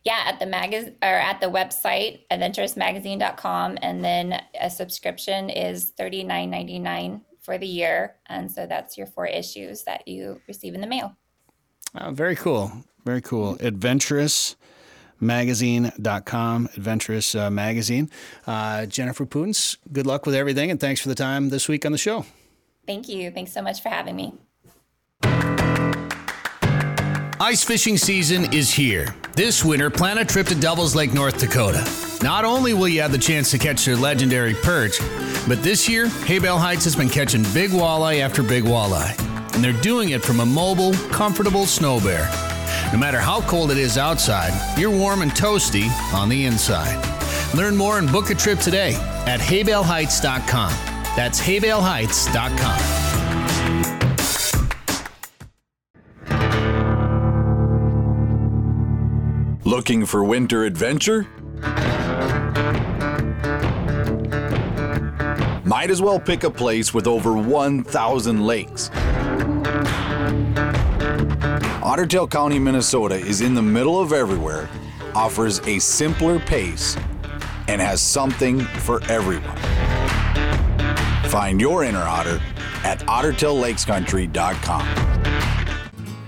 Yeah, 0.04 0.22
at 0.26 0.40
the 0.40 0.46
magazine 0.46 0.96
or 1.02 1.08
at 1.08 1.40
the 1.40 1.46
website 1.46 2.20
adventuressmagazine.com, 2.30 3.78
and 3.82 4.04
then 4.04 4.42
a 4.60 4.68
subscription 4.68 5.48
is 5.48 5.90
thirty 5.90 6.24
nine 6.24 6.50
ninety 6.50 6.78
nine 6.78 7.22
for 7.40 7.58
the 7.58 7.66
year, 7.66 8.16
and 8.26 8.50
so 8.50 8.66
that's 8.66 8.96
your 8.98 9.06
four 9.06 9.26
issues 9.26 9.84
that 9.84 10.06
you 10.08 10.40
receive 10.48 10.74
in 10.74 10.80
the 10.80 10.86
mail. 10.86 11.16
Oh, 12.00 12.10
very 12.10 12.36
cool. 12.36 12.72
Very 13.04 13.20
cool. 13.20 13.56
Adventuress 13.60 14.56
magazine.com 15.20 16.68
adventuress 16.76 17.36
uh, 17.36 17.48
magazine 17.48 18.10
uh, 18.48 18.84
jennifer 18.86 19.24
Pudenz, 19.24 19.76
good 19.92 20.04
luck 20.04 20.26
with 20.26 20.34
everything 20.34 20.68
and 20.70 20.80
thanks 20.80 21.00
for 21.00 21.08
the 21.08 21.14
time 21.14 21.48
this 21.48 21.68
week 21.68 21.86
on 21.86 21.92
the 21.92 21.98
show 21.98 22.26
thank 22.88 23.08
you 23.08 23.30
thanks 23.30 23.52
so 23.52 23.62
much 23.62 23.80
for 23.80 23.88
having 23.88 24.16
me 24.16 24.34
Ice 27.42 27.64
fishing 27.64 27.96
season 27.96 28.54
is 28.54 28.72
here. 28.72 29.16
This 29.34 29.64
winter, 29.64 29.90
plan 29.90 30.18
a 30.18 30.24
trip 30.24 30.46
to 30.46 30.54
Devil's 30.54 30.94
Lake, 30.94 31.12
North 31.12 31.40
Dakota. 31.40 31.84
Not 32.22 32.44
only 32.44 32.72
will 32.72 32.86
you 32.86 33.02
have 33.02 33.10
the 33.10 33.18
chance 33.18 33.50
to 33.50 33.58
catch 33.58 33.84
their 33.84 33.96
legendary 33.96 34.54
perch, 34.54 35.00
but 35.48 35.60
this 35.60 35.88
year, 35.88 36.06
Haybale 36.06 36.60
Heights 36.60 36.84
has 36.84 36.94
been 36.94 37.08
catching 37.08 37.42
big 37.52 37.72
walleye 37.72 38.20
after 38.20 38.44
big 38.44 38.62
walleye. 38.62 39.18
And 39.56 39.64
they're 39.64 39.72
doing 39.72 40.10
it 40.10 40.22
from 40.22 40.38
a 40.38 40.46
mobile, 40.46 40.92
comfortable 41.10 41.66
snow 41.66 41.98
bear. 41.98 42.30
No 42.92 42.98
matter 43.00 43.18
how 43.18 43.40
cold 43.40 43.72
it 43.72 43.78
is 43.78 43.98
outside, 43.98 44.52
you're 44.78 44.96
warm 44.96 45.22
and 45.22 45.32
toasty 45.32 45.90
on 46.14 46.28
the 46.28 46.44
inside. 46.44 47.04
Learn 47.56 47.76
more 47.76 47.98
and 47.98 48.08
book 48.12 48.30
a 48.30 48.36
trip 48.36 48.60
today 48.60 48.94
at 49.26 49.40
haybaleheights.com. 49.40 50.70
That's 51.16 51.40
haybaleheights.com. 51.40 52.91
Looking 59.72 60.04
for 60.04 60.22
winter 60.22 60.64
adventure? 60.64 61.26
Might 65.64 65.88
as 65.88 66.02
well 66.02 66.20
pick 66.20 66.44
a 66.44 66.50
place 66.50 66.92
with 66.92 67.06
over 67.06 67.38
1,000 67.38 68.46
lakes. 68.46 68.90
Ottertail 71.80 72.30
County, 72.30 72.58
Minnesota 72.58 73.14
is 73.14 73.40
in 73.40 73.54
the 73.54 73.62
middle 73.62 73.98
of 73.98 74.12
everywhere, 74.12 74.68
offers 75.14 75.60
a 75.60 75.78
simpler 75.78 76.38
pace, 76.38 76.98
and 77.66 77.80
has 77.80 78.02
something 78.02 78.60
for 78.60 79.02
everyone. 79.04 79.56
Find 81.30 81.58
your 81.58 81.84
inner 81.84 82.02
otter 82.02 82.42
at 82.84 82.98
ottertaillakescountry.com. 83.06 85.11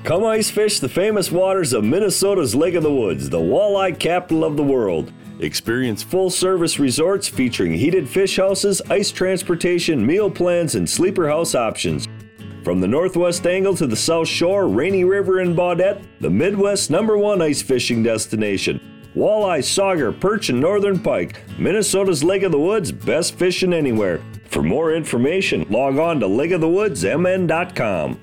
Come 0.05 0.27
ice 0.27 0.51
fish 0.51 0.81
the 0.81 0.89
famous 0.91 1.33
waters 1.33 1.73
of 1.73 1.83
Minnesota's 1.83 2.55
Lake 2.55 2.75
of 2.75 2.83
the 2.83 2.93
Woods, 2.93 3.31
the 3.31 3.39
walleye 3.39 3.99
capital 3.99 4.45
of 4.45 4.55
the 4.55 4.63
world. 4.63 5.11
Experience 5.41 6.03
full 6.03 6.29
service 6.29 6.79
resorts 6.79 7.27
featuring 7.27 7.73
heated 7.73 8.07
fish 8.07 8.37
houses, 8.37 8.83
ice 8.91 9.11
transportation, 9.11 10.05
meal 10.05 10.31
plans, 10.31 10.75
and 10.75 10.91
sleeper 10.91 11.27
house 11.27 11.55
options. 11.55 12.07
From 12.65 12.83
the 12.83 12.87
northwest 12.87 13.47
angle 13.47 13.75
to 13.77 13.87
the 13.87 13.97
south 13.97 14.29
shore, 14.29 14.69
Rainy 14.69 15.05
River 15.05 15.39
and 15.39 15.57
Baudette, 15.57 16.05
the 16.21 16.29
Midwest's 16.29 16.91
number 16.91 17.17
one 17.17 17.41
ice 17.41 17.63
fishing 17.63 18.03
destination. 18.03 18.79
Walleye, 19.17 19.61
sauger, 19.61 20.21
perch, 20.21 20.51
and 20.51 20.61
northern 20.61 20.99
pike. 20.99 21.41
Minnesota's 21.59 22.23
Lake 22.23 22.43
of 22.43 22.53
the 22.53 22.61
Woods, 22.61 22.93
best 22.93 23.37
fishing 23.37 23.73
anywhere. 23.73 24.21
For 24.51 24.63
more 24.63 24.93
information, 24.93 25.67
log 25.71 25.97
on 25.97 26.21
to 26.21 26.27
lakeofthewoodsmn.com. 26.27 28.21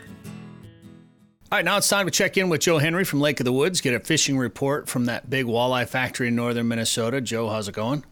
All 1.51 1.57
right, 1.57 1.65
now 1.65 1.75
it's 1.75 1.89
time 1.89 2.05
to 2.05 2.11
check 2.11 2.37
in 2.37 2.47
with 2.47 2.61
Joe 2.61 2.77
Henry 2.77 3.03
from 3.03 3.19
Lake 3.19 3.41
of 3.41 3.43
the 3.43 3.51
Woods, 3.51 3.81
get 3.81 3.93
a 3.93 3.99
fishing 3.99 4.37
report 4.37 4.87
from 4.87 5.03
that 5.07 5.29
big 5.29 5.47
walleye 5.47 5.85
factory 5.85 6.29
in 6.29 6.35
northern 6.37 6.69
Minnesota. 6.69 7.19
Joe, 7.19 7.49
how's 7.49 7.67
it 7.67 7.75
going? 7.75 8.05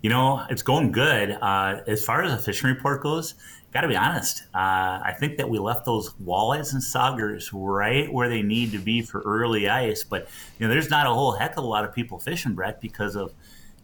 You 0.00 0.08
know, 0.08 0.42
it's 0.48 0.62
going 0.62 0.90
good. 0.90 1.32
Uh, 1.32 1.82
as 1.86 2.02
far 2.02 2.22
as 2.22 2.32
a 2.32 2.38
fishing 2.38 2.70
report 2.70 3.02
goes, 3.02 3.34
got 3.74 3.82
to 3.82 3.88
be 3.88 3.96
honest, 3.96 4.44
uh, 4.54 5.04
I 5.04 5.14
think 5.20 5.36
that 5.36 5.50
we 5.50 5.58
left 5.58 5.84
those 5.84 6.14
walleyes 6.14 6.72
and 6.72 6.80
saugers 6.80 7.50
right 7.52 8.10
where 8.10 8.30
they 8.30 8.40
need 8.40 8.72
to 8.72 8.78
be 8.78 9.02
for 9.02 9.20
early 9.20 9.68
ice. 9.68 10.02
But, 10.02 10.26
you 10.58 10.66
know, 10.66 10.72
there's 10.72 10.88
not 10.88 11.06
a 11.06 11.12
whole 11.12 11.32
heck 11.32 11.58
of 11.58 11.64
a 11.64 11.66
lot 11.66 11.84
of 11.84 11.94
people 11.94 12.18
fishing, 12.18 12.54
Bret, 12.54 12.80
because 12.80 13.16
of, 13.16 13.34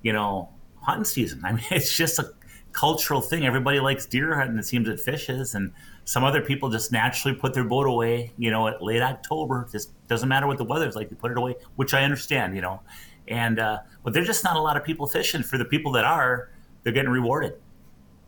you 0.01 0.15
know, 0.15 0.49
hunting 0.81 1.05
season. 1.05 1.43
I 1.45 1.53
mean, 1.53 1.65
it's 1.71 1.95
just 1.95 2.19
a 2.19 2.33
cultural 2.73 3.21
thing. 3.21 3.45
Everybody 3.45 3.81
likes 3.81 4.07
deer 4.07 4.35
hunting, 4.35 4.57
it 4.57 4.65
seems, 4.65 4.89
at 4.89 4.99
fishes. 4.99 5.55
And, 5.55 5.73
some 6.05 6.25
other 6.25 6.43
people 6.43 6.69
just 6.69 6.93
naturally 6.93 7.37
put 7.37 7.55
their 7.55 7.65
boat 7.65 7.87
away, 7.87 8.33
you 8.37 8.51
know, 8.51 8.69
at 8.69 8.83
late 8.83 9.03
October. 9.03 9.67
Just 9.73 9.91
doesn't 10.07 10.29
matter 10.29 10.47
what 10.47 10.59
the 10.59 10.65
weather's 10.65 10.95
like, 10.95 11.09
they 11.09 11.17
put 11.17 11.31
it 11.31 11.39
away, 11.39 11.57
which 11.77 11.95
I 11.95 12.05
understand, 12.05 12.55
you 12.55 12.63
know. 12.63 12.81
And 13.29 13.59
uh, 13.59 13.79
but 14.03 14.13
there's 14.13 14.27
just 14.27 14.45
not 14.45 14.57
a 14.57 14.61
lot 14.61 14.77
of 14.77 14.85
people 14.85 15.07
fishing. 15.07 15.43
For 15.43 15.57
the 15.57 15.65
people 15.65 15.93
that 15.93 16.05
are, 16.05 16.51
they're 16.83 16.93
getting 16.93 17.11
rewarded. 17.11 17.55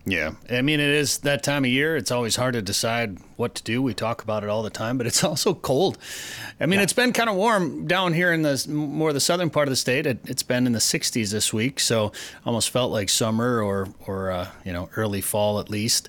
Yeah, 0.09 0.35
I 0.49 0.63
mean 0.63 0.79
it 0.79 0.89
is 0.89 1.19
that 1.19 1.43
time 1.43 1.65
of 1.65 1.71
year. 1.71 1.97
It's 1.97 2.13
always 2.13 2.37
hard 2.37 2.55
to 2.55 2.63
decide 2.63 3.19
what 3.35 3.57
to 3.57 3.63
do. 3.65 3.83
We 3.83 3.93
talk 3.93 4.23
about 4.23 4.45
it 4.45 4.49
all 4.49 4.63
the 4.63 4.71
time, 4.71 4.97
but 4.97 5.07
it's 5.07 5.23
also 5.25 5.53
cold. 5.53 5.99
I 6.61 6.67
mean, 6.67 6.79
yeah. 6.79 6.85
it's 6.85 6.93
been 6.93 7.13
kind 7.13 7.29
of 7.29 7.35
warm 7.35 7.87
down 7.87 8.15
here 8.15 8.33
in 8.33 8.43
the 8.43 8.65
more 8.71 9.13
the 9.13 9.21
southern 9.21 9.51
part 9.51 9.67
of 9.67 9.73
the 9.73 9.77
state. 9.77 10.07
It, 10.07 10.21
has 10.29 10.45
been 10.45 10.67
in 10.67 10.73
the 10.73 10.79
60s 10.79 11.33
this 11.33 11.53
week, 11.53 11.81
so 11.81 12.13
almost 12.47 12.71
felt 12.71 12.93
like 12.93 13.09
summer 13.09 13.61
or 13.61 13.89
or 14.07 14.31
uh, 14.31 14.49
you 14.65 14.73
know 14.73 14.89
early 14.97 15.21
fall 15.21 15.59
at 15.59 15.69
least 15.69 16.09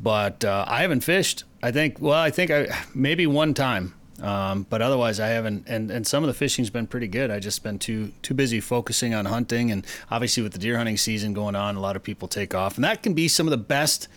but 0.00 0.44
uh, 0.44 0.64
I 0.68 0.82
haven't 0.82 1.00
fished. 1.00 1.44
I 1.62 1.72
think 1.72 2.00
well, 2.00 2.18
I 2.18 2.30
think 2.30 2.50
I 2.50 2.68
maybe 2.94 3.26
one 3.26 3.54
time, 3.54 3.94
um, 4.22 4.66
but 4.70 4.80
otherwise 4.80 5.18
I 5.20 5.28
haven't. 5.28 5.64
And, 5.66 5.90
and 5.90 6.06
some 6.06 6.22
of 6.22 6.28
the 6.28 6.34
fishing's 6.34 6.70
been 6.70 6.86
pretty 6.86 7.08
good. 7.08 7.30
I 7.30 7.40
just 7.40 7.62
been 7.62 7.78
too 7.78 8.12
too 8.22 8.34
busy 8.34 8.60
focusing 8.60 9.14
on 9.14 9.24
hunting, 9.24 9.70
and 9.70 9.86
obviously 10.10 10.42
with 10.42 10.52
the 10.52 10.58
deer 10.58 10.76
hunting 10.76 10.96
season 10.96 11.32
going 11.32 11.56
on, 11.56 11.76
a 11.76 11.80
lot 11.80 11.96
of 11.96 12.02
people 12.02 12.28
take 12.28 12.54
off, 12.54 12.76
and 12.76 12.84
that 12.84 13.02
can 13.02 13.14
be 13.14 13.28
some 13.28 13.46
of 13.46 13.50
the 13.50 13.56
best 13.56 14.08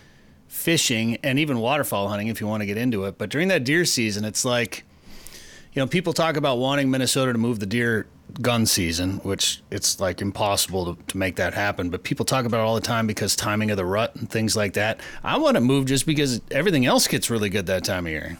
fishing 0.47 1.15
and 1.23 1.39
even 1.39 1.59
waterfowl 1.59 2.09
hunting 2.09 2.27
if 2.27 2.41
you 2.41 2.47
want 2.47 2.61
to 2.61 2.67
get 2.67 2.77
into 2.77 3.05
it. 3.05 3.17
But 3.17 3.29
during 3.29 3.47
that 3.47 3.63
deer 3.63 3.85
season, 3.85 4.25
it's 4.25 4.43
like, 4.43 4.83
you 5.71 5.81
know, 5.81 5.87
people 5.87 6.11
talk 6.11 6.35
about 6.35 6.57
wanting 6.57 6.91
Minnesota 6.91 7.31
to 7.31 7.37
move 7.39 7.59
the 7.59 7.65
deer 7.65 8.05
gun 8.41 8.65
season, 8.65 9.17
which 9.19 9.61
it's 9.71 9.99
like 9.99 10.21
impossible 10.21 10.95
to, 10.95 11.03
to 11.03 11.17
make 11.17 11.35
that 11.37 11.53
happen. 11.53 11.89
But 11.89 12.03
people 12.03 12.25
talk 12.25 12.45
about 12.45 12.59
it 12.59 12.63
all 12.63 12.75
the 12.75 12.81
time 12.81 13.07
because 13.07 13.35
timing 13.35 13.71
of 13.71 13.77
the 13.77 13.85
rut 13.85 14.15
and 14.15 14.29
things 14.29 14.55
like 14.55 14.73
that. 14.73 14.99
I 15.23 15.37
want 15.37 15.55
to 15.55 15.61
move 15.61 15.85
just 15.85 16.05
because 16.05 16.41
everything 16.51 16.85
else 16.85 17.07
gets 17.07 17.29
really 17.29 17.49
good 17.49 17.65
that 17.67 17.83
time 17.83 18.05
of 18.05 18.11
year. 18.11 18.37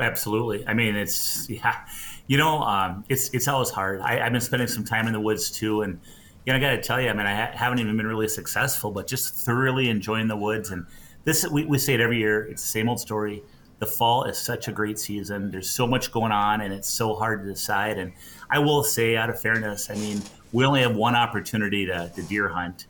Absolutely. 0.00 0.66
I 0.66 0.74
mean, 0.74 0.94
it's 0.94 1.48
yeah, 1.50 1.84
you 2.26 2.36
know, 2.36 2.60
um, 2.60 3.04
it's 3.08 3.30
it's 3.30 3.48
always 3.48 3.70
hard. 3.70 4.00
I, 4.00 4.22
have 4.22 4.32
been 4.32 4.40
spending 4.40 4.68
some 4.68 4.84
time 4.84 5.06
in 5.06 5.12
the 5.12 5.20
woods 5.20 5.50
too, 5.50 5.82
and 5.82 5.98
you 6.46 6.52
know, 6.52 6.56
I 6.56 6.60
got 6.60 6.70
to 6.70 6.82
tell 6.82 7.00
you, 7.00 7.08
I 7.08 7.12
mean, 7.12 7.26
I 7.26 7.34
ha- 7.34 7.52
haven't 7.52 7.78
even 7.78 7.96
been 7.96 8.06
really 8.06 8.28
successful, 8.28 8.90
but 8.90 9.06
just 9.06 9.34
thoroughly 9.34 9.90
enjoying 9.90 10.28
the 10.28 10.36
woods. 10.36 10.70
And 10.70 10.86
this, 11.24 11.46
we, 11.48 11.64
we 11.66 11.78
say 11.78 11.94
it 11.94 12.00
every 12.00 12.18
year. 12.18 12.44
It's 12.44 12.62
the 12.62 12.68
same 12.68 12.88
old 12.88 13.00
story. 13.00 13.42
The 13.80 13.86
fall 13.86 14.24
is 14.24 14.38
such 14.38 14.66
a 14.66 14.72
great 14.72 14.98
season. 14.98 15.50
There's 15.50 15.68
so 15.68 15.86
much 15.86 16.10
going 16.10 16.32
on, 16.32 16.60
and 16.62 16.72
it's 16.72 16.88
so 16.88 17.14
hard 17.14 17.42
to 17.42 17.46
decide. 17.46 17.98
And 17.98 18.12
I 18.50 18.58
will 18.58 18.82
say, 18.82 19.16
out 19.16 19.30
of 19.30 19.40
fairness, 19.40 19.90
I 19.90 19.94
mean, 19.94 20.22
we 20.52 20.64
only 20.64 20.80
have 20.82 20.96
one 20.96 21.14
opportunity 21.14 21.86
to, 21.86 22.10
to 22.14 22.22
deer 22.22 22.48
hunt. 22.48 22.86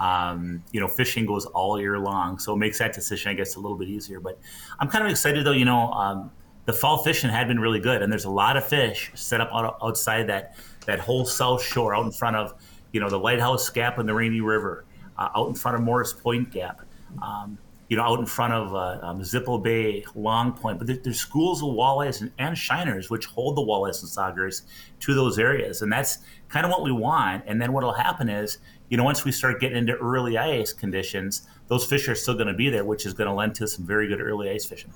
Um, 0.00 0.62
you 0.70 0.80
know, 0.80 0.86
fishing 0.86 1.26
goes 1.26 1.46
all 1.46 1.80
year 1.80 1.98
long, 1.98 2.38
so 2.38 2.52
it 2.52 2.58
makes 2.58 2.78
that 2.78 2.92
decision, 2.92 3.30
I 3.30 3.34
guess, 3.34 3.56
a 3.56 3.60
little 3.60 3.76
bit 3.76 3.88
easier. 3.88 4.20
But 4.20 4.38
I'm 4.78 4.88
kind 4.88 5.04
of 5.04 5.10
excited, 5.10 5.44
though. 5.44 5.52
You 5.52 5.64
know, 5.64 5.90
um, 5.92 6.30
the 6.66 6.72
fall 6.72 6.98
fishing 6.98 7.30
had 7.30 7.48
been 7.48 7.58
really 7.58 7.80
good, 7.80 8.02
and 8.02 8.12
there's 8.12 8.26
a 8.26 8.30
lot 8.30 8.56
of 8.56 8.64
fish 8.64 9.10
set 9.14 9.40
up 9.40 9.50
out, 9.52 9.78
outside 9.82 10.28
that 10.28 10.54
that 10.86 11.00
whole 11.00 11.24
south 11.24 11.62
shore, 11.62 11.96
out 11.96 12.04
in 12.04 12.12
front 12.12 12.36
of, 12.36 12.54
you 12.92 13.00
know, 13.00 13.10
the 13.10 13.18
Lighthouse 13.18 13.68
Gap 13.70 13.98
and 13.98 14.08
the 14.08 14.14
Rainy 14.14 14.40
River, 14.40 14.84
uh, 15.18 15.30
out 15.34 15.48
in 15.48 15.54
front 15.54 15.76
of 15.76 15.82
Morris 15.82 16.12
Point 16.12 16.52
Gap. 16.52 16.82
Um, 17.20 17.58
you 17.88 17.96
know, 17.96 18.02
out 18.02 18.18
in 18.18 18.26
front 18.26 18.52
of 18.52 18.74
uh, 18.74 18.98
um, 19.02 19.20
Zippo 19.20 19.62
Bay, 19.62 20.04
Long 20.14 20.52
Point. 20.52 20.78
But 20.78 20.86
there, 20.86 20.98
there's 21.02 21.18
schools 21.18 21.62
of 21.62 21.68
walleyes 21.70 22.20
and, 22.20 22.30
and, 22.38 22.56
shiners 22.56 23.08
which 23.08 23.26
hold 23.26 23.56
the 23.56 23.62
walleyes 23.62 24.02
and 24.02 24.10
saugers 24.10 24.62
to 25.00 25.14
those 25.14 25.38
areas, 25.38 25.82
and 25.82 25.90
that's 25.90 26.18
kind 26.48 26.66
of 26.66 26.70
what 26.70 26.82
we 26.82 26.92
want. 26.92 27.44
And 27.46 27.60
then 27.60 27.72
what'll 27.72 27.92
happen 27.92 28.28
is, 28.28 28.58
you 28.90 28.96
know, 28.96 29.04
once 29.04 29.24
we 29.24 29.32
start 29.32 29.60
getting 29.60 29.78
into 29.78 29.94
early 29.96 30.36
ice 30.36 30.72
conditions, 30.72 31.46
those 31.68 31.86
fish 31.86 32.08
are 32.08 32.14
still 32.14 32.34
going 32.34 32.48
to 32.48 32.54
be 32.54 32.68
there, 32.68 32.84
which 32.84 33.06
is 33.06 33.14
going 33.14 33.28
to 33.28 33.34
lend 33.34 33.54
to 33.56 33.68
some 33.68 33.86
very 33.86 34.06
good 34.06 34.20
early 34.20 34.50
ice 34.50 34.64
fishing. 34.64 34.92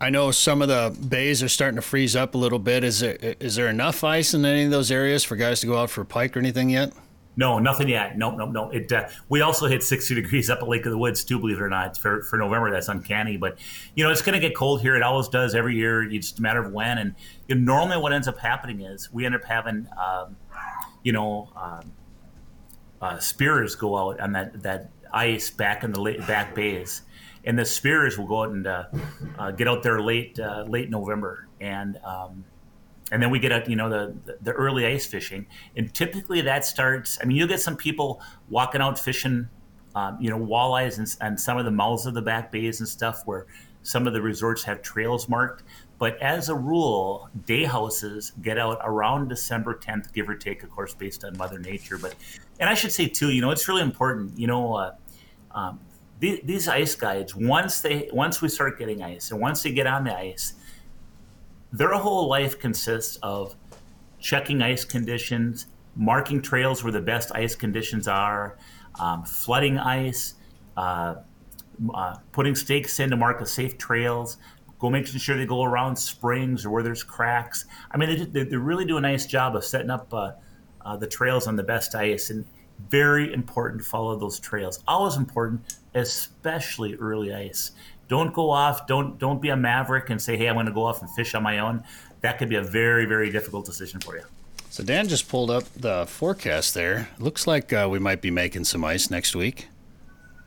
I 0.00 0.10
know 0.10 0.30
some 0.30 0.60
of 0.60 0.68
the 0.68 0.94
bays 1.08 1.42
are 1.42 1.48
starting 1.48 1.76
to 1.76 1.82
freeze 1.82 2.14
up 2.14 2.34
a 2.34 2.38
little 2.38 2.58
bit. 2.58 2.84
Is 2.84 3.00
there 3.00 3.16
is 3.40 3.56
there 3.56 3.68
enough 3.68 4.04
ice 4.04 4.34
in 4.34 4.44
any 4.44 4.64
of 4.64 4.70
those 4.70 4.90
areas 4.90 5.24
for 5.24 5.36
guys 5.36 5.60
to 5.60 5.66
go 5.66 5.78
out 5.78 5.90
for 5.90 6.04
pike 6.04 6.36
or 6.36 6.40
anything 6.40 6.68
yet? 6.68 6.92
No, 7.38 7.58
nothing 7.58 7.88
yet. 7.88 8.16
No, 8.16 8.30
no, 8.30 8.46
no. 8.46 8.70
It. 8.70 8.90
Uh, 8.90 9.08
we 9.28 9.42
also 9.42 9.66
hit 9.66 9.82
60 9.82 10.14
degrees 10.14 10.48
up 10.48 10.60
at 10.60 10.68
Lake 10.68 10.86
of 10.86 10.92
the 10.92 10.98
Woods 10.98 11.22
too. 11.22 11.38
Believe 11.38 11.58
it 11.58 11.62
or 11.62 11.68
not, 11.68 11.98
for 11.98 12.22
for 12.22 12.38
November, 12.38 12.70
that's 12.70 12.88
uncanny. 12.88 13.36
But 13.36 13.58
you 13.94 14.04
know, 14.04 14.10
it's 14.10 14.22
going 14.22 14.40
to 14.40 14.40
get 14.40 14.56
cold 14.56 14.80
here. 14.80 14.96
It 14.96 15.02
always 15.02 15.28
does 15.28 15.54
every 15.54 15.76
year. 15.76 16.02
It's 16.02 16.28
just 16.28 16.38
a 16.38 16.42
matter 16.42 16.64
of 16.64 16.72
when. 16.72 16.96
And 16.96 17.14
you 17.46 17.54
know, 17.54 17.74
normally, 17.74 17.98
what 17.98 18.14
ends 18.14 18.26
up 18.26 18.38
happening 18.38 18.80
is 18.80 19.12
we 19.12 19.26
end 19.26 19.34
up 19.34 19.44
having, 19.44 19.86
um, 20.02 20.36
you 21.02 21.12
know, 21.12 21.50
um, 21.54 21.92
uh, 23.02 23.18
spears 23.18 23.74
go 23.74 23.98
out 23.98 24.18
on 24.18 24.32
that 24.32 24.62
that 24.62 24.90
ice 25.12 25.50
back 25.50 25.84
in 25.84 25.92
the 25.92 26.00
late, 26.00 26.26
back 26.26 26.54
bays, 26.54 27.02
and 27.44 27.58
the 27.58 27.66
spears 27.66 28.16
will 28.16 28.26
go 28.26 28.44
out 28.44 28.50
and 28.50 28.66
uh, 28.66 28.84
uh, 29.38 29.50
get 29.50 29.68
out 29.68 29.82
there 29.82 30.00
late 30.00 30.38
uh, 30.40 30.64
late 30.66 30.88
November 30.88 31.48
and. 31.60 31.98
Um, 32.02 32.46
and 33.12 33.22
then 33.22 33.30
we 33.30 33.38
get 33.38 33.52
out, 33.52 33.68
you 33.68 33.76
know, 33.76 33.88
the 33.88 34.36
the 34.42 34.52
early 34.52 34.86
ice 34.86 35.06
fishing, 35.06 35.46
and 35.76 35.92
typically 35.94 36.40
that 36.42 36.64
starts. 36.64 37.18
I 37.20 37.24
mean, 37.24 37.36
you'll 37.36 37.48
get 37.48 37.60
some 37.60 37.76
people 37.76 38.20
walking 38.48 38.80
out 38.80 38.98
fishing, 38.98 39.48
um, 39.94 40.18
you 40.20 40.30
know, 40.30 40.38
walleyes 40.38 40.98
and, 40.98 41.16
and 41.20 41.40
some 41.40 41.56
of 41.56 41.64
the 41.64 41.70
mouths 41.70 42.06
of 42.06 42.14
the 42.14 42.22
back 42.22 42.50
bays 42.50 42.80
and 42.80 42.88
stuff 42.88 43.22
where 43.24 43.46
some 43.82 44.08
of 44.08 44.12
the 44.12 44.20
resorts 44.20 44.64
have 44.64 44.82
trails 44.82 45.28
marked. 45.28 45.62
But 45.98 46.20
as 46.20 46.48
a 46.48 46.54
rule, 46.54 47.30
day 47.46 47.64
houses 47.64 48.32
get 48.42 48.58
out 48.58 48.80
around 48.84 49.28
December 49.28 49.78
10th, 49.78 50.12
give 50.12 50.28
or 50.28 50.34
take, 50.34 50.62
of 50.62 50.70
course, 50.70 50.92
based 50.92 51.24
on 51.24 51.36
Mother 51.36 51.58
Nature. 51.58 51.96
But 51.96 52.16
and 52.58 52.68
I 52.68 52.74
should 52.74 52.92
say 52.92 53.06
too, 53.06 53.30
you 53.30 53.40
know, 53.40 53.50
it's 53.50 53.68
really 53.68 53.82
important. 53.82 54.36
You 54.36 54.48
know, 54.48 54.74
uh, 54.74 54.94
um, 55.52 55.80
these, 56.18 56.40
these 56.44 56.68
ice 56.68 56.94
guides 56.94 57.36
once 57.36 57.80
they 57.80 58.10
once 58.12 58.42
we 58.42 58.48
start 58.48 58.78
getting 58.78 59.02
ice 59.02 59.30
and 59.30 59.40
once 59.40 59.62
they 59.62 59.72
get 59.72 59.86
on 59.86 60.04
the 60.04 60.16
ice 60.16 60.54
their 61.72 61.92
whole 61.94 62.28
life 62.28 62.58
consists 62.58 63.18
of 63.22 63.56
checking 64.18 64.62
ice 64.62 64.84
conditions, 64.84 65.66
marking 65.94 66.42
trails 66.42 66.82
where 66.82 66.92
the 66.92 67.00
best 67.00 67.32
ice 67.34 67.54
conditions 67.54 68.08
are, 68.08 68.58
um, 68.98 69.24
flooding 69.24 69.78
ice, 69.78 70.34
uh, 70.76 71.16
uh, 71.94 72.16
putting 72.32 72.54
stakes 72.54 72.98
in 73.00 73.10
to 73.10 73.16
mark 73.16 73.38
the 73.38 73.46
safe 73.46 73.76
trails, 73.78 74.38
go 74.78 74.90
making 74.90 75.18
sure 75.18 75.36
they 75.36 75.46
go 75.46 75.62
around 75.62 75.96
springs 75.96 76.64
or 76.64 76.70
where 76.70 76.82
there's 76.82 77.02
cracks. 77.02 77.66
I 77.90 77.96
mean, 77.96 78.32
they, 78.32 78.44
they 78.44 78.56
really 78.56 78.84
do 78.84 78.96
a 78.96 79.00
nice 79.00 79.26
job 79.26 79.56
of 79.56 79.64
setting 79.64 79.90
up 79.90 80.12
uh, 80.12 80.32
uh 80.84 80.96
the 80.96 81.06
trails 81.06 81.46
on 81.46 81.56
the 81.56 81.62
best 81.62 81.94
ice. 81.94 82.30
And 82.30 82.44
very 82.90 83.32
important 83.32 83.82
to 83.82 83.88
follow 83.88 84.16
those 84.18 84.38
trails. 84.38 84.82
Always 84.86 85.16
important, 85.16 85.76
especially 85.94 86.94
early 86.96 87.34
ice. 87.34 87.72
Don't 88.08 88.32
go 88.32 88.50
off. 88.50 88.86
Don't 88.86 89.18
don't 89.18 89.40
be 89.42 89.48
a 89.48 89.56
maverick 89.56 90.10
and 90.10 90.20
say, 90.20 90.36
"Hey, 90.36 90.48
I'm 90.48 90.54
going 90.54 90.66
to 90.66 90.72
go 90.72 90.84
off 90.84 91.00
and 91.00 91.10
fish 91.10 91.34
on 91.34 91.42
my 91.42 91.58
own." 91.58 91.82
That 92.20 92.38
could 92.38 92.48
be 92.48 92.56
a 92.56 92.62
very 92.62 93.04
very 93.04 93.30
difficult 93.30 93.66
decision 93.66 94.00
for 94.00 94.16
you. 94.16 94.22
So 94.70 94.84
Dan 94.84 95.08
just 95.08 95.28
pulled 95.28 95.50
up 95.50 95.64
the 95.74 96.06
forecast 96.06 96.74
there. 96.74 97.08
Looks 97.18 97.46
like 97.46 97.72
uh, 97.72 97.88
we 97.90 97.98
might 97.98 98.20
be 98.20 98.30
making 98.30 98.64
some 98.64 98.84
ice 98.84 99.10
next 99.10 99.34
week. 99.34 99.68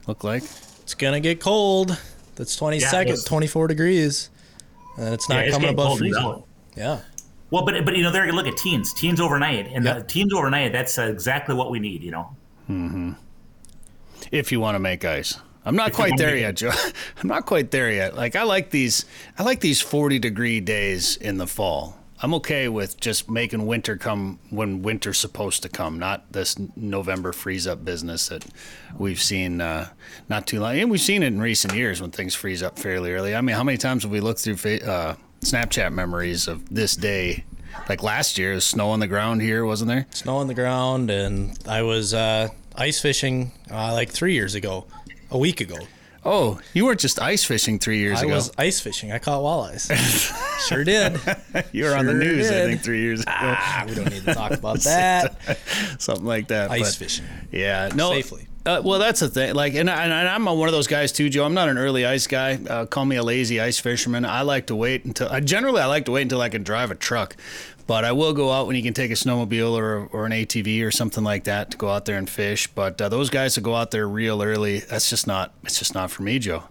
Look 0.08 0.24
like 0.24 0.44
it's 0.82 0.94
gonna 0.94 1.20
get 1.20 1.40
cold. 1.40 1.98
That's 2.36 2.56
twenty 2.56 2.80
second, 2.80 3.16
yeah, 3.16 3.24
24 3.26 3.68
degrees, 3.68 4.30
and 4.98 5.14
it's 5.14 5.28
not 5.28 5.40
yeah, 5.40 5.42
it's 5.42 5.54
coming 5.54 5.70
above 5.70 5.98
freezing. 5.98 6.44
Yeah. 6.76 7.02
Well, 7.52 7.66
but 7.66 7.84
but 7.84 7.98
you 7.98 8.04
know, 8.04 8.12
there 8.12 8.32
look 8.32 8.48
at 8.48 8.56
teens, 8.56 8.94
teens 8.94 9.20
overnight, 9.20 9.68
and 9.74 9.84
yep. 9.84 9.98
the 9.98 10.04
teens 10.04 10.34
overnight. 10.34 10.72
That's 10.72 10.98
uh, 10.98 11.04
exactly 11.04 11.56
what 11.56 11.72
we 11.72 11.80
need. 11.80 12.04
You 12.04 12.12
know. 12.12 12.36
hmm 12.68 13.12
If 14.32 14.52
you 14.52 14.60
want 14.60 14.76
to 14.76 14.80
make 14.80 15.04
ice. 15.04 15.40
I'm 15.66 15.76
not 15.76 15.94
quite 15.94 16.18
there 16.18 16.36
yet, 16.38 16.56
Joe. 16.56 16.72
I'm 17.22 17.28
not 17.28 17.46
quite 17.46 17.72
there 17.72 17.92
yet. 17.92 18.16
Like 18.16 18.36
I 18.36 18.44
like 18.44 18.70
these 18.70 19.06
I 19.38 19.44
like 19.44 19.60
these 19.60 19.82
40 19.82 20.20
degree 20.20 20.60
days 20.60 21.18
in 21.18 21.38
the 21.38 21.48
fall. 21.48 22.00
I'm 22.22 22.34
okay 22.36 22.68
with 22.68 23.00
just 23.00 23.30
making 23.30 23.66
winter 23.66 23.96
come 23.96 24.40
when 24.50 24.82
winter's 24.82 25.18
supposed 25.18 25.64
to 25.64 25.70
come, 25.70 26.00
not 26.00 26.34
this 26.34 26.58
November 26.76 27.32
freeze 27.32 27.66
up 27.66 27.86
business 27.86 28.28
that 28.28 28.46
we've 28.98 29.22
seen 29.22 29.62
uh, 29.62 29.88
not 30.28 30.46
too 30.46 30.60
long. 30.60 30.78
And 30.78 30.92
we've 30.92 31.00
seen 31.00 31.24
it 31.24 31.28
in 31.28 31.40
recent 31.40 31.76
years 31.76 32.02
when 32.02 32.12
things 32.12 32.36
freeze 32.36 32.62
up 32.62 32.78
fairly 32.78 33.14
early. 33.14 33.36
I 33.36 33.42
mean, 33.42 33.56
how 33.56 33.64
many 33.64 33.78
times 33.78 34.04
have 34.04 34.12
we 34.12 34.20
looked 34.20 34.42
through 34.42 34.56
uh, 34.56 35.16
Snapchat 35.42 35.94
memories 35.94 36.50
of 36.50 36.68
this 36.74 36.98
day? 36.98 37.46
Like 37.88 38.04
last 38.04 38.38
year, 38.38 38.54
was 38.54 38.66
snow 38.66 38.90
on 38.90 39.00
the 39.00 39.08
ground 39.08 39.42
here, 39.42 39.64
wasn't 39.64 39.88
there? 39.88 40.06
Snow 40.10 40.38
on 40.38 40.48
the 40.48 40.54
ground, 40.54 41.10
and 41.10 41.58
I 41.68 41.84
was 41.84 42.14
uh, 42.14 42.50
ice 42.76 43.00
fishing 43.00 43.54
uh, 43.72 43.94
like 43.94 44.10
three 44.10 44.34
years 44.34 44.56
ago 44.56 44.86
a 45.32 45.38
week 45.38 45.62
ago. 45.62 45.78
Oh, 46.26 46.60
you 46.74 46.86
weren't 46.86 47.00
just 47.00 47.22
ice 47.22 47.46
fishing 47.46 47.80
three 47.80 48.00
years 48.00 48.20
I 48.20 48.24
ago. 48.24 48.34
I 48.34 48.36
was 48.36 48.52
ice 48.58 48.80
fishing. 48.82 49.12
I 49.12 49.20
caught 49.20 49.42
walleyes. 49.42 49.90
sure 50.68 50.84
did. 50.84 51.14
you 51.72 51.86
were 51.86 51.92
sure 51.92 51.98
on 51.98 52.06
the 52.06 52.14
news, 52.14 52.50
did. 52.50 52.62
I 52.62 52.70
think, 52.70 52.82
three 52.82 53.02
years 53.02 53.22
ago. 53.22 53.32
Ah, 53.34 53.86
we 53.88 53.96
don't 53.96 54.12
need 54.12 54.26
to 54.26 54.34
talk 54.34 54.52
about 54.52 54.80
that. 54.84 55.58
Something 55.98 56.26
like 56.26 56.50
that. 56.50 56.72
Ice 56.72 56.96
but, 56.96 57.06
fishing. 57.06 57.26
Yeah, 57.52 57.90
no. 57.96 58.12
Safely. 58.12 58.48
Uh, 58.66 58.82
well, 58.84 59.00
that's 59.00 59.22
the 59.22 59.30
thing. 59.30 59.56
Like, 59.56 59.74
and, 59.74 59.90
I, 59.90 60.04
and 60.04 60.14
I'm 60.14 60.46
one 60.46 60.68
of 60.68 60.74
those 60.74 60.88
guys 60.88 61.14
too, 61.14 61.30
Joe. 61.30 61.46
I'm 61.46 61.54
not 61.54 61.70
an 61.70 61.78
early 61.78 62.06
ice 62.06 62.28
guy. 62.28 62.56
Uh, 62.56 62.86
call 62.86 63.06
me 63.06 63.16
a 63.16 63.24
lazy 63.24 63.62
ice 63.62 63.80
fisherman. 63.80 64.26
I 64.26 64.42
like 64.42 64.68
to 64.68 64.76
wait 64.76 65.06
until. 65.06 65.30
I 65.30 65.40
generally 65.40 65.82
I 65.82 65.86
like 65.86 66.06
to 66.06 66.12
wait 66.12 66.24
until 66.24 66.42
I 66.42 66.50
can 66.50 66.64
drive 66.64 66.92
a 66.92 66.96
truck. 66.96 67.38
But 67.90 68.06
I 68.06 68.12
will 68.12 68.34
go 68.34 68.52
out 68.52 68.68
when 68.68 68.76
you 68.76 68.84
can 68.84 68.94
take 68.94 69.10
a 69.10 69.16
snowmobile 69.16 69.72
or, 69.72 70.06
or 70.14 70.28
an 70.28 70.32
ATV 70.32 70.86
or 70.86 70.92
something 70.92 71.24
like 71.24 71.46
that 71.46 71.72
to 71.72 71.78
go 71.78 71.90
out 71.90 72.06
there 72.06 72.20
and 72.20 72.30
fish. 72.30 72.68
But 72.68 73.02
uh, 73.02 73.10
those 73.10 73.32
guys 73.32 73.56
that 73.56 73.62
go 73.62 73.74
out 73.74 73.90
there 73.90 74.08
real 74.08 74.44
early, 74.44 74.82
that's 74.82 75.10
just 75.10 75.26
not. 75.26 75.56
It's 75.64 75.80
just 75.80 75.96
not 75.96 76.12
for 76.12 76.22
me, 76.22 76.38
Joe. 76.38 76.66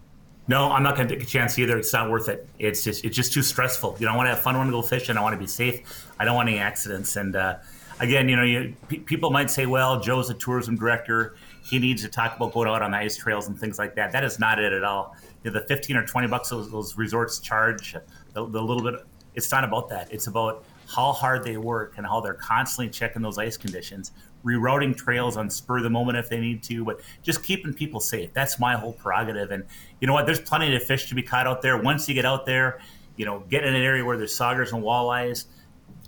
No, 0.47 0.71
I'm 0.71 0.85
not 0.85 0.95
going 0.95 1.09
to 1.09 1.17
take 1.17 1.25
a 1.25 1.27
chance 1.27 1.59
either. 1.59 1.77
It's 1.77 1.93
not 1.93 2.09
worth 2.09 2.29
it. 2.29 2.49
It's 2.61 2.85
just 2.85 3.05
it's 3.05 3.17
just 3.17 3.33
too 3.33 3.43
stressful. 3.43 3.97
You 3.99 4.07
know, 4.07 4.13
I 4.13 4.17
want 4.17 4.29
to 4.29 4.31
have 4.31 4.39
fun. 4.39 4.55
I 4.55 4.59
want 4.59 4.69
to 4.69 4.71
go 4.71 4.81
fishing. 4.81 5.17
I 5.17 5.21
want 5.21 5.33
to 5.33 5.41
be 5.41 5.49
safe. 5.49 6.07
I 6.21 6.25
don't 6.25 6.37
want 6.37 6.51
any 6.51 6.61
accidents. 6.61 7.17
And 7.17 7.35
uh, 7.35 7.57
again, 7.99 8.29
you 8.29 8.37
know, 8.37 8.45
you, 8.45 8.77
p- 8.87 9.01
people 9.01 9.33
might 9.33 9.51
say, 9.51 9.67
"Well, 9.67 9.99
Joe's 9.99 10.31
a 10.31 10.35
tourism 10.35 10.77
director. 10.77 11.35
He 11.69 11.81
needs 11.81 12.03
to 12.03 12.09
talk 12.09 12.37
about 12.37 12.53
going 12.53 12.69
out 12.69 12.81
on 12.81 12.93
the 12.93 12.97
ice 12.97 13.17
trails 13.17 13.49
and 13.49 13.59
things 13.59 13.77
like 13.77 13.97
that." 13.97 14.13
That 14.13 14.23
is 14.23 14.39
not 14.39 14.61
it 14.61 14.73
at 14.73 14.85
all. 14.85 15.17
You 15.43 15.51
know, 15.51 15.59
the 15.59 15.67
15 15.67 15.97
or 15.97 16.07
20 16.07 16.29
bucks 16.29 16.51
those, 16.51 16.71
those 16.71 16.97
resorts 16.97 17.41
charge, 17.41 17.97
the, 18.35 18.47
the 18.47 18.63
little 18.63 18.85
bit. 18.85 19.05
It's 19.35 19.51
not 19.51 19.65
about 19.65 19.89
that. 19.89 20.13
It's 20.13 20.29
about 20.29 20.65
how 20.89 21.13
hard 21.13 21.45
they 21.45 21.57
work 21.57 21.95
and 21.97 22.07
how 22.07 22.21
they're 22.21 22.35
constantly 22.35 22.91
checking 22.91 23.21
those 23.21 23.37
ice 23.37 23.57
conditions, 23.57 24.13
rerouting 24.45 24.97
trails 24.97 25.37
on 25.37 25.51
spur 25.51 25.79
of 25.79 25.83
the 25.83 25.91
moment 25.91 26.17
if 26.17 26.31
they 26.31 26.41
need 26.41 26.63
to, 26.63 26.85
but 26.85 27.01
just 27.23 27.43
keeping 27.43 27.75
people 27.75 28.01
safe. 28.01 28.33
That's 28.33 28.59
my 28.59 28.75
whole 28.75 28.95
prerogative. 28.95 29.51
And 29.51 29.65
you 30.01 30.07
know 30.07 30.15
what? 30.15 30.25
There's 30.25 30.41
plenty 30.41 30.75
of 30.75 30.83
fish 30.83 31.09
to 31.11 31.15
be 31.15 31.23
caught 31.23 31.47
out 31.47 31.61
there. 31.61 31.77
Once 31.77 32.09
you 32.09 32.15
get 32.15 32.25
out 32.25 32.47
there, 32.47 32.81
you 33.17 33.27
know, 33.27 33.41
get 33.51 33.65
in 33.65 33.75
an 33.75 33.83
area 33.83 34.05
where 34.05 34.17
there's 34.17 34.35
saugers 34.35 34.73
and 34.73 34.83
walleyes, 34.83 35.45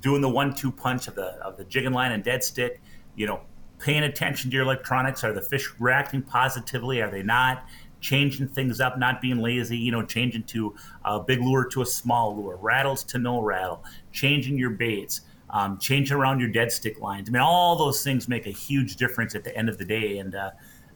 doing 0.01 0.23
the 0.23 0.29
one-two 0.29 0.73
punch 0.73 1.09
of 1.09 1.15
the 1.15 1.27
of 1.43 1.59
the 1.59 1.65
jigging 1.65 1.93
line 1.93 2.13
and 2.13 2.25
dead 2.25 2.43
stick. 2.43 2.81
You 3.17 3.27
know, 3.27 3.41
paying 3.79 4.05
attention 4.05 4.51
to 4.51 4.55
your 4.55 4.65
electronics. 4.65 5.25
Are 5.25 5.33
the 5.33 5.43
fish 5.43 5.69
reacting 5.79 6.23
positively? 6.23 7.03
Are 7.03 7.11
they 7.11 7.23
not? 7.23 7.67
changing 8.01 8.49
things 8.49 8.81
up, 8.81 8.99
not 8.99 9.21
being 9.21 9.39
lazy, 9.39 9.77
you 9.77 9.93
know, 9.93 10.03
changing 10.03 10.43
to 10.45 10.75
a 11.05 11.21
big 11.21 11.41
lure 11.41 11.67
to 11.67 11.83
a 11.83 11.87
small 11.87 12.37
lure, 12.37 12.57
rattles 12.57 13.05
to 13.05 13.19
no 13.19 13.41
rattle, 13.41 13.85
changing 14.13 14.59
your 14.59 14.71
baits, 14.71 15.23
um, 15.51 15.79
changing 15.79 16.17
around 16.17 16.41
your 16.41 16.51
dead 16.51 16.71
stick 16.71 17.01
lines. 17.01 17.29
I 17.29 17.33
mean, 17.33 17.43
all 17.43 17.77
those 17.77 18.03
things 18.03 18.29
make 18.29 18.47
a 18.47 18.51
huge 18.51 18.97
difference 18.97 19.35
at 19.35 19.45
the 19.45 19.57
end 19.57 19.69
of 19.69 19.79
the 19.79 19.85
day. 19.85 20.19
And 20.19 20.35
uh, 20.35 20.51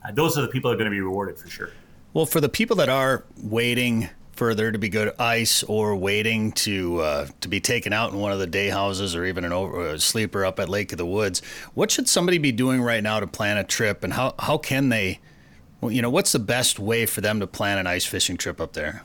uh, 0.05 0.13
those 0.13 0.39
are 0.39 0.43
the 0.43 0.49
people 0.49 0.71
that 0.71 0.75
are 0.75 0.79
going 0.79 0.91
to 0.91 0.95
be 0.95 1.01
rewarded 1.01 1.39
for 1.39 1.49
sure. 1.49 1.71
Well, 2.13 2.27
for 2.27 2.41
the 2.41 2.49
people 2.49 2.77
that 2.77 2.89
are 2.89 3.25
waiting 3.43 4.09
for 4.33 4.55
there 4.55 4.73
to 4.73 4.79
be 4.79 4.89
good 4.89 5.13
ice 5.19 5.63
or 5.63 5.95
waiting 5.95 6.53
to 6.53 7.01
uh, 7.01 7.29
to 7.41 7.49
be 7.49 7.61
taken 7.61 7.93
out 7.93 8.13
in 8.13 8.19
one 8.19 8.33
of 8.33 8.39
the 8.39 8.47
day 8.47 8.69
houses 8.69 9.15
or 9.15 9.25
even 9.25 9.45
an 9.45 9.53
over, 9.53 9.87
a 9.87 9.99
sleeper 9.99 10.45
up 10.45 10.59
at 10.59 10.69
Lake 10.69 10.93
of 10.93 10.99
the 10.99 11.07
Woods, 11.07 11.41
what 11.75 11.91
should 11.91 12.09
somebody 12.09 12.39
be 12.39 12.53
doing 12.53 12.83
right 12.83 13.03
now 13.03 13.21
to 13.21 13.27
plan 13.27 13.57
a 13.57 13.65
trip 13.65 14.03
and 14.03 14.13
how, 14.13 14.35
how 14.39 14.59
can 14.59 14.89
they– 14.89 15.21
you 15.91 16.03
know, 16.03 16.11
what's 16.11 16.33
the 16.33 16.39
best 16.39 16.79
way 16.79 17.07
for 17.07 17.21
them 17.21 17.41
to 17.41 17.47
plan 17.47 17.79
an 17.79 17.87
ice 17.87 18.05
fishing 18.05 18.37
trip 18.37 18.61
up 18.61 18.73
there? 18.73 19.03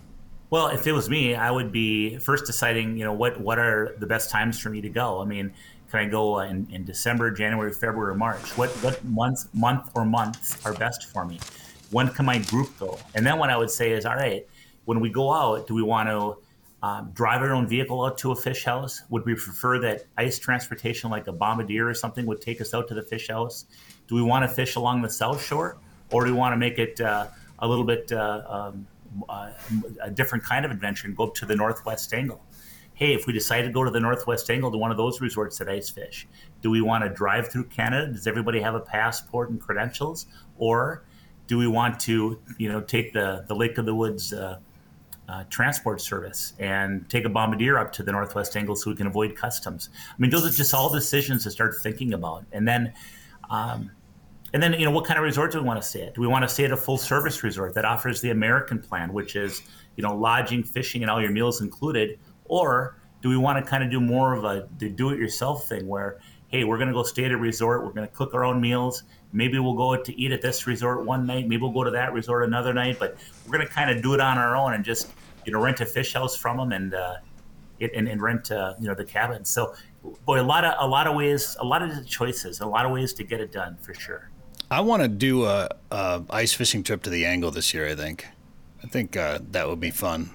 Well, 0.52 0.68
if 0.68 0.88
it 0.88 0.94
was 0.94 1.10
me, 1.10 1.36
I 1.36 1.52
would 1.52 1.72
be 1.72 2.18
first 2.18 2.46
deciding, 2.46 2.98
you 2.98 3.04
know, 3.04 3.14
what 3.14 3.40
what 3.40 3.60
are 3.60 3.96
the 4.00 4.08
best 4.08 4.32
times 4.32 4.60
for 4.60 4.70
me 4.70 4.82
to 4.82 4.90
go. 4.90 5.22
I 5.22 5.26
mean, 5.26 5.54
can 5.92 6.00
I 6.00 6.06
go 6.06 6.40
in, 6.40 6.68
in 6.72 6.86
December, 6.86 7.30
January, 7.30 7.72
February, 7.72 8.16
March? 8.16 8.58
What 8.58 8.70
what 8.84 9.04
month 9.06 9.48
month 9.54 9.92
or 9.94 10.06
months 10.06 10.58
are 10.66 10.74
best 10.74 11.12
for 11.12 11.26
me? 11.26 11.40
When 11.92 12.10
can 12.10 12.26
my 12.26 12.40
group 12.40 12.70
go? 12.80 12.98
And 13.16 13.26
then 13.26 13.38
what 13.38 13.50
I 13.50 13.58
would 13.58 13.70
say 13.70 13.92
is, 13.92 14.06
all 14.06 14.16
right, 14.16 14.46
when 14.86 15.00
we 15.00 15.10
go 15.10 15.32
out, 15.32 15.68
do 15.68 15.76
we 15.76 15.84
want 15.84 16.10
to 16.10 16.38
um, 16.82 17.12
drive 17.14 17.42
our 17.42 17.54
own 17.54 17.68
vehicle 17.68 18.04
out 18.04 18.18
to 18.20 18.32
a 18.32 18.36
fish 18.36 18.64
house? 18.64 19.04
Would 19.10 19.26
we 19.26 19.36
prefer 19.36 19.80
that 19.80 20.06
ice 20.18 20.40
transportation, 20.40 21.12
like 21.12 21.28
a 21.28 21.32
bombardier 21.32 21.88
or 21.88 21.94
something, 21.94 22.26
would 22.26 22.42
take 22.42 22.62
us 22.62 22.74
out 22.74 22.88
to 22.88 22.96
the 22.96 23.04
fish 23.04 23.28
house? 23.28 23.66
Do 24.08 24.16
we 24.16 24.24
want 24.24 24.44
to 24.44 24.48
fish 24.48 24.76
along 24.76 25.02
the 25.04 25.10
south 25.10 25.44
shore? 25.44 25.78
or 26.12 26.26
do 26.26 26.32
we 26.32 26.38
want 26.38 26.54
to 26.54 26.58
make 26.58 26.78
it 26.78 27.00
uh, 27.02 27.28
a 27.60 27.68
little 27.68 27.84
bit 27.84 28.12
uh, 28.12 28.42
um, 28.48 28.88
a 30.02 30.10
different 30.12 30.44
kind 30.44 30.66
of 30.66 30.72
adventure 30.72 31.08
and 31.08 31.16
go 31.16 31.26
up 31.26 31.36
to 31.36 31.46
the 31.46 31.56
northwest 31.56 32.14
angle? 32.14 32.44
Hey, 32.94 33.14
if 33.14 33.28
we 33.28 33.34
decide 33.34 33.62
to 33.62 33.70
go 33.70 33.84
to 33.86 33.92
the 33.92 34.00
northwest 34.00 34.50
angle 34.50 34.72
to 34.72 34.78
one 34.78 34.92
of 34.92 34.98
those 34.98 35.22
resorts 35.22 35.58
that 35.60 35.70
ice 35.70 35.90
fish, 35.90 36.28
do 36.62 36.70
we 36.70 36.82
want 36.82 37.04
to 37.06 37.10
drive 37.10 37.50
through 37.50 37.66
Canada? 37.66 38.12
Does 38.12 38.28
everybody 38.28 38.60
have 38.60 38.76
a 38.76 38.82
passport 38.82 39.50
and 39.50 39.60
credentials, 39.60 40.26
or 40.58 41.06
do 41.48 41.58
we 41.58 41.68
want 41.68 42.00
to, 42.02 42.40
you 42.58 42.70
know, 42.70 42.82
take 42.82 43.14
the 43.14 43.46
the 43.48 43.56
Lake 43.56 43.78
of 43.78 43.86
the 43.86 43.96
Woods 43.96 44.34
uh, 44.34 44.60
uh, 45.30 45.44
transport 45.50 46.02
service 46.02 46.54
and 46.60 47.08
take 47.10 47.24
a 47.24 47.30
bombardier 47.30 47.78
up 47.78 47.92
to 47.94 48.04
the 48.04 48.12
northwest 48.12 48.58
angle 48.58 48.76
so 48.76 48.90
we 48.90 48.96
can 48.96 49.08
avoid 49.08 49.36
customs. 49.36 49.90
I 50.10 50.16
mean, 50.18 50.32
those 50.32 50.46
are 50.46 50.56
just 50.56 50.74
all 50.74 50.92
decisions 50.92 51.44
to 51.44 51.52
start 51.52 51.76
thinking 51.82 52.14
about. 52.14 52.46
And 52.52 52.68
then, 52.68 52.94
um, 53.50 53.92
and 54.54 54.62
then 54.62 54.74
you 54.74 54.86
know, 54.86 54.92
what 54.92 55.06
kind 55.06 55.18
of 55.18 55.24
resort 55.24 55.52
do 55.52 55.60
we 55.60 55.66
want 55.66 55.82
to 55.82 55.88
stay 55.88 56.04
at? 56.04 56.16
Do 56.16 56.22
we 56.22 56.28
want 56.28 56.44
to 56.44 56.50
stay 56.50 56.66
at 56.66 56.72
a 56.72 56.78
full 56.78 56.98
service 56.98 57.44
resort 57.44 57.74
that 57.76 57.86
offers 57.86 58.22
the 58.22 58.32
American 58.32 58.80
plan, 58.80 59.14
which 59.14 59.36
is 59.36 59.62
you 59.96 60.04
know 60.04 60.16
lodging, 60.16 60.64
fishing, 60.64 61.02
and 61.02 61.12
all 61.12 61.22
your 61.22 61.32
meals 61.32 61.62
included, 61.62 62.20
or 62.46 62.98
do 63.22 63.30
we 63.30 63.38
want 63.38 63.64
to 63.64 63.70
kind 63.70 63.84
of 63.84 63.92
do 63.92 64.00
more 64.00 64.34
of 64.34 64.46
a 64.46 64.68
do-it-yourself 64.80 65.68
thing 65.68 65.88
where 65.88 66.20
hey, 66.50 66.64
we're 66.64 66.78
going 66.78 66.88
to 66.88 66.94
go 66.94 67.04
stay 67.04 67.26
at 67.26 67.32
a 67.32 67.38
resort, 67.38 67.86
we're 67.86 67.92
going 67.92 68.08
to 68.08 68.14
cook 68.14 68.34
our 68.34 68.44
own 68.44 68.60
meals, 68.60 69.04
maybe 69.32 69.60
we'll 69.60 69.76
go 69.76 69.96
to 69.96 70.20
eat 70.20 70.32
at 70.32 70.42
this 70.42 70.66
resort 70.66 71.06
one 71.06 71.26
night, 71.26 71.48
maybe 71.48 71.62
we'll 71.62 71.72
go 71.72 71.84
to 71.84 71.92
that 71.92 72.12
resort 72.12 72.44
another 72.44 72.74
night, 72.74 72.98
but 73.00 73.18
we're 73.46 73.56
going 73.56 73.68
to 73.68 73.72
kind 73.72 73.92
of 73.92 74.02
do 74.02 74.16
it 74.16 74.20
on 74.20 74.40
our 74.40 74.56
own 74.56 74.74
and 74.74 74.84
just 74.84 75.10
you 75.46 75.54
know 75.54 75.62
rent 75.62 75.80
a 75.82 75.86
fish 75.86 76.14
house 76.14 76.36
from 76.36 76.58
them 76.58 76.72
and 76.72 76.94
uh, 76.94 77.16
it, 77.80 77.92
and, 77.96 78.08
and 78.08 78.22
rent 78.22 78.52
uh, 78.52 78.74
you 78.80 78.88
know 78.88 78.96
the 78.96 79.06
cabin. 79.06 79.46
So 79.46 79.74
boy, 80.26 80.42
a 80.42 80.44
lot 80.44 80.66
of 80.66 80.74
a 80.80 80.88
lot 80.88 81.08
of 81.08 81.16
ways, 81.16 81.56
a 81.60 81.66
lot 81.66 81.82
of 81.82 82.08
choices, 82.08 82.60
a 82.60 82.66
lot 82.66 82.86
of 82.86 82.92
ways 82.92 83.14
to 83.14 83.24
get 83.24 83.40
it 83.40 83.52
done 83.52 83.78
for 83.78 83.94
sure. 83.94 84.29
I 84.72 84.82
want 84.82 85.02
to 85.02 85.08
do 85.08 85.46
a, 85.46 85.70
a, 85.92 86.24
ice 86.30 86.54
fishing 86.54 86.84
trip 86.84 87.04
to 87.04 87.10
the 87.10 87.26
Angle 87.26 87.52
this 87.52 87.74
year. 87.74 87.88
I 87.88 87.96
think, 87.96 88.28
I 88.84 88.88
think 88.88 89.18
uh, 89.18 89.40
that 89.52 89.68
would 89.68 89.80
be 89.80 89.92
fun. 89.92 90.32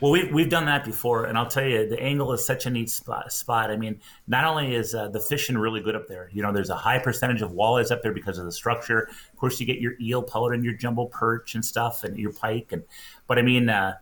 Well, 0.00 0.12
we've, 0.12 0.32
we've 0.32 0.48
done 0.48 0.66
that 0.66 0.84
before, 0.84 1.24
and 1.24 1.36
I'll 1.36 1.48
tell 1.48 1.64
you, 1.64 1.88
the 1.88 2.00
angle 2.00 2.32
is 2.32 2.44
such 2.44 2.66
a 2.66 2.70
neat 2.70 2.88
spot. 2.88 3.32
spot. 3.32 3.72
I 3.72 3.76
mean, 3.76 4.00
not 4.28 4.44
only 4.44 4.76
is 4.76 4.94
uh, 4.94 5.08
the 5.08 5.18
fishing 5.18 5.58
really 5.58 5.80
good 5.80 5.96
up 5.96 6.06
there, 6.06 6.30
you 6.32 6.40
know, 6.40 6.52
there's 6.52 6.70
a 6.70 6.76
high 6.76 7.00
percentage 7.00 7.42
of 7.42 7.50
walleyes 7.50 7.90
up 7.90 8.02
there 8.02 8.12
because 8.12 8.38
of 8.38 8.44
the 8.44 8.52
structure. 8.52 9.10
Of 9.32 9.36
course, 9.36 9.58
you 9.58 9.66
get 9.66 9.80
your 9.80 9.96
eelpout 9.96 10.54
and 10.54 10.64
your 10.64 10.74
jumbo 10.74 11.06
perch 11.06 11.56
and 11.56 11.64
stuff, 11.64 12.04
and 12.04 12.16
your 12.16 12.32
pike. 12.32 12.68
And 12.70 12.84
but 13.26 13.40
I 13.40 13.42
mean, 13.42 13.68
uh, 13.68 13.94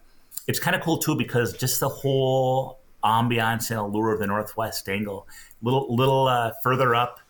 it's 0.46 0.58
kind 0.58 0.76
of 0.76 0.82
cool 0.82 0.98
too 0.98 1.16
because 1.16 1.54
just 1.54 1.80
the 1.80 1.88
whole 1.88 2.80
ambiance 3.02 3.70
and 3.70 3.78
allure 3.78 4.12
of 4.12 4.18
the 4.18 4.26
northwest 4.26 4.86
angle. 4.90 5.26
Little 5.62 5.94
little 5.94 6.28
uh, 6.28 6.52
further 6.62 6.94
up, 6.94 7.20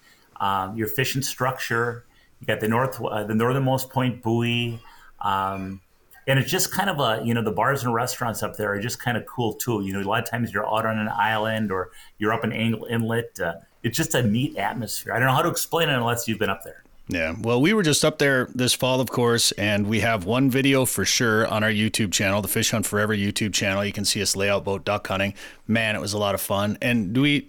um, 0.40 0.76
your 0.76 0.88
fishing 0.88 1.22
structure. 1.22 2.04
You 2.46 2.54
got 2.54 2.60
the 2.60 2.68
north 2.68 3.00
uh, 3.02 3.24
the 3.24 3.34
northernmost 3.34 3.90
point 3.90 4.22
buoy. 4.22 4.80
Um, 5.20 5.80
and 6.26 6.38
it's 6.38 6.50
just 6.50 6.72
kind 6.72 6.90
of 6.90 6.98
a 6.98 7.24
you 7.24 7.34
know 7.34 7.42
the 7.42 7.52
bars 7.52 7.84
and 7.84 7.94
restaurants 7.94 8.42
up 8.42 8.56
there 8.56 8.72
are 8.72 8.80
just 8.80 8.98
kind 8.98 9.16
of 9.16 9.24
cool 9.26 9.54
too 9.54 9.82
you 9.84 9.92
know 9.92 10.00
a 10.00 10.02
lot 10.02 10.22
of 10.22 10.28
times 10.28 10.52
you're 10.52 10.66
out 10.66 10.84
on 10.84 10.98
an 10.98 11.08
island 11.08 11.70
or 11.70 11.90
you're 12.18 12.32
up 12.32 12.44
in 12.44 12.52
angle 12.52 12.84
inlet 12.86 13.38
uh, 13.40 13.54
it's 13.82 13.96
just 13.96 14.14
a 14.14 14.22
neat 14.22 14.56
atmosphere 14.56 15.12
i 15.12 15.18
don't 15.18 15.28
know 15.28 15.34
how 15.34 15.42
to 15.42 15.48
explain 15.48 15.88
it 15.88 15.94
unless 15.94 16.26
you've 16.26 16.38
been 16.38 16.50
up 16.50 16.64
there 16.64 16.82
yeah. 17.08 17.36
Well, 17.40 17.60
we 17.60 17.72
were 17.72 17.84
just 17.84 18.04
up 18.04 18.18
there 18.18 18.46
this 18.52 18.74
fall, 18.74 19.00
of 19.00 19.10
course, 19.10 19.52
and 19.52 19.86
we 19.86 20.00
have 20.00 20.24
one 20.24 20.50
video 20.50 20.84
for 20.84 21.04
sure 21.04 21.46
on 21.46 21.62
our 21.62 21.70
YouTube 21.70 22.12
channel, 22.12 22.42
the 22.42 22.48
Fish 22.48 22.72
Hunt 22.72 22.84
Forever 22.84 23.14
YouTube 23.14 23.54
channel. 23.54 23.84
You 23.84 23.92
can 23.92 24.04
see 24.04 24.20
us 24.20 24.34
lay 24.34 24.50
out 24.50 24.64
boat 24.64 24.84
duck 24.84 25.06
hunting. 25.06 25.34
Man, 25.68 25.94
it 25.94 26.00
was 26.00 26.14
a 26.14 26.18
lot 26.18 26.34
of 26.34 26.40
fun. 26.40 26.78
And 26.82 27.12
do 27.12 27.22
we, 27.22 27.46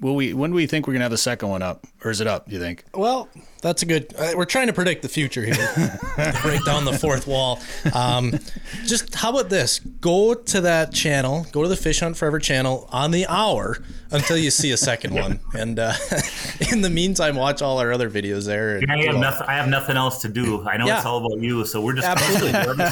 will 0.00 0.14
we, 0.14 0.32
when 0.34 0.50
do 0.50 0.56
we 0.56 0.66
think 0.66 0.86
we're 0.86 0.92
going 0.92 1.00
to 1.00 1.04
have 1.04 1.10
the 1.10 1.18
second 1.18 1.48
one 1.48 1.62
up? 1.62 1.86
Or 2.04 2.10
is 2.10 2.20
it 2.20 2.26
up, 2.26 2.48
do 2.48 2.54
you 2.54 2.60
think? 2.60 2.84
Well, 2.94 3.28
that's 3.62 3.82
a 3.82 3.86
good, 3.86 4.14
uh, 4.16 4.32
we're 4.36 4.44
trying 4.44 4.68
to 4.68 4.72
predict 4.72 5.02
the 5.02 5.08
future 5.08 5.44
here. 5.44 5.54
Break 6.42 6.64
down 6.64 6.84
the 6.84 6.96
fourth 7.00 7.26
wall. 7.26 7.60
Um, 7.92 8.38
just 8.84 9.14
how 9.14 9.30
about 9.30 9.50
this? 9.50 9.78
Go 9.78 10.34
to 10.34 10.60
that 10.60 10.92
channel, 10.92 11.46
go 11.52 11.62
to 11.62 11.68
the 11.68 11.76
Fish 11.76 12.00
Hunt 12.00 12.16
Forever 12.16 12.38
channel 12.38 12.88
on 12.92 13.10
the 13.10 13.26
hour 13.26 13.78
until 14.10 14.36
you 14.36 14.50
see 14.50 14.70
a 14.72 14.76
second 14.76 15.14
one. 15.14 15.40
And 15.56 15.78
uh, 15.78 15.94
in 16.70 16.82
the 16.82 16.90
meantime, 16.90 17.34
watch 17.34 17.62
all 17.62 17.78
our 17.78 17.90
other 17.90 18.10
videos 18.10 18.44
there. 18.44 18.76
And, 18.76 18.92
I, 18.92 19.04
have 19.04 19.16
nothing, 19.16 19.46
I 19.48 19.54
have 19.54 19.68
nothing 19.68 19.96
else 19.96 20.20
to 20.20 20.28
do. 20.28 20.66
I 20.68 20.76
know 20.76 20.86
yeah. 20.86 20.98
it's 20.98 21.06
all 21.06 21.24
about 21.24 21.40
you, 21.40 21.64
so 21.64 21.80
we're 21.80 21.94
just 21.94 22.06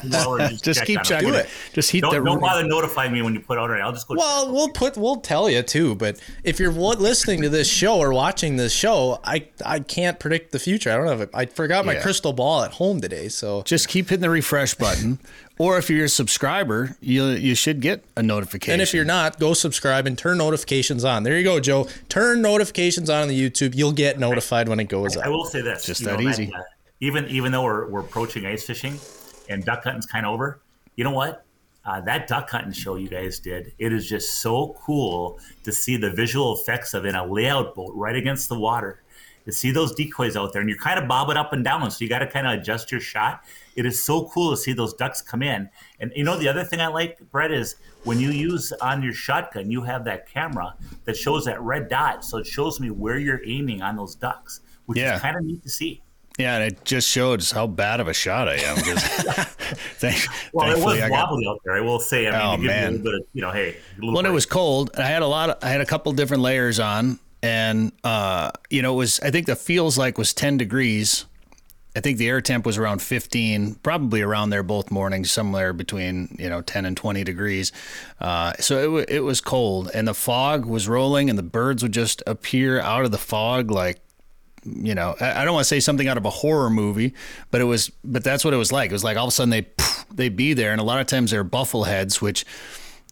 just, 0.02 0.64
just 0.64 0.84
keep 0.84 1.02
checking 1.02 1.34
it. 1.34 1.48
Just 1.74 1.90
heat 1.90 2.00
don't, 2.00 2.24
don't 2.24 2.40
bother 2.40 2.66
notifying 2.66 3.12
me 3.12 3.20
when 3.20 3.34
you 3.34 3.40
put 3.40 3.58
out 3.58 3.70
it. 3.70 3.82
I'll 3.82 3.92
just 3.92 4.08
go. 4.08 4.14
Well, 4.14 4.50
we'll 4.50 4.70
put 4.70 4.96
we'll 4.96 5.16
tell 5.16 5.50
you 5.50 5.62
too. 5.62 5.94
But 5.94 6.18
if 6.42 6.58
you're 6.58 6.70
listening 6.84 7.42
to 7.42 7.48
this 7.48 7.68
show 7.68 7.98
or 7.98 8.12
watching 8.12 8.56
this 8.56 8.72
show, 8.72 9.20
I 9.24 9.48
I 9.64 9.80
can't 9.80 10.18
predict 10.18 10.52
the 10.52 10.58
future. 10.58 10.90
I 10.90 10.96
don't 10.96 11.06
have 11.06 11.20
if 11.20 11.34
I 11.34 11.46
forgot 11.46 11.84
my 11.84 11.94
yeah. 11.94 12.02
crystal 12.02 12.32
ball 12.32 12.62
at 12.62 12.72
home 12.72 13.00
today. 13.00 13.28
So 13.28 13.62
just 13.62 13.88
keep 13.88 14.08
hitting 14.08 14.22
the 14.22 14.30
refresh 14.30 14.74
button. 14.74 15.18
Or 15.56 15.78
if 15.78 15.88
you're 15.88 16.06
a 16.06 16.08
subscriber, 16.08 16.96
you 17.00 17.26
you 17.26 17.54
should 17.54 17.80
get 17.80 18.04
a 18.16 18.24
notification. 18.24 18.72
And 18.72 18.82
if 18.82 18.92
you're 18.92 19.04
not, 19.04 19.38
go 19.38 19.54
subscribe 19.54 20.04
and 20.04 20.18
turn 20.18 20.38
notifications 20.38 21.04
on. 21.04 21.22
There 21.22 21.38
you 21.38 21.44
go, 21.44 21.60
Joe. 21.60 21.86
Turn 22.08 22.42
notifications 22.42 23.08
on 23.08 23.22
on 23.22 23.28
the 23.28 23.50
YouTube. 23.50 23.74
You'll 23.74 23.92
get 23.92 24.18
notified 24.18 24.68
when 24.68 24.80
it 24.80 24.88
goes 24.88 25.16
I, 25.16 25.20
up. 25.20 25.26
I 25.26 25.28
will 25.28 25.44
say 25.44 25.60
this: 25.62 25.84
just 25.84 26.04
that 26.04 26.20
know, 26.20 26.28
easy. 26.28 26.46
That, 26.46 26.54
uh, 26.54 26.62
even 27.00 27.26
even 27.28 27.52
though 27.52 27.62
we're 27.62 27.88
we're 27.88 28.00
approaching 28.00 28.46
ice 28.46 28.64
fishing, 28.64 28.98
and 29.48 29.64
duck 29.64 29.84
hunting's 29.84 30.06
kind 30.06 30.26
of 30.26 30.32
over. 30.32 30.60
You 30.96 31.04
know 31.04 31.10
what? 31.10 31.44
Uh, 31.84 32.00
that 32.00 32.26
duck 32.26 32.48
hunting 32.50 32.72
show 32.72 32.96
you 32.96 33.08
guys 33.08 33.38
did, 33.38 33.72
it 33.78 33.92
is 33.92 34.08
just 34.08 34.40
so 34.40 34.74
cool 34.80 35.38
to 35.64 35.72
see 35.72 35.96
the 35.96 36.10
visual 36.10 36.56
effects 36.56 36.94
of 36.94 37.04
in 37.04 37.14
a 37.14 37.26
layout 37.26 37.74
boat 37.74 37.92
right 37.94 38.16
against 38.16 38.48
the 38.48 38.58
water. 38.58 39.00
To 39.44 39.52
see 39.52 39.70
those 39.72 39.94
decoys 39.94 40.36
out 40.36 40.54
there, 40.54 40.62
and 40.62 40.70
you're 40.70 40.78
kind 40.78 40.98
of 40.98 41.06
bobbing 41.06 41.36
up 41.36 41.52
and 41.52 41.62
down, 41.62 41.90
so 41.90 42.02
you 42.02 42.08
got 42.08 42.20
to 42.20 42.26
kind 42.26 42.46
of 42.46 42.58
adjust 42.58 42.90
your 42.90 43.02
shot 43.02 43.44
it 43.76 43.86
is 43.86 44.02
so 44.02 44.28
cool 44.28 44.50
to 44.50 44.56
see 44.56 44.72
those 44.72 44.94
ducks 44.94 45.20
come 45.20 45.42
in. 45.42 45.68
And 46.00 46.12
you 46.14 46.24
know, 46.24 46.38
the 46.38 46.48
other 46.48 46.64
thing 46.64 46.80
I 46.80 46.86
like, 46.86 47.18
Bret, 47.30 47.50
is 47.50 47.76
when 48.04 48.20
you 48.20 48.30
use 48.30 48.72
on 48.72 49.02
your 49.02 49.12
shotgun, 49.12 49.70
you 49.70 49.82
have 49.82 50.04
that 50.04 50.28
camera 50.28 50.74
that 51.04 51.16
shows 51.16 51.44
that 51.46 51.60
red 51.60 51.88
dot. 51.88 52.24
So 52.24 52.38
it 52.38 52.46
shows 52.46 52.80
me 52.80 52.90
where 52.90 53.18
you're 53.18 53.42
aiming 53.44 53.82
on 53.82 53.96
those 53.96 54.14
ducks, 54.14 54.60
which 54.86 54.98
yeah. 54.98 55.16
is 55.16 55.20
kind 55.20 55.36
of 55.36 55.44
neat 55.44 55.62
to 55.62 55.68
see. 55.68 56.02
Yeah, 56.38 56.56
and 56.56 56.72
it 56.72 56.84
just 56.84 57.08
shows 57.08 57.52
how 57.52 57.68
bad 57.68 58.00
of 58.00 58.08
a 58.08 58.14
shot 58.14 58.48
I 58.48 58.54
am. 58.54 58.76
thank, 59.98 60.26
well, 60.52 60.68
it 60.70 60.82
was 60.82 61.00
wobbly 61.08 61.44
got... 61.44 61.52
out 61.52 61.60
there. 61.64 61.74
I 61.74 61.80
will 61.80 62.00
say. 62.00 62.26
I 62.26 62.56
mean, 62.56 62.64
oh, 62.64 62.66
man. 62.66 62.94
Of, 62.94 63.06
you 63.32 63.40
know, 63.40 63.52
hey. 63.52 63.76
When 64.00 64.14
break. 64.14 64.26
it 64.26 64.30
was 64.30 64.44
cold, 64.44 64.90
I 64.96 65.02
had 65.02 65.22
a 65.22 65.26
lot. 65.26 65.50
Of, 65.50 65.58
I 65.62 65.68
had 65.68 65.80
a 65.80 65.86
couple 65.86 66.10
different 66.12 66.42
layers 66.42 66.80
on, 66.80 67.20
and 67.42 67.92
uh, 68.02 68.50
you 68.68 68.82
know, 68.82 68.94
it 68.94 68.96
was. 68.96 69.20
I 69.20 69.30
think 69.30 69.46
the 69.46 69.54
feels 69.54 69.96
like 69.96 70.18
was 70.18 70.34
ten 70.34 70.56
degrees 70.56 71.26
I 71.96 72.00
think 72.00 72.18
the 72.18 72.28
air 72.28 72.40
temp 72.40 72.66
was 72.66 72.76
around 72.76 73.02
15, 73.02 73.76
probably 73.76 74.20
around 74.20 74.50
there 74.50 74.64
both 74.64 74.90
mornings, 74.90 75.30
somewhere 75.30 75.72
between 75.72 76.34
you 76.38 76.50
know 76.50 76.60
10 76.60 76.84
and 76.86 76.96
20 76.96 77.22
degrees. 77.22 77.70
Uh, 78.20 78.52
so 78.58 78.78
it, 78.78 78.84
w- 78.84 79.06
it 79.08 79.20
was 79.20 79.40
cold, 79.40 79.90
and 79.94 80.08
the 80.08 80.14
fog 80.14 80.64
was 80.66 80.88
rolling, 80.88 81.30
and 81.30 81.38
the 81.38 81.44
birds 81.44 81.82
would 81.84 81.92
just 81.92 82.22
appear 82.26 82.80
out 82.80 83.04
of 83.04 83.12
the 83.12 83.18
fog 83.18 83.70
like 83.70 84.00
you 84.64 84.94
know 84.94 85.14
I, 85.20 85.44
don't 85.44 85.54
want 85.54 85.64
to 85.64 85.68
say 85.68 85.80
something 85.80 86.08
out 86.08 86.16
of 86.16 86.24
a 86.24 86.30
horror 86.30 86.70
movie, 86.70 87.14
but 87.50 87.60
it 87.60 87.64
was 87.64 87.90
but 88.04 88.24
that's 88.24 88.44
what 88.44 88.54
it 88.54 88.58
was 88.58 88.72
like. 88.72 88.90
It 88.90 88.94
was 88.94 89.04
like 89.04 89.16
all 89.16 89.24
of 89.24 89.28
a 89.28 89.32
sudden 89.32 89.50
they 89.50 89.66
they'd 90.12 90.36
be 90.36 90.54
there, 90.54 90.72
and 90.72 90.80
a 90.80 90.84
lot 90.84 91.00
of 91.00 91.06
times 91.06 91.30
they're 91.30 91.44
buffleheads, 91.44 92.20
which 92.20 92.44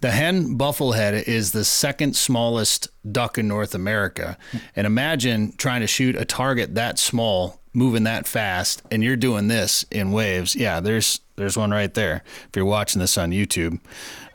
the 0.01 0.11
hen 0.11 0.59
bufflehead 0.59 1.29
is 1.29 1.53
the 1.53 1.65
second 1.65 2.17
smallest 2.17 2.89
duck 3.11 3.39
in 3.39 3.47
North 3.47 3.75
America. 3.75 4.37
And 4.75 4.87
imagine 4.87 5.53
trying 5.57 5.81
to 5.81 5.87
shoot 5.87 6.17
a 6.17 6.25
target 6.25 6.75
that 6.75 6.99
small 6.99 7.61
moving 7.73 8.03
that 8.05 8.27
fast 8.27 8.83
and 8.91 9.03
you're 9.03 9.17
doing 9.17 9.49
this 9.49 9.85
in 9.91 10.13
waves 10.13 10.55
yeah 10.55 10.79
there's 10.81 11.21
there's 11.37 11.57
one 11.57 11.71
right 11.71 11.95
there 11.95 12.23
if 12.49 12.51
you're 12.55 12.67
watching 12.67 13.01
this 13.01 13.17
on 13.17 13.31
youtube 13.31 13.81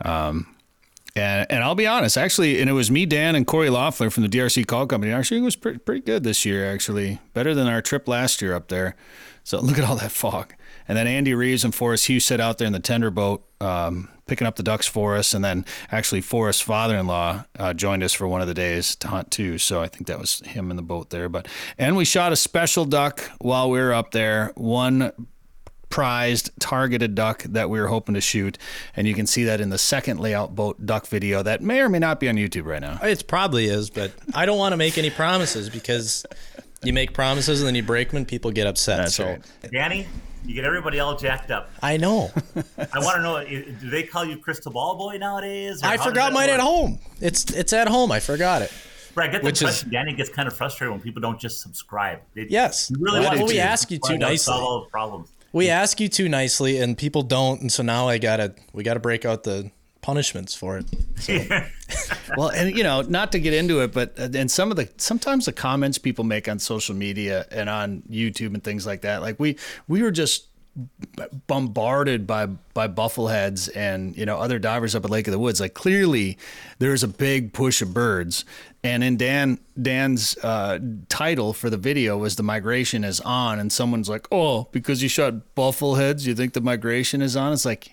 um, 0.02 0.48
and 1.18 1.46
and 1.50 1.64
i'll 1.64 1.76
be 1.76 1.88
honest 1.88 2.18
actually 2.18 2.60
and 2.60 2.70
it 2.70 2.74
was 2.74 2.92
me 2.92 3.06
dan 3.06 3.36
and 3.36 3.48
corey 3.48 3.70
loeffler 3.70 4.10
from 4.10 4.24
the 4.24 4.30
drc 4.30 4.66
call 4.68 4.86
company 4.86 5.12
actually 5.12 5.40
it 5.40 5.44
was 5.44 5.56
pretty, 5.56 5.80
pretty 5.80 6.02
good 6.02 6.24
this 6.24 6.46
year 6.46 6.72
actually 6.72 7.20
better 7.34 7.54
than 7.54 7.68
our 7.68 7.82
trip 7.82 8.08
last 8.08 8.42
year 8.42 8.54
up 8.54 8.68
there 8.68 8.96
so 9.44 9.60
look 9.62 9.78
at 9.78 9.84
all 9.84 9.96
that 9.96 10.12
fog 10.12 10.54
and 10.88 10.98
then 10.98 11.08
andy 11.08 11.34
reeves 11.34 11.64
and 11.64 11.74
forrest 11.74 12.08
hughes 12.08 12.26
sit 12.26 12.40
out 12.40 12.58
there 12.58 12.68
in 12.68 12.74
the 12.74 12.80
tender 12.80 13.10
boat 13.10 13.44
um, 13.60 14.10
picking 14.28 14.46
up 14.46 14.56
the 14.56 14.64
ducks 14.64 14.86
for 14.86 15.16
us. 15.16 15.34
And 15.34 15.44
then 15.44 15.66
actually, 15.92 16.22
Forrest's 16.22 16.62
father-in-law 16.62 17.46
uh, 17.58 17.74
joined 17.74 18.04
us 18.04 18.14
for 18.14 18.28
one 18.28 18.42
of 18.42 18.48
the 18.48 18.54
days 18.54 18.96
to 18.98 19.08
hunt 19.08 19.32
too. 19.32 19.58
So 19.58 19.82
I 19.82 19.88
think 19.88 20.08
that 20.08 20.20
was 20.20 20.42
him 20.42 20.70
in 20.70 20.78
the 20.78 20.84
boat 20.84 21.10
there. 21.10 21.30
But 21.30 21.48
and 21.78 21.96
we 21.98 22.06
shot 22.06 22.32
a 22.32 22.36
special 22.36 22.86
duck 22.86 23.22
while 23.40 23.70
we 23.70 23.80
were 23.80 23.94
up 23.94 24.12
there. 24.12 24.52
One 24.56 25.12
prized 25.90 26.50
targeted 26.60 27.16
duck 27.16 27.44
that 27.44 27.70
we 27.70 27.80
were 27.80 27.88
hoping 27.88 28.14
to 28.14 28.22
shoot 28.22 28.58
and 28.96 29.08
you 29.08 29.14
can 29.14 29.26
see 29.26 29.46
that 29.46 29.62
in 29.62 29.70
the 29.70 29.78
second 29.78 30.20
layout 30.20 30.56
boat 30.56 30.86
duck 30.86 31.08
video 31.08 31.42
that 31.42 31.62
may 31.62 31.80
or 31.80 31.90
may 31.90 32.00
not 32.00 32.20
be 32.20 32.28
on 32.28 32.36
youtube 32.36 32.66
right 32.66 32.82
now 32.82 33.00
it 33.02 33.26
probably 33.28 33.66
is 33.66 33.90
but 33.90 34.12
i 34.36 34.46
don't 34.46 34.58
want 34.58 34.74
to 34.74 34.78
make 34.78 34.98
any 34.98 35.10
promises 35.10 35.70
because 35.70 36.26
you 36.84 36.92
make 36.92 37.14
promises 37.14 37.62
and 37.62 37.68
then 37.68 37.76
you 37.76 37.84
break 37.84 38.10
them 38.10 38.18
and 38.18 38.28
people 38.28 38.52
get 38.52 38.68
upset 38.68 38.98
That's 38.98 39.16
so 39.16 39.26
right. 39.26 39.42
danny 39.72 40.08
you 40.48 40.54
get 40.54 40.64
everybody 40.64 41.00
all 41.02 41.18
jacked 41.18 41.52
up. 41.52 41.70
I 41.84 41.98
know. 41.98 42.32
I 42.56 43.00
want 43.00 43.18
to 43.18 43.22
know: 43.22 43.36
uh, 43.36 43.44
Do 43.44 43.90
they 43.90 44.04
call 44.04 44.24
you 44.24 44.38
Crystal 44.38 44.72
Ball 44.72 44.96
Boy 44.98 45.18
nowadays? 45.18 45.82
I 45.84 45.98
forgot 45.98 46.32
mine 46.32 46.48
work? 46.48 46.60
at 46.60 46.62
home. 46.62 47.00
It's 47.20 47.52
it's 47.52 47.74
at 47.74 47.90
home. 47.90 48.14
I 48.14 48.22
forgot 48.22 48.62
it. 48.62 48.72
Right, 49.14 49.30
I 49.30 49.32
get 49.32 49.42
the 49.42 49.46
Which 49.46 49.62
impression 49.62 49.88
is, 49.88 49.92
Danny 49.92 50.14
gets 50.14 50.30
kind 50.30 50.48
of 50.48 50.56
frustrated 50.56 50.92
when 50.92 51.02
people 51.02 51.22
don't 51.22 51.40
just 51.40 51.62
subscribe. 51.62 52.20
They, 52.36 52.46
yes, 52.50 52.92
really 53.00 53.20
well, 53.20 53.48
we 53.48 53.60
ask 53.60 53.90
you 53.92 53.98
too 53.98 54.18
nicely. 54.18 54.38
Solve 54.38 54.64
all 54.64 54.86
problems. 54.86 55.34
We 55.54 55.70
ask 55.70 56.00
you 56.00 56.10
too 56.10 56.30
nicely, 56.30 56.78
and 56.80 56.98
people 56.98 57.24
don't, 57.24 57.62
and 57.62 57.72
so 57.72 57.84
now 57.84 58.08
I 58.08 58.18
gotta 58.18 58.56
we 58.74 58.84
gotta 58.84 59.00
break 59.00 59.26
out 59.26 59.44
the 59.44 59.72
punishments 60.02 60.56
for 60.56 60.78
it. 60.78 60.86
So. 61.18 61.38
well, 62.38 62.50
and 62.50 62.76
you 62.78 62.84
know, 62.84 63.02
not 63.02 63.32
to 63.34 63.40
get 63.40 63.54
into 63.54 63.82
it, 63.82 63.92
but 63.94 64.18
uh, 64.20 64.30
and 64.34 64.50
some 64.50 64.72
of 64.72 64.78
the 64.78 64.90
sometimes 64.98 65.46
the 65.46 65.54
comments 65.54 65.98
people 65.98 66.24
make 66.24 66.48
on 66.48 66.60
social 66.60 66.96
media 66.96 67.46
and 67.52 67.70
on 67.70 68.04
YouTube 68.10 68.54
and 68.54 68.64
things 68.64 68.86
like 68.86 69.02
that, 69.02 69.22
like 69.22 69.40
we 69.40 69.58
we 69.88 70.02
were 70.02 70.12
just 70.12 70.47
bombarded 71.48 72.28
by 72.28 72.46
by 72.46 72.88
buffleheads 72.88 73.70
and 73.76 74.16
you 74.18 74.26
know 74.26 74.38
other 74.38 74.60
divers 74.60 74.96
up 74.96 75.04
at 75.06 75.12
Lake 75.12 75.28
of 75.28 75.32
the 75.32 75.40
Woods. 75.40 75.60
Like 75.60 75.74
clearly, 75.74 76.38
there's 76.80 77.04
a 77.04 77.08
big 77.08 77.54
push 77.54 77.82
of 77.82 77.94
birds. 77.94 78.46
And 78.84 79.04
in 79.04 79.18
Dan 79.18 79.60
Dan's 79.82 80.38
uh, 80.44 80.80
title 81.10 81.52
for 81.54 81.70
the 81.70 81.78
video 81.78 82.18
was 82.18 82.36
the 82.36 82.44
migration 82.44 83.04
is 83.04 83.20
on, 83.22 83.60
and 83.60 83.72
someone's 83.72 84.08
like, 84.10 84.28
"Oh, 84.32 84.68
because 84.72 85.02
you 85.04 85.10
shot 85.10 85.34
buffleheads, 85.56 86.26
you 86.26 86.36
think 86.36 86.54
the 86.54 86.62
migration 86.62 87.22
is 87.22 87.36
on?" 87.36 87.52
It's 87.54 87.66
like, 87.66 87.92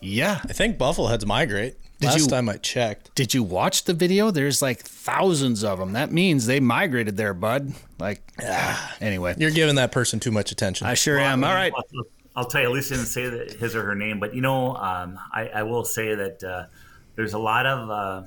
yeah. 0.00 0.40
I 0.44 0.52
think 0.52 0.78
buffleheads 0.78 1.26
migrate. 1.26 1.76
Did 1.98 2.06
Last 2.06 2.20
you- 2.20 2.26
time 2.28 2.48
I 2.48 2.56
checked. 2.56 3.14
Did 3.14 3.34
you 3.34 3.42
watch 3.42 3.84
the 3.84 3.92
video? 3.92 4.30
There's 4.30 4.62
like 4.62 4.80
thousands 4.80 5.62
of 5.62 5.78
them. 5.78 5.92
That 5.92 6.10
means 6.10 6.46
they 6.46 6.58
migrated 6.60 7.18
there, 7.18 7.34
bud. 7.34 7.74
Like, 7.98 8.22
ah, 8.42 8.96
anyway, 9.02 9.34
You're 9.36 9.50
giving 9.50 9.74
that 9.74 9.92
person 9.92 10.18
too 10.20 10.30
much 10.30 10.50
attention. 10.52 10.86
I 10.86 10.94
sure 10.94 11.18
am. 11.18 11.44
All 11.44 11.52
right. 11.52 11.72
I'll, 12.40 12.46
tell 12.46 12.60
you, 12.60 12.66
at 12.66 12.72
least 12.72 12.90
didn't 12.90 13.06
say 13.06 13.28
that 13.28 13.52
his 13.52 13.76
or 13.76 13.84
her 13.84 13.94
name, 13.94 14.18
but 14.18 14.34
you 14.34 14.40
know, 14.40 14.74
um, 14.76 15.18
I, 15.32 15.48
I 15.48 15.62
will 15.62 15.84
say 15.84 16.14
that 16.14 16.42
uh, 16.42 16.66
there's 17.16 17.34
a 17.34 17.38
lot 17.38 17.66
of 17.66 17.90
uh, 17.90 18.22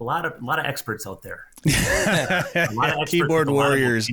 a 0.00 0.04
lot 0.04 0.24
of 0.24 0.42
a 0.42 0.44
lot 0.44 0.58
of 0.58 0.66
experts 0.66 1.06
out 1.06 1.22
there. 1.22 1.46
A 1.66 2.68
lot 2.72 2.90
of 2.90 2.98
experts 3.02 3.10
Keyboard 3.10 3.46
lot 3.46 3.52
of 3.52 3.54
warriors. 3.54 4.10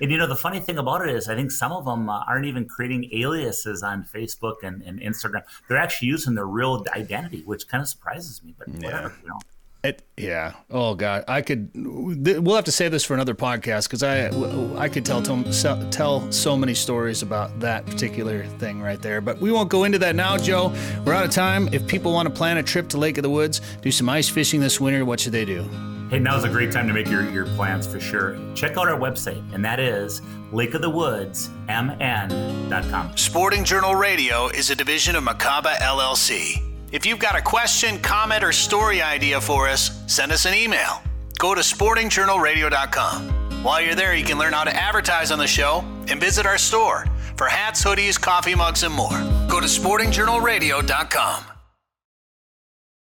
And 0.00 0.10
you 0.10 0.18
know, 0.18 0.26
the 0.26 0.36
funny 0.36 0.60
thing 0.60 0.76
about 0.76 1.08
it 1.08 1.14
is, 1.14 1.28
I 1.28 1.34
think 1.34 1.50
some 1.50 1.72
of 1.72 1.86
them 1.86 2.10
uh, 2.10 2.22
aren't 2.28 2.44
even 2.44 2.66
creating 2.66 3.08
aliases 3.14 3.82
on 3.82 4.04
Facebook 4.04 4.56
and, 4.62 4.82
and 4.82 5.00
Instagram. 5.00 5.42
They're 5.68 5.78
actually 5.78 6.08
using 6.08 6.34
their 6.34 6.46
real 6.46 6.84
identity, 6.94 7.42
which 7.46 7.66
kind 7.66 7.80
of 7.80 7.88
surprises 7.88 8.42
me. 8.44 8.54
But 8.58 8.68
whatever, 8.68 9.14
you 9.22 9.28
know. 9.28 9.38
It, 9.86 10.02
yeah. 10.16 10.54
Oh 10.70 10.94
God, 10.94 11.24
I 11.28 11.42
could. 11.42 11.72
th- 11.74 12.38
We'll 12.38 12.56
have 12.56 12.64
to 12.64 12.72
save 12.72 12.90
this 12.90 13.04
for 13.04 13.14
another 13.14 13.34
podcast 13.34 13.84
because 13.84 14.02
I 14.02 14.30
I 14.76 14.88
could 14.88 15.04
tell 15.04 15.22
tom- 15.22 15.52
so, 15.52 15.86
tell 15.90 16.30
so 16.32 16.56
many 16.56 16.74
stories 16.74 17.22
about 17.22 17.60
that 17.60 17.86
particular 17.86 18.44
thing 18.58 18.80
right 18.80 19.00
there. 19.00 19.20
But 19.20 19.38
we 19.40 19.52
won't 19.52 19.68
go 19.68 19.84
into 19.84 19.98
that 20.00 20.16
now, 20.16 20.36
Joe. 20.38 20.74
We're 21.04 21.12
out 21.14 21.24
of 21.24 21.30
time. 21.30 21.68
If 21.72 21.86
people 21.86 22.12
want 22.12 22.28
to 22.28 22.34
plan 22.34 22.56
a 22.56 22.62
trip 22.62 22.88
to 22.90 22.98
Lake 22.98 23.18
of 23.18 23.22
the 23.22 23.30
Woods, 23.30 23.60
do 23.82 23.92
some 23.92 24.08
ice 24.08 24.28
fishing 24.28 24.60
this 24.60 24.80
winter, 24.80 25.04
what 25.04 25.20
should 25.20 25.32
they 25.32 25.44
do? 25.44 25.62
Hey, 26.10 26.18
now's 26.20 26.44
a 26.44 26.48
great 26.48 26.70
time 26.72 26.86
to 26.86 26.92
make 26.94 27.08
your, 27.08 27.28
your 27.30 27.46
plans 27.56 27.84
for 27.86 27.98
sure. 27.98 28.38
Check 28.54 28.76
out 28.78 28.86
our 28.88 28.98
website, 28.98 29.42
and 29.52 29.64
that 29.64 29.80
is 29.80 30.20
lakeofthewoodsmn.com. 30.52 33.16
Sporting 33.16 33.64
Journal 33.64 33.94
Radio 33.94 34.48
is 34.48 34.70
a 34.70 34.74
division 34.74 35.16
of 35.16 35.24
Macaba 35.24 35.74
LLC. 35.76 36.62
If 36.96 37.04
you've 37.04 37.18
got 37.18 37.36
a 37.36 37.42
question, 37.42 37.98
comment, 37.98 38.42
or 38.42 38.52
story 38.52 39.02
idea 39.02 39.38
for 39.38 39.68
us, 39.68 40.02
send 40.06 40.32
us 40.32 40.46
an 40.46 40.54
email. 40.54 41.02
Go 41.38 41.54
to 41.54 41.60
sportingjournalradio.com. 41.60 43.62
While 43.62 43.82
you're 43.82 43.94
there, 43.94 44.14
you 44.14 44.24
can 44.24 44.38
learn 44.38 44.54
how 44.54 44.64
to 44.64 44.74
advertise 44.74 45.30
on 45.30 45.38
the 45.38 45.46
show 45.46 45.84
and 46.08 46.18
visit 46.18 46.46
our 46.46 46.56
store 46.56 47.04
for 47.36 47.48
hats, 47.48 47.84
hoodies, 47.84 48.18
coffee 48.18 48.54
mugs, 48.54 48.82
and 48.82 48.94
more. 48.94 49.10
Go 49.46 49.60
to 49.60 49.66
sportingjournalradio.com. 49.66 51.55